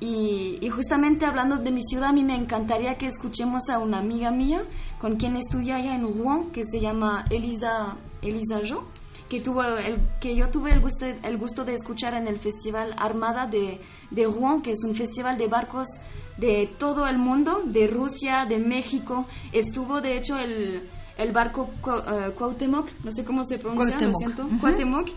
Y, 0.00 0.58
y 0.60 0.68
justamente 0.68 1.24
hablando 1.24 1.56
de 1.56 1.70
mi 1.70 1.82
ciudad, 1.82 2.10
a 2.10 2.12
mí 2.12 2.22
me 2.22 2.36
encantaría 2.36 2.98
que 2.98 3.06
escuchemos 3.06 3.70
a 3.70 3.78
una 3.78 3.98
amiga 3.98 4.30
mía 4.30 4.64
con 5.00 5.16
quien 5.16 5.36
estudié 5.36 5.72
allá 5.72 5.94
en 5.94 6.02
Rouen, 6.02 6.50
que 6.50 6.64
se 6.64 6.80
llama 6.80 7.24
Elisa, 7.30 7.96
Elisa 8.20 8.60
Jo, 8.68 8.84
que, 9.28 9.40
tuvo 9.40 9.62
el, 9.62 10.06
que 10.20 10.36
yo 10.36 10.50
tuve 10.50 10.72
el 10.72 10.80
gusto, 10.80 11.06
el 11.06 11.38
gusto 11.38 11.64
de 11.64 11.74
escuchar 11.74 12.12
en 12.14 12.28
el 12.28 12.38
Festival 12.38 12.94
Armada 12.98 13.46
de, 13.46 13.80
de 14.10 14.24
Rouen, 14.26 14.60
que 14.60 14.72
es 14.72 14.84
un 14.86 14.94
festival 14.94 15.38
de 15.38 15.46
barcos 15.46 15.86
de 16.36 16.74
todo 16.78 17.06
el 17.06 17.16
mundo, 17.16 17.62
de 17.64 17.86
Rusia, 17.86 18.44
de 18.44 18.58
México. 18.58 19.24
Estuvo, 19.52 20.00
de 20.00 20.18
hecho, 20.18 20.36
el, 20.36 20.90
el 21.16 21.32
barco 21.32 21.70
eh, 21.86 22.30
Cuauhtémoc, 22.36 22.88
no 23.04 23.10
sé 23.12 23.24
cómo 23.24 23.44
se 23.44 23.58
pronuncia, 23.58 23.94
lo 23.94 24.12
Cuauhtémoc. 24.12 24.18
siento, 24.18 24.42
Ujú. 24.46 24.58
Cuauhtémoc, 24.60 25.08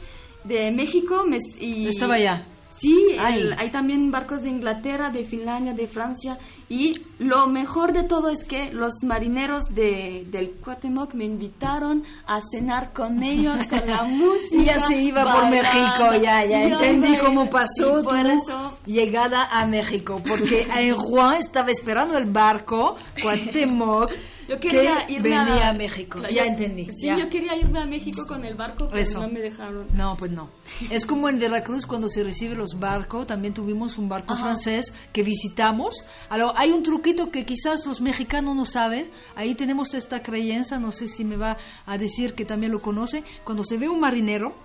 de 0.43 0.71
México. 0.71 1.23
y, 1.59 1.87
Estaba 1.87 2.15
allá. 2.15 2.45
Sí, 2.69 2.95
el- 3.17 3.53
hay 3.53 3.71
también 3.71 4.11
barcos 4.11 4.43
de 4.43 4.49
Inglaterra, 4.49 5.09
de 5.09 5.23
Finlandia, 5.23 5.73
de 5.73 5.87
Francia. 5.87 6.37
Y 6.69 6.91
lo 7.17 7.47
mejor 7.47 7.91
de 7.91 8.03
todo 8.03 8.29
es 8.29 8.43
que 8.47 8.71
los 8.71 8.93
marineros 9.03 9.63
de, 9.73 10.27
del 10.29 10.51
Cuauhtémoc 10.63 11.15
me 11.15 11.25
invitaron 11.25 12.03
a 12.27 12.39
cenar 12.51 12.93
con 12.93 13.23
ellos, 13.23 13.57
con 13.67 13.79
la 13.87 14.03
música. 14.07 14.61
Y 14.61 14.65
ya 14.65 14.77
se 14.77 15.01
iba 15.01 15.23
por 15.23 15.49
bailando. 15.49 15.55
México, 15.57 16.23
ya, 16.23 16.45
ya 16.45 16.61
entendí 16.67 17.17
cómo 17.17 17.49
pasó 17.49 17.99
tu 17.99 18.09
por 18.09 18.27
eso 18.27 18.77
llegada 18.85 19.45
a 19.51 19.65
México, 19.65 20.21
porque 20.27 20.67
en 20.77 20.93
Rouen 20.93 21.39
estaba 21.39 21.71
esperando 21.71 22.15
el 22.17 22.25
barco 22.29 22.95
Cuauhtémoc 23.23 24.11
yo 24.47 24.59
quería 24.59 25.05
que 25.05 25.13
irme 25.13 25.29
venía 25.29 25.67
a, 25.67 25.69
a 25.69 25.73
México. 25.73 26.19
Claro, 26.19 26.33
ya 26.33 26.43
yo- 26.45 26.49
entendí. 26.51 26.85
Sí, 26.97 27.07
ya. 27.07 27.17
yo 27.17 27.29
quería 27.29 27.55
irme 27.55 27.79
a 27.79 27.85
México 27.85 28.25
con 28.27 28.45
el 28.45 28.55
barco, 28.55 28.87
pero 28.89 29.01
Eso. 29.01 29.19
no 29.21 29.29
me 29.29 29.39
dejaron. 29.39 29.87
No, 29.93 30.15
pues 30.17 30.31
no. 30.31 30.49
Es 30.89 31.05
como 31.05 31.29
en 31.29 31.39
Veracruz 31.39 31.85
cuando 31.85 32.09
se 32.09 32.23
recibe 32.23 32.55
los 32.55 32.79
barcos, 32.79 33.27
también 33.27 33.53
tuvimos 33.53 33.97
un 33.97 34.07
barco 34.09 34.33
Ajá. 34.33 34.43
francés 34.43 34.93
que 35.13 35.23
visitamos. 35.23 36.03
Ahora, 36.29 36.53
hay 36.55 36.71
un 36.71 36.83
truquito 36.83 37.29
que 37.31 37.45
quizás 37.45 37.85
los 37.85 38.01
mexicanos 38.01 38.55
no 38.55 38.65
saben. 38.65 39.09
Ahí 39.35 39.55
tenemos 39.55 39.93
esta 39.93 40.21
creencia, 40.21 40.79
no 40.79 40.91
sé 40.91 41.07
si 41.07 41.23
me 41.23 41.37
va 41.37 41.57
a 41.85 41.97
decir 41.97 42.33
que 42.33 42.45
también 42.45 42.71
lo 42.71 42.81
conoce. 42.81 43.23
Cuando 43.43 43.63
se 43.63 43.77
ve 43.77 43.87
un 43.89 43.99
marinero, 43.99 44.55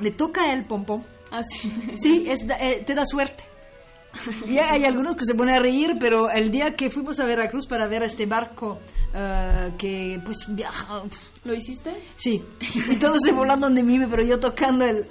le 0.00 0.10
toca 0.10 0.52
él 0.52 0.64
pompón. 0.64 1.04
Así. 1.30 1.70
Sí, 1.94 2.24
es, 2.28 2.46
da- 2.46 2.56
eh, 2.58 2.82
te 2.84 2.94
da 2.94 3.06
suerte. 3.06 3.44
Y 4.46 4.58
hay 4.58 4.84
algunos 4.84 5.16
que 5.16 5.24
se 5.24 5.34
ponen 5.34 5.54
a 5.56 5.60
reír, 5.60 5.90
pero 5.98 6.30
el 6.30 6.50
día 6.50 6.74
que 6.74 6.90
fuimos 6.90 7.20
a 7.20 7.24
Veracruz 7.24 7.66
para 7.66 7.86
ver 7.86 8.02
este 8.02 8.26
barco 8.26 8.78
eh, 9.14 9.72
que 9.78 10.20
pues 10.24 10.46
viaja, 10.48 11.02
¿Lo 11.44 11.54
hiciste? 11.54 11.92
sí, 12.16 12.44
y 12.90 12.96
todos 12.96 13.18
se 13.24 13.32
volando 13.32 13.68
de 13.70 13.82
mí, 13.82 13.98
pero 14.10 14.24
yo 14.24 14.38
tocando 14.38 14.84
el... 14.84 15.08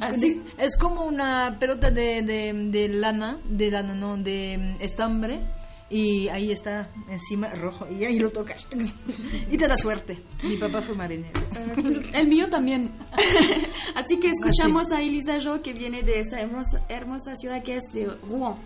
Así. 0.00 0.40
Es 0.58 0.76
como 0.76 1.04
una 1.04 1.56
pelota 1.58 1.90
de, 1.90 2.22
de, 2.22 2.52
de 2.70 2.88
lana, 2.88 3.38
de 3.44 3.70
lana, 3.70 3.94
no, 3.94 4.16
de 4.16 4.76
mm, 4.78 4.82
estambre, 4.82 5.40
y 5.92 6.26
ahí 6.28 6.50
está 6.50 6.90
encima 7.06 7.50
rojo, 7.50 7.86
y 7.86 8.06
ahí 8.06 8.18
lo 8.18 8.30
tocas. 8.30 8.66
Y 9.50 9.58
te 9.58 9.66
da 9.66 9.76
suerte. 9.76 10.22
Mi 10.42 10.56
papá 10.56 10.80
fue 10.80 10.94
marinero. 10.94 11.38
El 12.14 12.28
mío 12.28 12.48
también. 12.48 12.90
Así 13.94 14.18
que 14.18 14.30
escuchamos 14.30 14.90
a 14.90 15.02
Elisa 15.02 15.38
Jo 15.44 15.60
que 15.60 15.74
viene 15.74 16.02
de 16.02 16.20
esa 16.20 16.40
hermosa, 16.40 16.86
hermosa 16.88 17.34
ciudad 17.34 17.62
que 17.62 17.76
es 17.76 17.82
de 17.92 18.06
Rouen. 18.06 18.56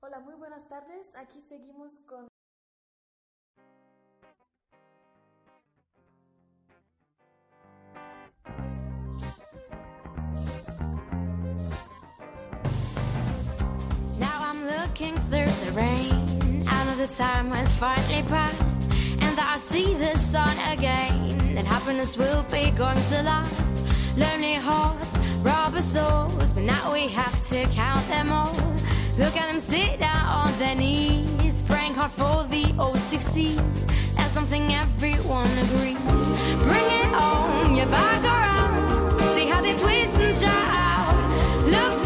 Hola, 0.00 0.20
muy 0.20 0.34
buenas 0.34 0.68
tardes. 0.68 1.14
Aquí 1.14 1.40
seguimos 1.40 2.00
con 2.08 2.35
Now 14.98 15.14
through 15.28 15.52
the 15.66 15.72
rain. 15.72 16.64
I 16.66 16.84
know 16.86 16.96
the 16.96 17.12
time 17.14 17.50
has 17.50 17.68
finally 17.76 18.22
passed, 18.28 18.80
and 19.20 19.36
that 19.36 19.52
I 19.54 19.58
see 19.58 19.92
the 19.92 20.16
sun 20.16 20.56
again. 20.72 21.54
And 21.58 21.66
happiness 21.66 22.16
will 22.16 22.44
be 22.44 22.70
going 22.70 22.96
to 23.10 23.22
last. 23.22 23.72
Lonely 24.16 24.54
hearts, 24.54 25.12
rubber 25.42 25.82
souls, 25.82 26.50
but 26.54 26.62
now 26.62 26.94
we 26.94 27.08
have 27.08 27.36
to 27.48 27.66
count 27.74 28.08
them 28.08 28.32
all. 28.32 28.56
Look 29.18 29.36
at 29.36 29.52
them 29.52 29.60
sit 29.60 30.00
down 30.00 30.24
on 30.42 30.58
their 30.58 30.74
knees, 30.74 31.62
praying 31.68 31.92
hard 31.92 32.12
for 32.12 32.48
the 32.48 32.64
old 32.78 32.96
60s. 32.96 33.86
That's 34.16 34.32
something 34.32 34.72
everyone 34.72 35.50
agrees. 35.64 35.98
Bring 36.70 36.88
it 37.02 37.12
on, 37.12 37.74
you're 37.76 37.92
back 38.00 38.22
around. 38.24 39.20
See 39.34 39.46
how 39.46 39.60
they 39.60 39.76
twist 39.76 40.16
but 40.20 42.05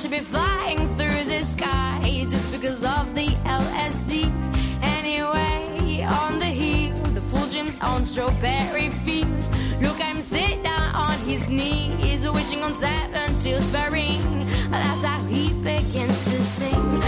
should 0.00 0.10
be 0.12 0.18
flying 0.20 0.78
through 0.96 1.24
the 1.24 1.42
sky 1.42 2.24
just 2.26 2.50
because 2.50 2.82
of 2.82 3.14
the 3.14 3.26
LSD. 3.44 4.32
Anyway, 4.82 6.02
on 6.04 6.38
the 6.38 6.46
hill, 6.46 6.96
the 7.12 7.20
full 7.20 7.46
dreams 7.48 7.76
on 7.82 8.06
strawberry 8.06 8.88
fields. 9.04 9.46
Look, 9.82 10.02
I'm 10.02 10.16
sitting 10.22 10.62
down 10.62 10.94
on 10.94 11.18
his 11.28 11.46
knees, 11.50 12.26
wishing 12.30 12.62
on 12.62 12.74
seven 12.76 13.38
till 13.40 13.60
spring. 13.60 14.22
That's 14.70 15.04
how 15.04 15.22
he 15.26 15.52
begins 15.62 16.24
to 16.24 16.42
sing. 16.44 16.99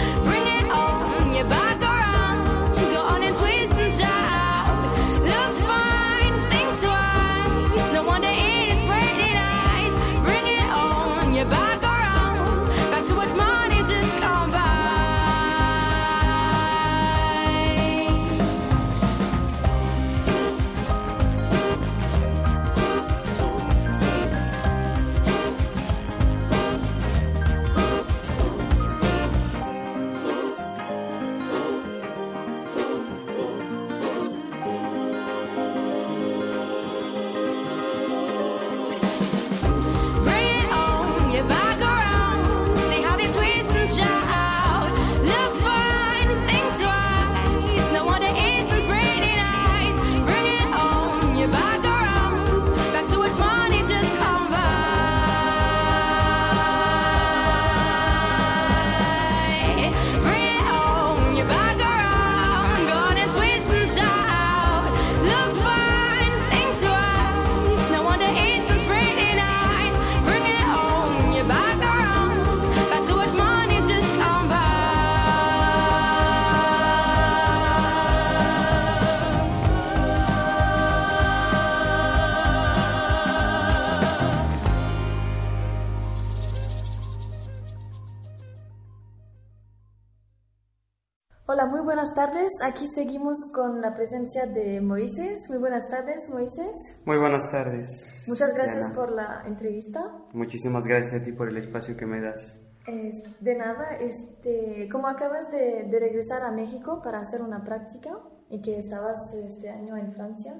Aquí 92.64 92.86
seguimos 92.94 93.38
con 93.52 93.80
la 93.80 93.92
presencia 93.92 94.46
de 94.46 94.80
Moisés. 94.80 95.40
Muy 95.48 95.58
buenas 95.58 95.88
tardes, 95.88 96.28
Moisés. 96.30 96.70
Muy 97.04 97.18
buenas 97.18 97.50
tardes. 97.50 98.24
Muchas 98.28 98.54
gracias 98.54 98.78
Diana. 98.78 98.94
por 98.94 99.10
la 99.10 99.42
entrevista. 99.46 100.00
Muchísimas 100.32 100.84
gracias 100.84 101.20
a 101.20 101.24
ti 101.24 101.32
por 101.32 101.48
el 101.48 101.56
espacio 101.56 101.96
que 101.96 102.06
me 102.06 102.20
das. 102.20 102.60
Es- 102.86 103.22
de 103.40 103.56
nada, 103.56 103.96
este, 103.98 104.88
como 104.92 105.08
acabas 105.08 105.50
de, 105.50 105.88
de 105.90 105.98
regresar 105.98 106.42
a 106.42 106.52
México 106.52 107.00
para 107.02 107.18
hacer 107.20 107.42
una 107.42 107.64
práctica 107.64 108.10
y 108.48 108.60
que 108.62 108.78
estabas 108.78 109.18
este 109.44 109.68
año 109.68 109.96
en 109.96 110.12
Francia, 110.12 110.54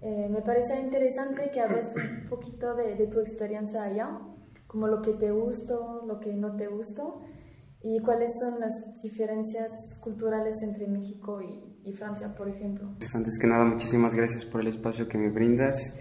eh, 0.00 0.28
me 0.28 0.42
parece 0.42 0.78
interesante 0.80 1.50
que 1.52 1.60
hables 1.60 1.92
un 1.96 2.28
poquito 2.28 2.74
de, 2.76 2.94
de 2.94 3.06
tu 3.08 3.18
experiencia 3.18 3.82
allá, 3.82 4.18
como 4.68 4.86
lo 4.86 5.02
que 5.02 5.14
te 5.14 5.30
gustó, 5.32 6.02
lo 6.06 6.20
que 6.20 6.34
no 6.34 6.54
te 6.56 6.68
gustó 6.68 7.20
y 7.82 8.00
cuáles 8.00 8.32
son 8.38 8.60
las 8.60 8.72
diferencias 9.02 9.98
culturales 10.00 10.62
entre 10.62 10.86
México 10.86 11.40
y, 11.40 11.88
y 11.88 11.92
Francia, 11.92 12.32
por 12.34 12.48
ejemplo. 12.48 12.88
Antes 13.14 13.38
que 13.40 13.46
nada, 13.46 13.64
muchísimas 13.64 14.14
gracias 14.14 14.44
por 14.44 14.60
el 14.60 14.68
espacio 14.68 15.08
que 15.08 15.18
me 15.18 15.30
brindas. 15.30 15.92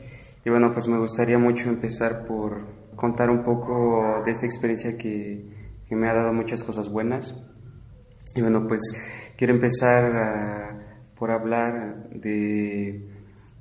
Y 0.46 0.50
bueno, 0.50 0.74
pues 0.74 0.88
me 0.88 1.00
gustaría 1.00 1.38
mucho 1.38 1.70
empezar 1.70 2.26
por 2.26 2.96
contar 2.96 3.30
un 3.30 3.44
poco 3.44 4.22
de 4.24 4.32
esta 4.32 4.46
experiencia 4.46 4.98
que, 4.98 5.46
que 5.88 5.96
me 5.96 6.08
ha 6.10 6.14
dado 6.14 6.34
muchas 6.34 6.64
cosas 6.64 6.90
buenas. 6.90 7.36
Y 8.36 8.42
bueno, 8.42 8.66
pues 8.68 8.82
quiero 9.36 9.54
empezar 9.54 10.06
ah, 10.16 11.02
por 11.18 11.32
hablar 11.32 12.10
de, 12.10 13.08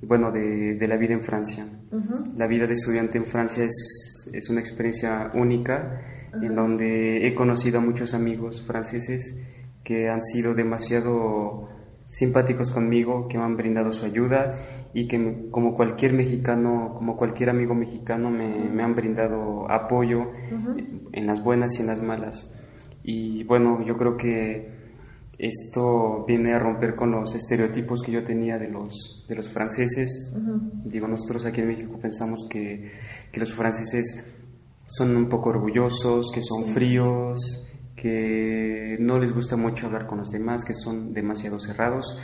bueno, 0.01 0.31
de, 0.31 0.75
de 0.75 0.87
la 0.87 0.97
vida 0.97 1.13
en 1.13 1.21
Francia. 1.21 1.67
Ujú. 1.91 2.33
La 2.37 2.47
vida 2.47 2.67
de 2.67 2.73
estudiante 2.73 3.17
en 3.17 3.25
Francia 3.25 3.63
es, 3.63 4.29
es 4.31 4.49
una 4.49 4.59
experiencia 4.59 5.31
única 5.33 5.99
en 6.33 6.45
Ajá. 6.51 6.61
donde 6.61 7.27
he 7.27 7.33
conocido 7.35 7.79
a 7.79 7.81
muchos 7.81 8.13
amigos 8.13 8.63
franceses 8.65 9.35
que 9.83 10.09
han 10.09 10.21
sido 10.21 10.53
demasiado 10.53 11.67
simpáticos 12.07 12.71
conmigo, 12.71 13.27
que 13.29 13.37
me 13.37 13.45
han 13.45 13.55
brindado 13.55 13.91
su 13.93 14.05
ayuda 14.05 14.55
y 14.93 15.07
que 15.07 15.47
como 15.49 15.75
cualquier 15.75 16.13
mexicano, 16.13 16.93
como 16.95 17.15
cualquier 17.15 17.49
amigo 17.49 17.73
mexicano 17.73 18.29
me, 18.29 18.69
me 18.69 18.83
han 18.83 18.93
brindado 18.95 19.69
apoyo 19.71 20.19
Ujú. 20.51 20.75
en 21.13 21.25
las 21.25 21.41
buenas 21.43 21.77
y 21.77 21.81
en 21.81 21.87
las 21.87 22.01
malas. 22.01 22.53
Y 23.03 23.43
bueno, 23.45 23.83
yo 23.85 23.95
creo 23.95 24.17
que 24.17 24.69
esto 25.39 26.23
viene 26.27 26.53
a 26.53 26.59
romper 26.59 26.95
con 26.95 27.11
los 27.11 27.33
estereotipos 27.33 28.03
que 28.03 28.11
yo 28.11 28.23
tenía 28.23 28.57
de 28.59 28.67
los, 28.69 29.25
de 29.27 29.35
los 29.35 29.49
franceses. 29.49 30.33
Ujú. 30.35 30.69
Digo, 30.85 31.07
nosotros 31.07 31.45
aquí 31.45 31.61
en 31.61 31.67
México 31.69 31.97
pensamos 31.99 32.47
que, 32.51 32.91
que 33.31 33.39
los 33.39 33.53
franceses 33.53 34.40
son 34.93 35.15
un 35.15 35.29
poco 35.29 35.49
orgullosos, 35.49 36.31
que 36.33 36.41
son 36.41 36.65
Sí. 36.65 36.71
fríos, 36.73 37.67
que 37.95 38.97
no 38.99 39.19
les 39.19 39.31
gusta 39.33 39.55
mucho 39.55 39.85
hablar 39.85 40.07
con 40.07 40.17
los 40.19 40.29
demás, 40.31 40.63
que 40.65 40.73
son 40.73 41.13
demasiado 41.13 41.59
cerrados. 41.59 42.17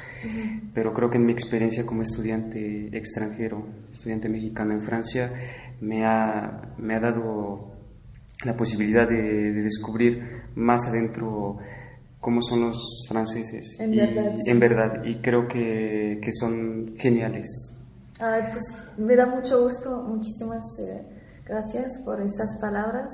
Pero 0.74 0.94
creo 0.94 1.10
que 1.10 1.18
en 1.18 1.26
mi 1.26 1.34
experiencia 1.34 1.86
como 1.86 2.02
estudiante 2.02 2.90
extranjero, 2.98 3.66
estudiante 3.92 4.28
mexicano 4.30 4.74
en 4.74 4.82
Francia, 4.82 5.32
me 5.82 6.06
ha, 6.06 6.74
me 6.78 6.96
ha 6.96 7.00
dado 7.00 7.72
la 8.44 8.56
posibilidad 8.56 9.08
de, 9.08 9.22
de 9.52 9.62
descubrir 9.62 10.20
más 10.56 10.88
adentro 10.88 11.58
cómo 12.20 12.42
son 12.42 12.62
los 12.62 13.06
franceses. 13.08 13.78
En 13.80 13.94
y, 13.94 13.98
verdad, 13.98 14.36
sí. 14.44 14.52
en 14.52 14.60
verdad, 14.60 15.04
y 15.06 15.16
creo 15.22 15.48
que, 15.48 16.20
que 16.22 16.32
son 16.32 16.96
geniales. 16.98 17.48
Ay, 18.20 18.42
pues 18.52 18.64
me 18.98 19.16
da 19.16 19.28
mucho 19.28 19.62
gusto, 19.62 20.02
muchísimas 20.08 20.64
eh, 20.80 21.02
gracias 21.48 22.02
por 22.04 22.22
estas 22.22 22.50
palabras. 22.60 23.10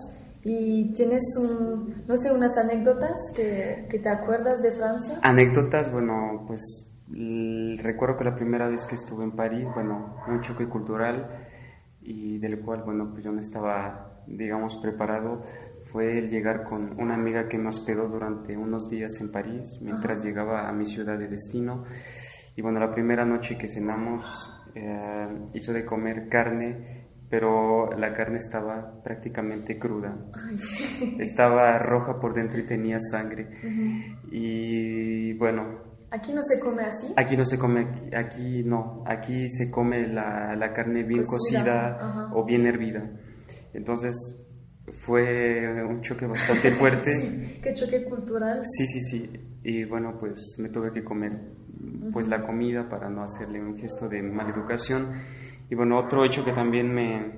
¿Y 0.46 0.92
tienes, 0.94 1.24
un, 1.40 2.04
no 2.06 2.18
sé, 2.18 2.32
unas 2.34 2.58
anécdotas 2.58 3.18
que, 3.34 3.88
que 3.90 4.00
te 4.00 4.10
acuerdas 4.10 4.62
de 4.62 4.74
Francia? 4.74 5.20
Anécdotas, 5.22 5.90
bueno, 5.90 6.44
pues 6.46 6.90
recuerdo 7.78 8.18
que 8.18 8.24
la 8.26 8.36
primera 8.36 8.68
vez 8.68 8.86
que 8.86 8.96
estuve 8.96 9.24
en 9.24 9.32
París, 9.32 9.68
bueno, 9.74 10.18
un 10.28 10.42
choque 10.42 10.68
cultural 10.68 11.48
y 12.02 12.40
del 12.40 12.60
cual, 12.60 12.84
bueno, 12.84 13.10
pues 13.12 13.24
yo 13.24 13.32
no 13.32 13.40
estaba, 13.40 14.24
digamos, 14.28 14.76
preparado, 14.78 15.44
fue 15.92 16.18
el 16.18 16.30
llegar 16.30 16.64
con 16.64 17.00
una 17.00 17.14
amiga 17.14 17.48
que 17.48 17.58
me 17.58 17.70
hospedó 17.70 18.08
durante 18.08 18.58
unos 18.58 18.90
días 18.90 19.22
en 19.22 19.32
París 19.32 19.80
mientras 19.82 20.20
Ajá. 20.20 20.28
llegaba 20.28 20.68
a 20.68 20.74
mi 20.74 20.86
ciudad 20.86 21.18
de 21.18 21.28
destino. 21.28 21.86
Y 22.56 22.62
bueno, 22.62 22.80
la 22.80 22.92
primera 22.92 23.26
noche 23.26 23.58
que 23.58 23.68
cenamos 23.68 24.24
eh, 24.76 25.28
hizo 25.54 25.72
de 25.72 25.86
comer 25.86 26.28
carne, 26.30 27.03
pero 27.30 27.90
la 27.98 28.14
carne 28.14 28.38
estaba 28.38 29.02
prácticamente 29.04 29.78
cruda. 29.80 30.16
Ay. 30.34 31.18
Estaba 31.20 31.78
roja 31.80 32.20
por 32.20 32.34
dentro 32.34 32.60
y 32.60 32.66
tenía 32.66 32.98
sangre. 33.00 33.48
Y 34.32 35.34
bueno, 35.34 35.94
Aquí 36.14 36.32
no 36.32 36.44
se 36.44 36.60
come 36.60 36.84
así. 36.84 37.12
Aquí 37.18 37.36
no 37.36 37.44
se 37.44 37.58
come, 37.58 37.82
aquí, 37.82 38.16
aquí 38.16 38.64
no, 38.64 39.04
aquí 39.08 39.50
se 39.50 39.72
come 39.72 40.08
la, 40.08 40.56
la 40.56 40.72
carne 40.72 41.02
bien 41.02 41.24
Cocida, 41.24 42.30
o 42.36 42.46
bien 42.46 42.68
hervida. 42.68 43.10
Entonces 43.74 44.14
fue 45.06 45.84
un 45.84 46.02
choque 46.02 46.28
bastante 46.28 46.70
fuerte. 46.78 47.12
Sí, 47.12 47.60
qué 47.64 47.74
choque 47.74 48.04
cultural. 48.04 48.62
Sí, 48.64 48.86
sí, 48.86 49.02
sí. 49.02 49.30
Y 49.64 49.86
bueno, 49.86 50.18
pues 50.20 50.56
me 50.60 50.70
tuve 50.70 50.92
que 50.94 51.04
comer 51.04 51.32
pues 52.12 52.28
la 52.28 52.46
comida 52.46 52.88
para 52.88 53.10
no 53.10 53.24
hacerle 53.24 53.60
un 53.60 53.76
gesto 53.78 54.08
de 54.08 54.22
maleducación. 54.22 55.14
Y 55.74 55.76
bueno, 55.76 55.98
otro 55.98 56.24
hecho 56.24 56.46
que 56.46 56.54
también 56.54 56.94
me 56.94 57.32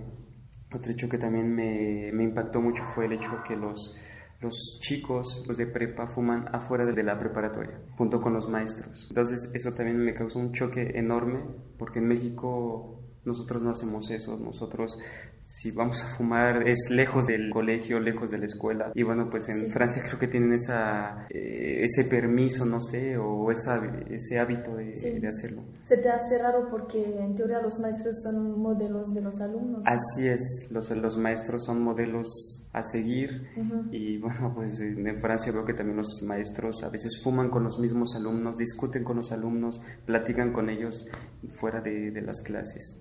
otro 0.74 0.92
hecho 0.92 1.08
que 1.08 1.18
también 1.18 1.56
me, 1.56 2.10
impactó 2.22 2.60
mucho 2.60 2.84
fue 2.94 3.06
el 3.06 3.14
hecho 3.14 3.42
que 3.48 3.56
los 3.56 3.98
los 4.42 4.78
chicos, 4.82 5.46
los 5.48 5.56
de 5.56 5.68
prepa, 5.68 6.08
fuman 6.08 6.54
afuera 6.54 6.84
de 6.84 7.02
la 7.02 7.18
preparatoria, 7.18 7.80
junto 7.98 8.20
con 8.20 8.34
los 8.34 8.50
maestros. 8.50 9.06
Entonces, 9.08 9.50
eso 9.54 9.74
también 9.74 10.00
me 10.00 10.14
causó 10.14 10.40
un 10.40 10.52
choque 10.52 10.92
enorme, 10.96 11.46
porque 11.80 12.00
en 12.00 12.10
México 12.10 13.05
Nosotros 13.26 13.62
no 13.64 13.72
hacemos 13.72 14.10
eso, 14.12 14.38
nosotros 14.38 14.98
si 15.42 15.72
vamos 15.72 16.04
a 16.04 16.08
fumar 16.16 16.68
es 16.68 16.90
lejos 16.90 17.28
del 17.28 17.50
colegio, 17.52 18.00
lejos 18.00 18.30
de 18.32 18.38
la 18.38 18.46
escuela. 18.46 18.92
Y 18.94 19.04
bueno, 19.04 19.30
pues 19.30 19.48
en 19.50 19.72
Francia 19.72 20.02
creo 20.06 20.20
que 20.20 20.28
tienen 20.28 20.54
esa, 20.54 21.28
eh, 21.30 21.84
ese 21.84 22.06
permiso, 22.06 22.66
no 22.66 22.80
sé, 22.80 23.18
o 23.18 23.52
esa, 23.52 23.82
ese 24.10 24.40
hábito 24.40 24.76
de, 24.76 24.92
de, 25.20 25.28
hacerlo. 25.28 25.64
Se 25.84 25.98
te 25.98 26.10
hace 26.10 26.38
raro 26.40 26.68
porque 26.70 27.20
en 27.20 27.36
teoría 27.36 27.62
los 27.62 27.80
maestros 27.80 28.22
son 28.24 28.60
modelos 28.60 29.14
de 29.14 29.22
los 29.22 29.40
alumnos. 29.40 29.86
Así 29.86 30.28
es, 30.28 30.68
los, 30.72 30.90
los 30.92 31.18
maestros 31.18 31.66
son 31.66 31.82
modelos 31.82 32.65
a 32.76 32.84
seguir 32.84 33.48
y 33.90 34.18
bueno, 34.18 34.54
pues 34.54 34.82
en 34.82 35.22
Francia 35.22 35.52
veo 35.54 35.64
que 35.64 35.74
también 35.74 35.96
los 35.96 36.22
maestros 36.28 36.84
a 36.84 36.90
veces 36.90 37.22
fuman 37.24 37.50
con 37.50 37.64
los 37.64 37.80
mismos 37.80 38.16
alumnos, 38.18 38.58
discuten 38.58 39.06
con 39.06 39.16
los 39.16 39.32
alumnos, 39.32 39.80
platican 40.06 40.52
con 40.52 40.70
ellos 40.70 41.08
fuera 41.60 41.80
de, 41.80 42.12
de 42.12 42.22
las 42.22 42.42
clases. 42.42 43.00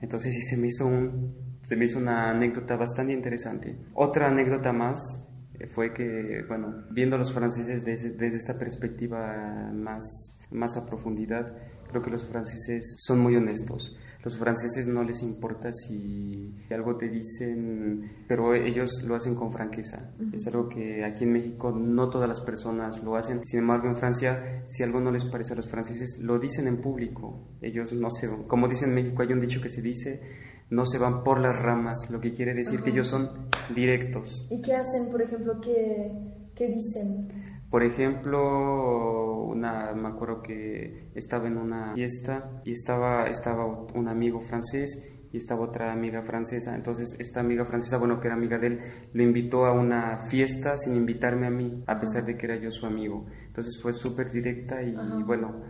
Entonces 0.00 0.32
sí 0.32 0.42
se 0.42 0.56
me 0.56 0.68
hizo 0.68 0.86
un, 0.86 1.34
se 1.62 1.76
me 1.76 1.86
hizo 1.86 1.98
una 1.98 2.30
anécdota 2.30 2.76
bastante 2.76 3.12
interesante. 3.12 3.76
Otra 3.94 4.28
anécdota 4.28 4.72
más 4.72 5.26
eh, 5.58 5.66
fue 5.66 5.92
que, 5.92 6.44
bueno, 6.46 6.84
viendo 6.92 7.16
a 7.16 7.18
los 7.18 7.32
franceses 7.32 7.84
desde, 7.84 8.10
desde, 8.10 8.36
esta 8.36 8.56
perspectiva 8.58 9.72
más, 9.74 10.40
más 10.52 10.76
a 10.76 10.86
profundidad, 10.86 11.52
creo 11.90 12.02
que 12.02 12.10
los 12.10 12.24
franceses 12.24 12.94
son 12.98 13.20
muy 13.20 13.36
honestos 13.36 13.96
los 14.22 14.36
franceses 14.36 14.86
no 14.86 15.02
les 15.02 15.22
importa 15.22 15.72
si 15.72 16.54
algo 16.70 16.96
te 16.96 17.08
dicen, 17.08 18.24
pero 18.28 18.54
ellos 18.54 19.02
lo 19.02 19.14
hacen 19.14 19.34
con 19.34 19.50
franqueza. 19.50 20.12
Es 20.32 20.46
algo 20.46 20.68
que 20.68 21.04
aquí 21.04 21.24
en 21.24 21.32
México 21.32 21.72
no 21.72 22.10
todas 22.10 22.28
las 22.28 22.40
personas 22.42 23.02
lo 23.02 23.16
hacen. 23.16 23.40
Sin 23.46 23.60
embargo, 23.60 23.88
en 23.88 23.96
Francia, 23.96 24.62
si 24.66 24.82
algo 24.82 25.00
no 25.00 25.10
les 25.10 25.24
parece 25.24 25.54
a 25.54 25.56
los 25.56 25.68
franceses, 25.68 26.18
lo 26.22 26.38
dicen 26.38 26.66
en 26.68 26.82
público. 26.82 27.48
Ellos 27.62 27.94
no 27.94 28.10
se, 28.10 28.28
como 28.46 28.68
dicen 28.68 28.90
en 28.90 28.96
México, 28.96 29.22
hay 29.22 29.32
un 29.32 29.40
dicho 29.40 29.60
que 29.60 29.70
se 29.70 29.80
dice, 29.80 30.20
no 30.68 30.84
se 30.84 30.98
van 30.98 31.24
por 31.24 31.40
las 31.40 31.56
ramas, 31.58 32.10
lo 32.10 32.20
que 32.20 32.34
quiere 32.34 32.52
decir 32.52 32.82
que 32.82 32.90
ellos 32.90 33.06
son 33.06 33.48
directos. 33.74 34.46
¿Y 34.50 34.60
qué 34.60 34.74
hacen, 34.74 35.10
por 35.10 35.22
ejemplo, 35.22 35.60
qué, 35.62 36.12
qué 36.54 36.68
dicen? 36.68 37.28
Por 37.70 37.84
ejemplo, 37.84 39.44
una, 39.44 39.92
me 39.92 40.08
acuerdo 40.08 40.42
que 40.42 41.10
estaba 41.14 41.46
en 41.46 41.56
una 41.56 41.94
fiesta 41.94 42.60
y 42.64 42.72
estaba, 42.72 43.28
estaba 43.28 43.64
un 43.94 44.08
amigo 44.08 44.40
francés 44.40 45.00
y 45.32 45.36
estaba 45.36 45.62
otra 45.62 45.92
amiga 45.92 46.22
francesa. 46.22 46.74
Entonces, 46.74 47.16
esta 47.18 47.40
amiga 47.40 47.64
francesa, 47.64 47.98
bueno, 47.98 48.20
que 48.20 48.26
era 48.26 48.36
amiga 48.36 48.58
de 48.58 48.66
él, 48.66 48.80
lo 49.12 49.22
invitó 49.22 49.66
a 49.66 49.72
una 49.72 50.26
fiesta 50.28 50.76
sin 50.76 50.96
invitarme 50.96 51.46
a 51.46 51.50
mí, 51.50 51.84
a 51.86 52.00
pesar 52.00 52.24
de 52.24 52.36
que 52.36 52.46
era 52.46 52.56
yo 52.56 52.70
su 52.70 52.86
amigo. 52.86 53.26
Entonces 53.46 53.80
fue 53.80 53.92
súper 53.92 54.30
directa 54.30 54.82
y 54.82 54.94
bueno, 55.22 55.62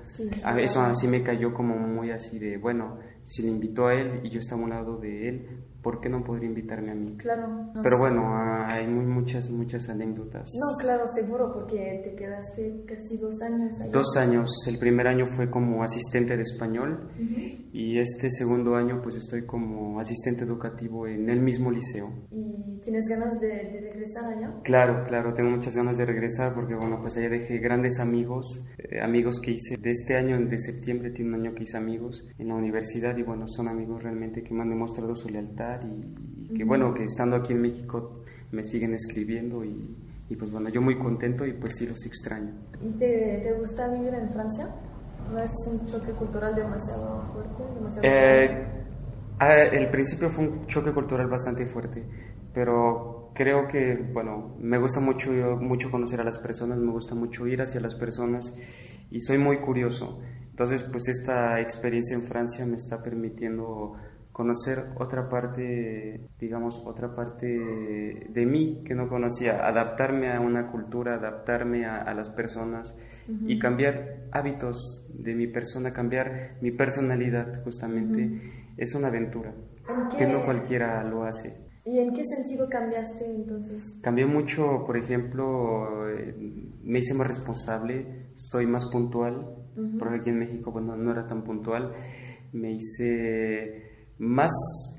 a 0.44 0.58
eso 0.60 0.80
así 0.80 1.08
me 1.08 1.22
cayó 1.22 1.52
como 1.52 1.76
muy 1.76 2.10
así 2.10 2.38
de, 2.38 2.56
bueno, 2.56 2.98
si 3.30 3.42
le 3.42 3.48
invitó 3.48 3.86
a 3.86 3.94
él 3.94 4.20
y 4.24 4.30
yo 4.30 4.40
estaba 4.40 4.60
a 4.60 4.64
un 4.64 4.70
lado 4.70 4.96
de 4.98 5.28
él, 5.28 5.46
¿por 5.82 6.00
qué 6.00 6.08
no 6.08 6.24
podría 6.24 6.48
invitarme 6.48 6.90
a 6.90 6.94
mí? 6.94 7.16
Claro. 7.16 7.70
Pero 7.82 7.98
bueno, 7.98 8.22
hay 8.66 8.86
muy, 8.86 9.06
muchas, 9.06 9.50
muchas 9.50 9.88
anécdotas. 9.88 10.48
No, 10.58 10.76
claro, 10.78 11.04
seguro, 11.14 11.52
porque 11.52 12.00
te 12.02 12.14
quedaste 12.14 12.84
casi 12.86 13.18
dos 13.18 13.40
años 13.42 13.72
ahí. 13.80 13.90
Dos 13.92 14.16
años. 14.16 14.50
El 14.66 14.78
primer 14.78 15.06
año 15.06 15.26
fue 15.36 15.48
como 15.48 15.82
asistente 15.82 16.36
de 16.36 16.42
español 16.42 17.08
y 17.72 17.98
este 17.98 18.28
segundo 18.30 18.74
año 18.74 19.00
pues 19.02 19.16
estoy 19.16 19.46
como 19.46 20.00
asistente 20.00 20.44
educativo 20.44 21.06
en 21.06 21.28
el 21.30 21.40
mismo 21.40 21.70
liceo. 21.70 22.08
¿Y 22.30 22.80
tienes 22.80 23.04
ganas 23.08 23.38
de, 23.40 23.80
regresar 23.80 24.24
allá? 24.24 24.52
Claro, 24.64 25.04
claro, 25.06 25.32
tengo 25.34 25.50
muchas 25.50 25.76
ganas 25.76 25.96
de 25.96 26.04
regresar 26.04 26.52
porque 26.54 26.74
bueno, 26.74 26.98
pues 27.00 27.16
allá 27.16 27.28
dejé 27.28 27.58
grandes 27.58 28.00
amigos, 28.00 28.66
eh, 28.78 29.00
amigos 29.00 29.40
que 29.40 29.52
hice 29.52 29.76
de 29.78 29.90
este 29.90 30.16
año, 30.16 30.38
de 30.38 30.58
septiembre, 30.58 31.10
tiene 31.10 31.34
un 31.34 31.46
año 31.46 31.54
que 31.54 31.62
hice 31.62 31.76
amigos 31.76 32.24
en 32.38 32.48
la 32.48 32.54
universidad 32.54 33.14
y 33.20 33.22
bueno, 33.22 33.46
son 33.46 33.68
amigos 33.68 34.02
realmente 34.02 34.42
que 34.42 34.54
me 34.54 34.62
han 34.62 34.70
demostrado 34.70 35.14
su 35.14 35.28
lealtad 35.28 35.80
y, 35.84 36.54
que 36.54 36.64
bueno, 36.64 36.92
que 36.94 37.04
estando 37.04 37.36
aquí 37.36 37.52
en 37.52 37.60
México 37.60 38.22
me 38.50 38.64
siguen 38.64 38.94
escribiendo 38.94 39.64
y, 39.64 39.96
y, 40.28 40.36
pues 40.36 40.50
bueno, 40.50 40.68
yo 40.70 40.80
muy 40.80 40.98
contento 40.98 41.44
y 41.46 41.52
pues 41.52 41.74
sí 41.76 41.86
los 41.86 42.04
extraño. 42.06 42.52
¿Y 42.80 42.90
te, 42.92 43.40
te 43.44 43.52
gusta 43.52 43.88
vivir 43.88 44.14
en 44.14 44.28
Francia? 44.30 44.74
¿No 45.30 45.38
es 45.38 45.52
un 45.68 45.86
choque 45.86 46.12
cultural 46.12 46.54
demasiado 46.54 47.22
fuerte? 47.32 47.62
Demasiado 47.74 48.08
eh, 48.08 48.66
ah, 49.38 49.62
el 49.62 49.90
principio 49.90 50.30
fue 50.30 50.48
un 50.48 50.66
choque 50.66 50.92
cultural 50.92 51.28
bastante 51.28 51.66
fuerte, 51.66 52.04
pero 52.52 53.30
creo 53.34 53.68
que, 53.68 53.96
bueno, 54.12 54.56
me 54.58 54.78
gusta 54.78 54.98
mucho, 55.00 55.30
mucho 55.60 55.90
conocer 55.90 56.20
a 56.20 56.24
las 56.24 56.38
personas, 56.38 56.78
me 56.78 56.90
gusta 56.90 57.14
mucho 57.14 57.46
ir 57.46 57.60
hacia 57.60 57.80
las 57.80 57.94
personas 57.94 58.52
y 59.10 59.20
soy 59.20 59.38
muy 59.38 59.60
curioso. 59.60 60.20
Entonces, 60.60 60.86
pues 60.92 61.08
esta 61.08 61.58
experiencia 61.58 62.14
en 62.14 62.24
Francia 62.24 62.66
me 62.66 62.76
está 62.76 63.02
permitiendo 63.02 63.94
conocer 64.30 64.90
otra 64.98 65.26
parte, 65.26 66.28
digamos, 66.38 66.82
otra 66.84 67.14
parte 67.14 67.46
de 67.46 68.44
mí 68.44 68.82
que 68.84 68.94
no 68.94 69.08
conocía, 69.08 69.66
adaptarme 69.66 70.30
a 70.30 70.38
una 70.38 70.70
cultura, 70.70 71.14
adaptarme 71.14 71.86
a, 71.86 72.12
las 72.12 72.28
personas 72.28 72.94
y 73.46 73.58
cambiar 73.58 74.26
hábitos 74.32 75.06
de 75.14 75.34
mi 75.34 75.46
persona, 75.46 75.94
cambiar 75.94 76.58
mi 76.60 76.72
personalidad 76.72 77.64
justamente. 77.64 78.30
Es 78.76 78.94
una 78.94 79.08
aventura 79.08 79.54
que 80.18 80.26
no 80.26 80.44
cualquiera 80.44 81.02
lo 81.04 81.24
hace. 81.24 81.56
¿Y 81.86 81.98
en 82.00 82.12
qué 82.12 82.22
sentido 82.24 82.68
cambiaste 82.68 83.24
entonces? 83.24 83.96
Cambié 84.02 84.26
mucho, 84.26 84.84
por 84.84 84.98
ejemplo, 84.98 86.06
eh, 86.10 86.34
me 86.82 86.98
hice 86.98 87.14
más 87.14 87.28
responsable, 87.28 88.26
soy 88.34 88.66
más 88.66 88.84
puntual, 88.90 89.59
porque 89.98 90.16
aquí 90.16 90.30
en 90.30 90.38
México 90.38 90.72
bueno, 90.72 90.96
no 90.96 91.10
era 91.12 91.26
tan 91.26 91.42
puntual, 91.44 91.92
me 92.52 92.72
hice 92.72 94.06
más 94.18 94.52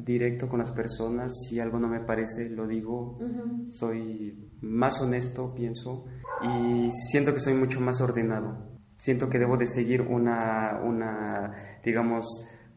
directo 0.03 0.49
con 0.49 0.59
las 0.59 0.71
personas, 0.71 1.31
si 1.47 1.59
algo 1.59 1.79
no 1.79 1.87
me 1.87 1.99
parece, 1.99 2.49
lo 2.49 2.67
digo, 2.67 3.19
soy 3.73 4.49
más 4.61 4.99
honesto, 5.01 5.53
pienso, 5.53 6.05
y 6.41 6.89
siento 7.11 7.33
que 7.33 7.39
soy 7.39 7.53
mucho 7.53 7.79
más 7.79 8.01
ordenado, 8.01 8.79
siento 8.95 9.29
que 9.29 9.37
debo 9.37 9.57
de 9.57 9.67
seguir 9.67 10.01
una, 10.01 10.81
una 10.83 11.79
digamos, 11.83 12.25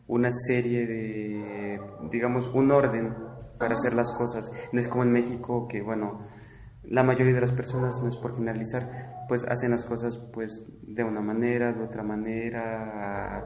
una 0.07 0.30
serie 0.30 0.86
de, 0.86 1.80
digamos, 2.11 2.47
un 2.55 2.70
orden 2.70 3.14
para 3.59 3.74
hacer 3.74 3.95
las 3.95 4.12
cosas. 4.16 4.51
No 4.72 4.80
es 4.80 4.88
como 4.88 5.05
en 5.05 5.12
México 5.12 5.66
que, 5.68 5.82
bueno, 5.82 6.26
la 6.89 7.03
mayoría 7.03 7.35
de 7.35 7.41
las 7.41 7.53
personas, 7.53 8.01
no 8.03 8.09
es 8.09 8.16
por 8.16 8.37
finalizar, 8.37 9.24
pues 9.28 9.45
hacen 9.49 9.70
las 9.70 9.85
cosas 9.85 10.18
pues 10.32 10.66
de 10.82 11.05
una 11.05 11.20
manera, 11.20 11.72
de 11.72 11.82
otra 11.82 12.03
manera, 12.03 13.45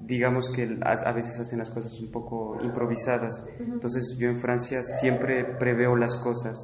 digamos 0.00 0.50
que 0.54 0.78
a, 0.82 1.12
veces 1.12 1.38
hacen 1.40 1.58
las 1.58 1.70
cosas 1.70 1.98
un 2.00 2.10
poco 2.10 2.58
improvisadas. 2.62 3.44
Entonces 3.58 4.16
yo 4.18 4.28
en 4.28 4.40
Francia 4.40 4.82
siempre 4.82 5.44
preveo 5.58 5.96
las 5.96 6.16
cosas, 6.22 6.58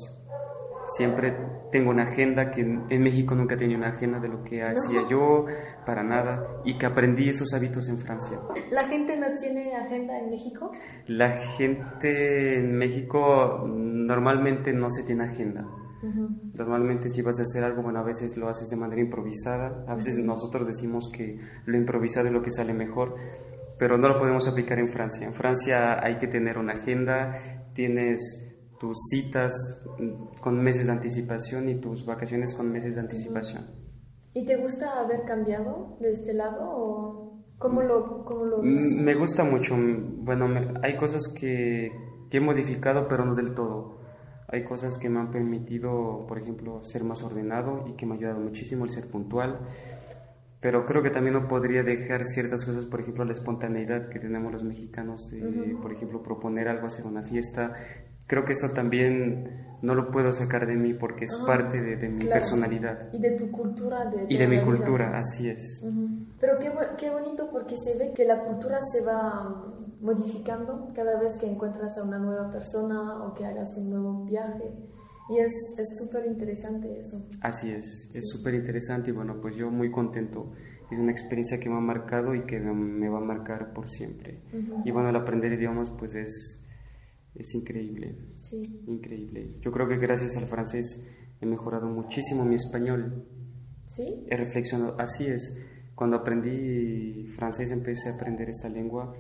siempre 0.97 1.37
tengo 1.71 1.91
una 1.91 2.05
agenda 2.05 2.51
que 2.51 2.63
en, 2.63 3.03
México 3.03 3.35
nunca 3.35 3.57
tenía 3.57 3.77
una 3.77 3.91
agenda 3.91 4.19
de 4.19 4.29
lo 4.29 4.43
que 4.43 4.63
hacía 4.63 5.03
yo, 5.09 5.45
para 5.87 6.03
nada, 6.03 6.61
y 6.65 6.77
que 6.79 6.87
aprendí 6.87 7.29
esos 7.29 7.55
hábitos 7.55 7.89
en 7.89 7.99
Francia. 7.99 8.39
¿La 8.71 8.89
gente 8.89 9.17
no 9.17 9.27
tiene 9.41 9.75
agenda 9.77 10.19
en 10.19 10.31
México? 10.31 10.73
La 11.07 11.39
gente 11.57 12.59
en 12.59 12.77
México 12.77 13.65
normalmente 13.67 14.73
no 14.73 14.91
se 14.91 15.05
tiene 15.05 15.25
agenda. 15.25 15.65
Normalmente 16.55 17.11
si 17.11 17.23
vas 17.23 17.39
a 17.39 17.43
hacer 17.43 17.63
algo, 17.63 17.83
bueno, 17.83 18.01
a 18.01 18.05
veces 18.05 18.37
lo 18.37 18.49
haces 18.49 18.69
de 18.71 18.77
manera 18.77 19.03
improvisada, 19.03 19.85
a 19.87 19.95
veces 19.95 20.19
nosotros 20.19 20.67
decimos 20.67 21.11
que 21.15 21.39
lo 21.67 21.77
improvisado 21.77 22.29
es 22.29 22.33
lo 22.33 22.43
que 22.43 22.51
sale 22.51 22.73
mejor, 22.73 23.15
pero 23.79 23.99
no 23.99 24.09
lo 24.09 24.19
podemos 24.19 24.49
aplicar 24.49 24.79
en 24.79 24.89
Francia. 24.89 25.27
En 25.27 25.35
Francia 25.35 26.03
hay 26.03 26.19
que 26.19 26.27
tener 26.27 26.59
una 26.59 26.75
agenda, 26.75 27.37
tienes 27.75 28.51
tus 28.79 28.97
citas 29.11 29.53
con 30.41 30.63
meses 30.63 30.87
de 30.87 30.93
anticipación 30.93 31.69
y 31.69 31.81
tus 31.81 32.07
vacaciones 32.07 32.55
con 32.57 32.73
meses 32.73 32.95
de 32.95 33.01
anticipación. 33.01 33.67
¿Y 34.33 34.47
te 34.47 34.57
gusta 34.57 35.01
haber 35.01 35.25
cambiado 35.25 35.99
de 36.01 36.13
este 36.13 36.33
lado 36.33 36.61
o 36.63 37.43
cómo 37.59 37.83
lo, 37.83 38.25
cómo 38.25 38.45
lo 38.45 38.63
ves? 38.63 38.81
Mm, 38.81 39.05
me 39.05 39.15
gusta 39.15 39.45
mucho. 39.45 39.75
Bueno, 39.77 40.47
hay 40.83 40.97
cosas 40.97 41.23
que, 41.39 41.91
que 42.31 42.39
he 42.39 42.41
modificado, 42.41 43.07
pero 43.09 43.25
no 43.25 43.35
del 43.35 43.55
todo. 43.55 44.00
Hay 44.53 44.65
cosas 44.65 44.99
que 44.99 45.09
me 45.09 45.21
han 45.21 45.31
permitido, 45.31 46.27
por 46.27 46.39
ejemplo, 46.39 46.83
ser 46.83 47.05
más 47.05 47.23
ordenado 47.23 47.87
y 47.89 47.95
que 47.95 48.05
me 48.05 48.15
ha 48.15 48.19
ayudado 48.19 48.41
muchísimo 48.41 48.85
el 48.85 48.91
ser 48.91 49.07
puntual. 49.07 49.61
Pero 50.61 50.85
creo 50.85 51.03
que 51.03 51.11
también 51.11 51.35
no 51.35 51.49
podría 51.49 51.83
dejar 51.83 52.25
ciertas 52.25 52.65
cosas, 52.67 52.85
por 52.87 53.01
ejemplo, 53.01 53.25
la 53.25 53.33
espontaneidad 53.33 54.09
que 54.11 54.19
tenemos 54.19 54.53
los 54.53 54.63
mexicanos, 54.63 55.31
de, 55.31 55.75
por 55.81 55.93
ejemplo, 55.93 56.23
proponer 56.23 56.69
algo, 56.69 56.87
hacer 56.87 57.07
una 57.07 57.23
fiesta, 57.23 57.73
creo 58.31 58.45
que 58.45 58.53
eso 58.53 58.71
también 58.71 59.79
no 59.83 59.95
lo 59.95 60.11
puedo 60.11 60.33
sacar 60.33 60.67
de 60.67 60.77
mí 60.77 60.95
porque 60.95 61.25
es 61.25 61.37
ah, 61.41 61.47
parte 61.47 61.81
de, 61.81 62.09
mi 62.09 62.27
personalidad. 62.27 63.13
Y 63.13 63.19
de 63.19 63.33
tu 63.33 63.51
cultura. 63.51 64.05
De 64.05 64.27
y 64.29 64.39
de 64.39 64.47
mi 64.47 64.63
cultura, 64.63 65.19
así 65.19 65.49
es. 65.49 65.85
Pero 66.39 66.59
qué, 66.61 66.71
qué, 66.97 67.11
bonito 67.11 67.49
porque 67.51 67.75
se 67.77 67.99
ve 67.99 68.13
que 68.15 68.25
la 68.25 68.45
cultura 68.45 68.79
se 68.93 69.05
va 69.05 69.65
modificando 70.01 70.93
cada 70.95 71.21
vez 71.21 71.37
que 71.37 71.47
encuentras 71.47 71.97
a 71.99 72.03
una 72.03 72.19
nueva 72.19 72.51
persona 72.51 73.25
o 73.25 73.35
que 73.35 73.45
hagas 73.45 73.69
un 73.79 73.91
nuevo 73.91 74.25
viaje. 74.25 74.73
Y 75.29 75.39
es 75.39 75.53
súper 75.99 76.27
interesante 76.27 76.99
eso. 76.99 77.25
Así 77.43 77.71
es, 77.71 78.11
es 78.15 78.29
súper 78.31 78.55
interesante 78.55 79.11
y 79.11 79.13
bueno, 79.13 79.41
pues 79.41 79.55
yo 79.57 79.71
muy 79.71 79.91
contento 79.91 80.53
es 80.91 80.99
una 80.99 81.13
experiencia 81.13 81.61
que 81.61 81.69
me 81.69 81.77
ha 81.77 81.81
marcado 81.81 82.35
y 82.35 82.45
que 82.47 82.59
me 82.59 83.09
va 83.09 83.19
a 83.19 83.25
marcar 83.25 83.73
por 83.73 83.89
siempre. 83.89 84.43
Ujú. 84.53 84.83
Y 84.85 84.91
bueno, 84.91 85.11
el 85.11 85.17
aprender 85.17 85.53
idiomas 85.53 85.89
pues 85.97 86.17
es, 86.17 86.67
es 87.37 87.55
increíble, 87.55 88.17
Sí. 88.35 88.83
increíble. 88.89 89.55
Yo 89.61 89.71
creo 89.71 89.87
que 89.87 89.99
gracias 89.99 90.37
al 90.37 90.47
francés 90.49 91.01
he 91.41 91.47
mejorado 91.47 91.87
muchísimo 91.87 92.45
mi 92.45 92.57
español. 92.57 93.25
¿Sí? 93.85 94.25
He 94.29 94.37
reflexionado, 94.37 94.97
así 94.99 95.27
es. 95.27 95.57
Cuando 95.95 96.17
aprendí 96.17 97.27
francés, 97.37 97.71
empecé 97.71 98.09
a 98.11 98.15
aprender 98.15 98.49
esta 98.49 98.69
lengua, 98.69 99.15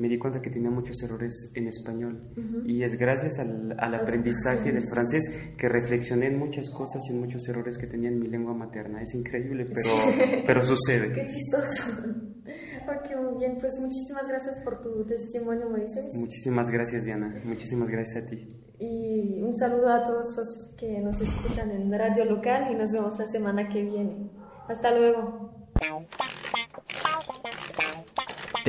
me 0.00 0.08
di 0.08 0.18
cuenta 0.18 0.40
que 0.40 0.50
tenía 0.50 0.70
muchos 0.70 1.00
errores 1.02 1.50
en 1.54 1.68
español. 1.68 2.20
Ujú. 2.32 2.66
Y 2.66 2.82
es 2.82 2.96
gracias 2.96 3.38
al, 3.38 3.76
al 3.78 3.94
aprendizaje 3.94 4.72
del 4.72 4.84
francés 4.88 5.24
que 5.58 5.68
reflexioné 5.68 6.28
en 6.28 6.38
muchas 6.38 6.70
cosas 6.70 7.02
y 7.08 7.12
en 7.12 7.20
muchos 7.20 7.46
errores 7.48 7.76
que 7.76 7.86
tenía 7.86 8.08
en 8.08 8.18
mi 8.18 8.28
lengua 8.28 8.54
materna. 8.54 9.02
Es 9.02 9.14
increíble, 9.14 9.66
pero, 9.66 10.42
pero 10.46 10.64
sucede. 10.64 11.12
Qué 11.12 11.26
chistoso. 11.26 11.90
ok, 12.84 13.22
muy 13.22 13.38
bien. 13.38 13.58
Pues 13.60 13.72
muchísimas 13.78 14.26
gracias 14.26 14.58
por 14.64 14.80
tu 14.80 15.04
testimonio, 15.04 15.68
Moisés. 15.68 16.14
Muchísimas 16.14 16.70
gracias, 16.70 17.04
Diana. 17.04 17.34
Muchísimas 17.44 17.88
gracias 17.88 18.24
a 18.24 18.26
ti. 18.26 18.60
Y 18.78 19.42
un 19.42 19.54
saludo 19.56 19.90
a 19.90 20.04
todos 20.04 20.34
los 20.34 20.74
que 20.78 21.00
nos 21.00 21.20
escuchan 21.20 21.70
en 21.70 21.92
Radio 21.92 22.24
Local 22.24 22.72
y 22.72 22.76
nos 22.76 22.90
vemos 22.90 23.18
la 23.18 23.28
semana 23.28 23.68
que 23.68 23.82
viene. 23.82 24.30
Hasta 24.68 24.90
luego. 24.96 25.50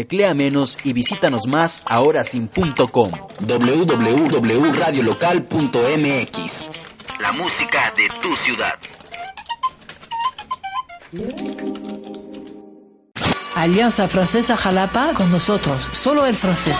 Teclea 0.02 0.34
menos 0.34 0.80
y 0.84 0.94
visítanos 0.94 1.46
más 1.46 1.84
ahora 1.86 2.24
sin 2.24 2.48
punto 2.48 2.88
com. 2.88 3.12
www.radiolocal.mx 3.40 6.40
La 7.20 7.32
música 7.32 7.94
de 7.96 8.10
tu 8.20 8.36
ciudad. 8.36 8.80
Alianza 13.56 14.08
Francesa 14.08 14.58
Jalapa 14.58 15.14
con 15.14 15.32
nosotros, 15.32 15.88
solo 15.92 16.26
el 16.26 16.36
francés. 16.36 16.80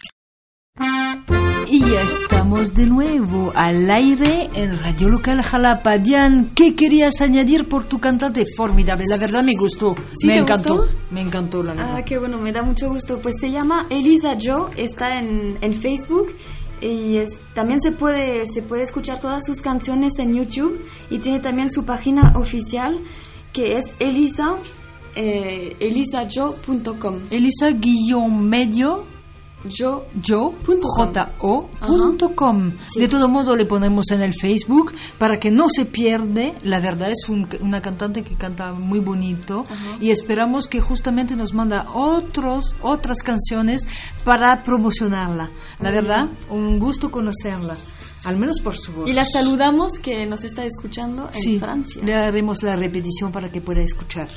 Y 1.73 1.79
ya 1.79 2.01
estamos 2.01 2.73
de 2.73 2.85
nuevo 2.85 3.53
al 3.55 3.89
aire 3.89 4.49
en 4.55 4.77
Radio 4.77 5.07
Local 5.07 5.41
Jalapa. 5.41 5.97
Diane, 5.97 6.47
¿qué 6.53 6.75
querías 6.75 7.21
añadir 7.21 7.69
por 7.69 7.85
tu 7.85 7.97
cantante? 7.97 8.43
Formidable, 8.57 9.05
la 9.07 9.15
verdad 9.17 9.41
me 9.41 9.53
gustó. 9.57 9.95
¿Sí 10.19 10.27
me 10.27 10.39
encantó. 10.39 10.79
gustó? 10.79 10.93
Me 11.11 11.21
encantó, 11.21 11.63
la 11.63 11.73
verdad. 11.73 11.95
Ah, 11.95 12.03
qué 12.03 12.17
bueno, 12.17 12.39
me 12.41 12.51
da 12.51 12.61
mucho 12.61 12.89
gusto. 12.89 13.19
Pues 13.19 13.35
se 13.39 13.51
llama 13.51 13.87
Elisa 13.89 14.35
Joe, 14.41 14.71
está 14.75 15.17
en, 15.19 15.57
en 15.61 15.73
Facebook 15.73 16.33
y 16.81 17.15
es- 17.17 17.39
también 17.53 17.79
se 17.79 17.93
puede, 17.93 18.45
se 18.47 18.61
puede 18.61 18.83
escuchar 18.83 19.21
todas 19.21 19.45
sus 19.45 19.61
canciones 19.61 20.19
en 20.19 20.35
YouTube 20.35 20.77
y 21.09 21.19
tiene 21.19 21.39
también 21.39 21.71
su 21.71 21.85
página 21.85 22.33
oficial 22.35 22.99
que 23.53 23.77
es 23.77 23.95
elisa, 23.99 24.55
eh, 25.15 25.75
elisajoe.com. 25.79 27.19
Elisa 27.29 27.69
guion 27.71 28.49
medio 28.49 29.05
yo 29.65 30.05
yo 30.21 30.51
Punto 30.63 30.87
com. 30.87 31.05
j 31.05 31.29
o 31.39 31.67
punto 31.85 32.35
com. 32.35 32.71
De 32.95 33.07
todo 33.07 33.27
modo 33.29 33.55
le 33.55 33.65
ponemos 33.65 34.11
en 34.11 34.21
el 34.21 34.33
Facebook 34.33 34.93
para 35.17 35.39
que 35.39 35.51
no 35.51 35.67
se 35.69 35.85
pierde. 35.85 36.53
La 36.63 36.79
verdad 36.79 37.11
es 37.11 37.29
un- 37.29 37.47
una 37.61 37.81
cantante 37.81 38.23
que 38.23 38.35
canta 38.35 38.73
muy 38.73 38.99
bonito 38.99 39.65
y 39.99 40.09
esperamos 40.09 40.67
que 40.67 40.79
justamente 40.81 41.35
nos 41.35 41.53
manda 41.53 41.85
otros 41.93 42.75
otras 42.81 43.21
canciones 43.23 43.87
para 44.23 44.63
promocionarla. 44.63 45.49
La 45.79 45.91
verdad, 45.91 46.27
un 46.49 46.79
gusto 46.79 47.11
conocerla, 47.11 47.77
al 48.25 48.37
menos 48.37 48.59
por 48.61 48.77
su 48.77 48.91
voz. 48.93 49.09
Y 49.09 49.13
la 49.13 49.25
saludamos 49.25 49.93
que 50.01 50.25
nos 50.25 50.43
está 50.43 50.63
escuchando 50.65 51.27
en 51.27 51.33
Sí, 51.33 51.59
Francia. 51.59 52.01
le 52.03 52.15
haremos 52.15 52.63
la 52.63 52.75
repetición 52.75 53.31
para 53.31 53.49
que 53.51 53.61
pueda 53.61 53.81
escuchar. 53.83 54.27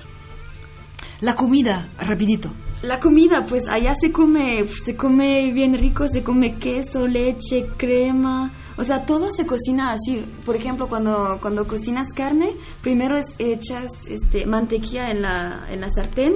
La 1.21 1.35
comida, 1.35 1.89
rapidito. 1.99 2.51
La 2.83 3.01
comida, 3.01 3.45
pues 3.49 3.69
allá 3.69 3.95
se 3.95 4.13
come, 4.13 4.67
se 4.67 4.95
come 4.95 5.53
bien 5.53 5.75
rico, 5.75 6.07
se 6.07 6.23
come 6.23 6.57
queso, 6.57 7.07
leche, 7.07 7.67
crema, 7.79 8.53
o 8.77 8.83
sea, 8.83 9.07
todo 9.07 9.31
se 9.31 9.47
cocina 9.47 9.93
así. 9.93 10.25
Por 10.45 10.57
ejemplo, 10.57 10.89
cuando, 10.89 11.39
cuando 11.41 11.67
cocinas 11.67 12.09
carne, 12.15 12.53
primero 12.83 13.17
es, 13.17 13.35
echas 13.39 14.07
este, 14.09 14.47
mantequilla 14.47 15.11
en 15.11 15.23
la, 15.23 15.67
en 15.71 15.81
la 15.81 15.89
sartén 15.89 16.35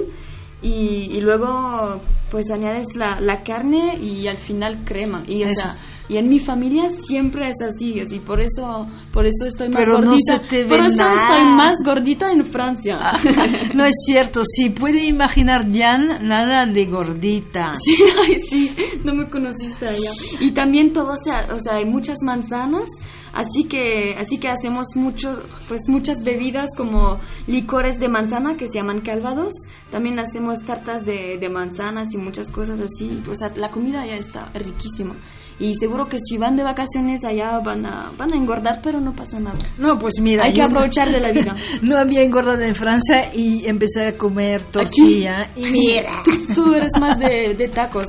y, 0.61 1.09
y 1.11 1.21
luego 1.21 2.01
pues 2.31 2.49
añades 2.51 2.95
la, 2.95 3.19
la 3.19 3.43
carne 3.43 3.97
y 3.99 4.27
al 4.27 4.37
final 4.37 4.83
crema. 4.85 5.23
Y, 5.27 5.43
o 5.43 5.45
Eso. 5.45 5.61
sea, 5.61 5.77
y 6.09 6.17
en 6.17 6.27
mi 6.27 6.39
familia 6.39 6.89
siempre 6.89 7.47
es 7.49 7.61
así, 7.61 7.99
así 7.99 8.19
por 8.19 8.41
eso, 8.41 8.87
por 9.13 9.25
eso 9.27 9.45
estoy 9.47 9.69
más 9.69 9.77
Pero 9.77 9.99
no 9.99 10.07
gordita. 10.11 10.37
se 10.37 10.39
te 10.39 10.63
ve 10.63 10.69
por 10.69 10.79
eso 10.87 10.95
nada. 10.95 11.13
estoy 11.13 11.45
más 11.55 11.75
gordita 11.85 12.31
en 12.31 12.43
Francia. 12.45 12.97
No 13.75 13.85
es 13.85 13.93
cierto, 14.05 14.41
sí, 14.45 14.71
puede 14.71 15.05
imaginar 15.05 15.65
Jan 15.71 16.27
nada 16.27 16.65
de 16.65 16.85
gordita. 16.85 17.71
Sí, 17.81 17.95
ay, 18.23 18.35
sí, 18.49 18.75
no 19.03 19.13
me 19.13 19.29
conociste 19.29 19.87
allá. 19.87 20.11
Y 20.39 20.51
también 20.51 20.91
todo, 20.93 21.13
sea, 21.23 21.47
o 21.53 21.59
sea, 21.59 21.75
hay 21.77 21.85
muchas 21.85 22.17
manzanas, 22.25 22.89
así 23.33 23.65
que, 23.65 24.15
así 24.17 24.39
que 24.39 24.47
hacemos 24.49 24.87
mucho, 24.95 25.41
pues 25.67 25.81
muchas 25.87 26.23
bebidas 26.23 26.69
como 26.75 27.19
licores 27.47 27.99
de 27.99 28.09
manzana 28.09 28.57
que 28.57 28.67
se 28.67 28.79
llaman 28.79 29.01
calvados. 29.01 29.53
También 29.91 30.17
hacemos 30.19 30.59
tartas 30.65 31.05
de, 31.05 31.37
de 31.39 31.49
manzanas 31.49 32.13
y 32.13 32.17
muchas 32.17 32.49
cosas 32.51 32.79
así. 32.79 33.21
O 33.29 33.35
sea, 33.35 33.51
la 33.55 33.69
comida 33.71 34.01
allá 34.01 34.15
está 34.15 34.49
riquísima. 34.53 35.15
Y 35.59 35.73
seguro 35.73 36.07
que 36.07 36.17
si 36.19 36.37
van 36.37 36.55
de 36.55 36.63
vacaciones 36.63 37.23
allá 37.25 37.59
van 37.59 37.85
a, 37.85 38.11
van 38.17 38.33
a 38.33 38.37
engordar, 38.37 38.79
pero 38.81 38.99
no 39.01 39.13
pasa 39.13 39.39
nada. 39.39 39.59
No, 39.77 39.99
pues 39.99 40.15
mira. 40.21 40.45
Hay 40.45 40.53
que 40.53 40.61
aprovechar 40.61 41.11
de 41.11 41.19
la 41.19 41.31
vida. 41.31 41.55
No 41.81 41.97
había 41.97 42.23
engordado 42.23 42.61
en 42.61 42.75
Francia 42.75 43.33
y 43.33 43.65
empecé 43.65 44.07
a 44.07 44.17
comer 44.17 44.63
tortilla. 44.63 45.49
Y 45.55 45.65
mira. 45.65 46.11
Tú, 46.23 46.53
tú 46.53 46.73
eres 46.73 46.91
más 46.99 47.17
de, 47.19 47.55
de 47.55 47.67
tacos. 47.67 48.07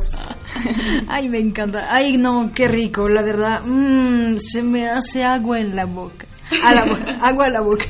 Ay, 1.09 1.29
me 1.29 1.39
encanta. 1.39 1.87
Ay, 1.91 2.17
no, 2.17 2.51
qué 2.55 2.69
rico, 2.69 3.09
la 3.09 3.23
verdad. 3.23 3.63
Mm, 3.65 4.39
se 4.39 4.63
me 4.63 4.89
hace 4.89 5.25
agua 5.25 5.61
en 5.61 5.75
la 5.75 5.87
boca. 5.87 6.27
A 6.65 6.75
la 6.75 6.85
boca, 6.85 7.19
agua 7.21 7.47
a 7.47 7.51
la 7.51 7.61
boca. 7.61 7.85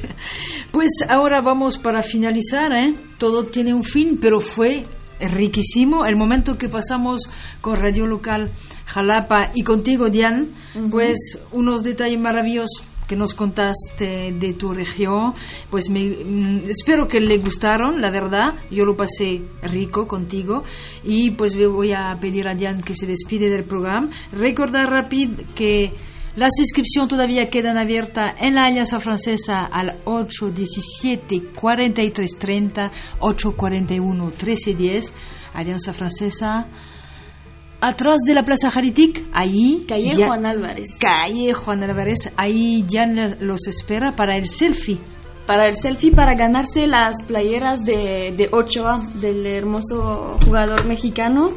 Pues 0.70 0.90
ahora 1.08 1.40
vamos 1.44 1.78
para 1.78 2.02
finalizar, 2.02 2.72
¿eh? 2.72 2.94
Todo 3.18 3.46
tiene 3.46 3.74
un 3.74 3.84
fin, 3.84 4.18
pero 4.20 4.40
fue 4.40 4.84
riquísimo. 5.20 6.04
El 6.06 6.16
momento 6.16 6.56
que 6.56 6.68
pasamos 6.68 7.30
con 7.60 7.80
Radio 7.80 8.06
Local 8.06 8.50
Jalapa 8.86 9.50
y 9.54 9.62
contigo, 9.62 10.10
Diane, 10.10 10.46
pues 10.90 11.38
unos 11.52 11.82
detalles 11.82 12.18
maravillosos 12.18 12.84
que 13.10 13.16
nos 13.16 13.34
contaste 13.34 14.32
de 14.38 14.54
tu 14.54 14.72
región, 14.72 15.34
pues 15.68 15.90
me, 15.90 16.10
mm, 16.10 16.70
espero 16.70 17.08
que 17.08 17.18
le 17.18 17.38
gustaron, 17.38 18.00
la 18.00 18.08
verdad, 18.08 18.54
yo 18.70 18.84
lo 18.84 18.96
pasé 18.96 19.42
rico 19.62 20.06
contigo 20.06 20.62
y 21.02 21.32
pues 21.32 21.56
le 21.56 21.66
voy 21.66 21.92
a 21.92 22.16
pedir 22.20 22.48
a 22.48 22.54
Diane 22.54 22.84
que 22.84 22.94
se 22.94 23.06
despide 23.06 23.50
del 23.50 23.64
programa. 23.64 24.10
Recordar 24.30 24.88
rápido 24.88 25.42
que 25.56 25.92
las 26.36 26.52
inscripciones 26.58 27.08
todavía 27.10 27.50
quedan 27.50 27.76
abiertas 27.76 28.34
en 28.40 28.54
la 28.54 28.64
Alianza 28.66 29.00
Francesa 29.00 29.64
al 29.64 30.00
817 30.04 31.42
4330 31.54 32.90
841 33.20 34.24
1310 34.26 35.12
Alianza 35.54 35.92
Francesa 35.92 36.66
atrás 37.80 38.18
de 38.26 38.34
la 38.34 38.44
Plaza 38.44 38.70
Jaritic, 38.70 39.24
ahí 39.32 39.84
Calle 39.88 40.10
ya- 40.12 40.26
Juan 40.26 40.44
Álvarez. 40.46 40.88
Calle 41.00 41.52
Juan 41.54 41.82
Álvarez, 41.82 42.30
ahí 42.36 42.84
ya 42.86 43.06
los 43.06 43.66
espera 43.66 44.14
para 44.14 44.36
el 44.36 44.48
selfie. 44.48 44.98
para 45.46 45.66
el 45.66 45.74
selfie 45.74 46.12
para 46.12 46.34
ganarse 46.36 46.86
las 46.86 47.14
playeras 47.26 47.80
de, 47.80 48.32
de 48.36 48.48
Ochoa, 48.52 49.00
del 49.14 49.44
hermoso 49.46 50.36
jugador 50.44 50.84
mexicano. 50.86 51.50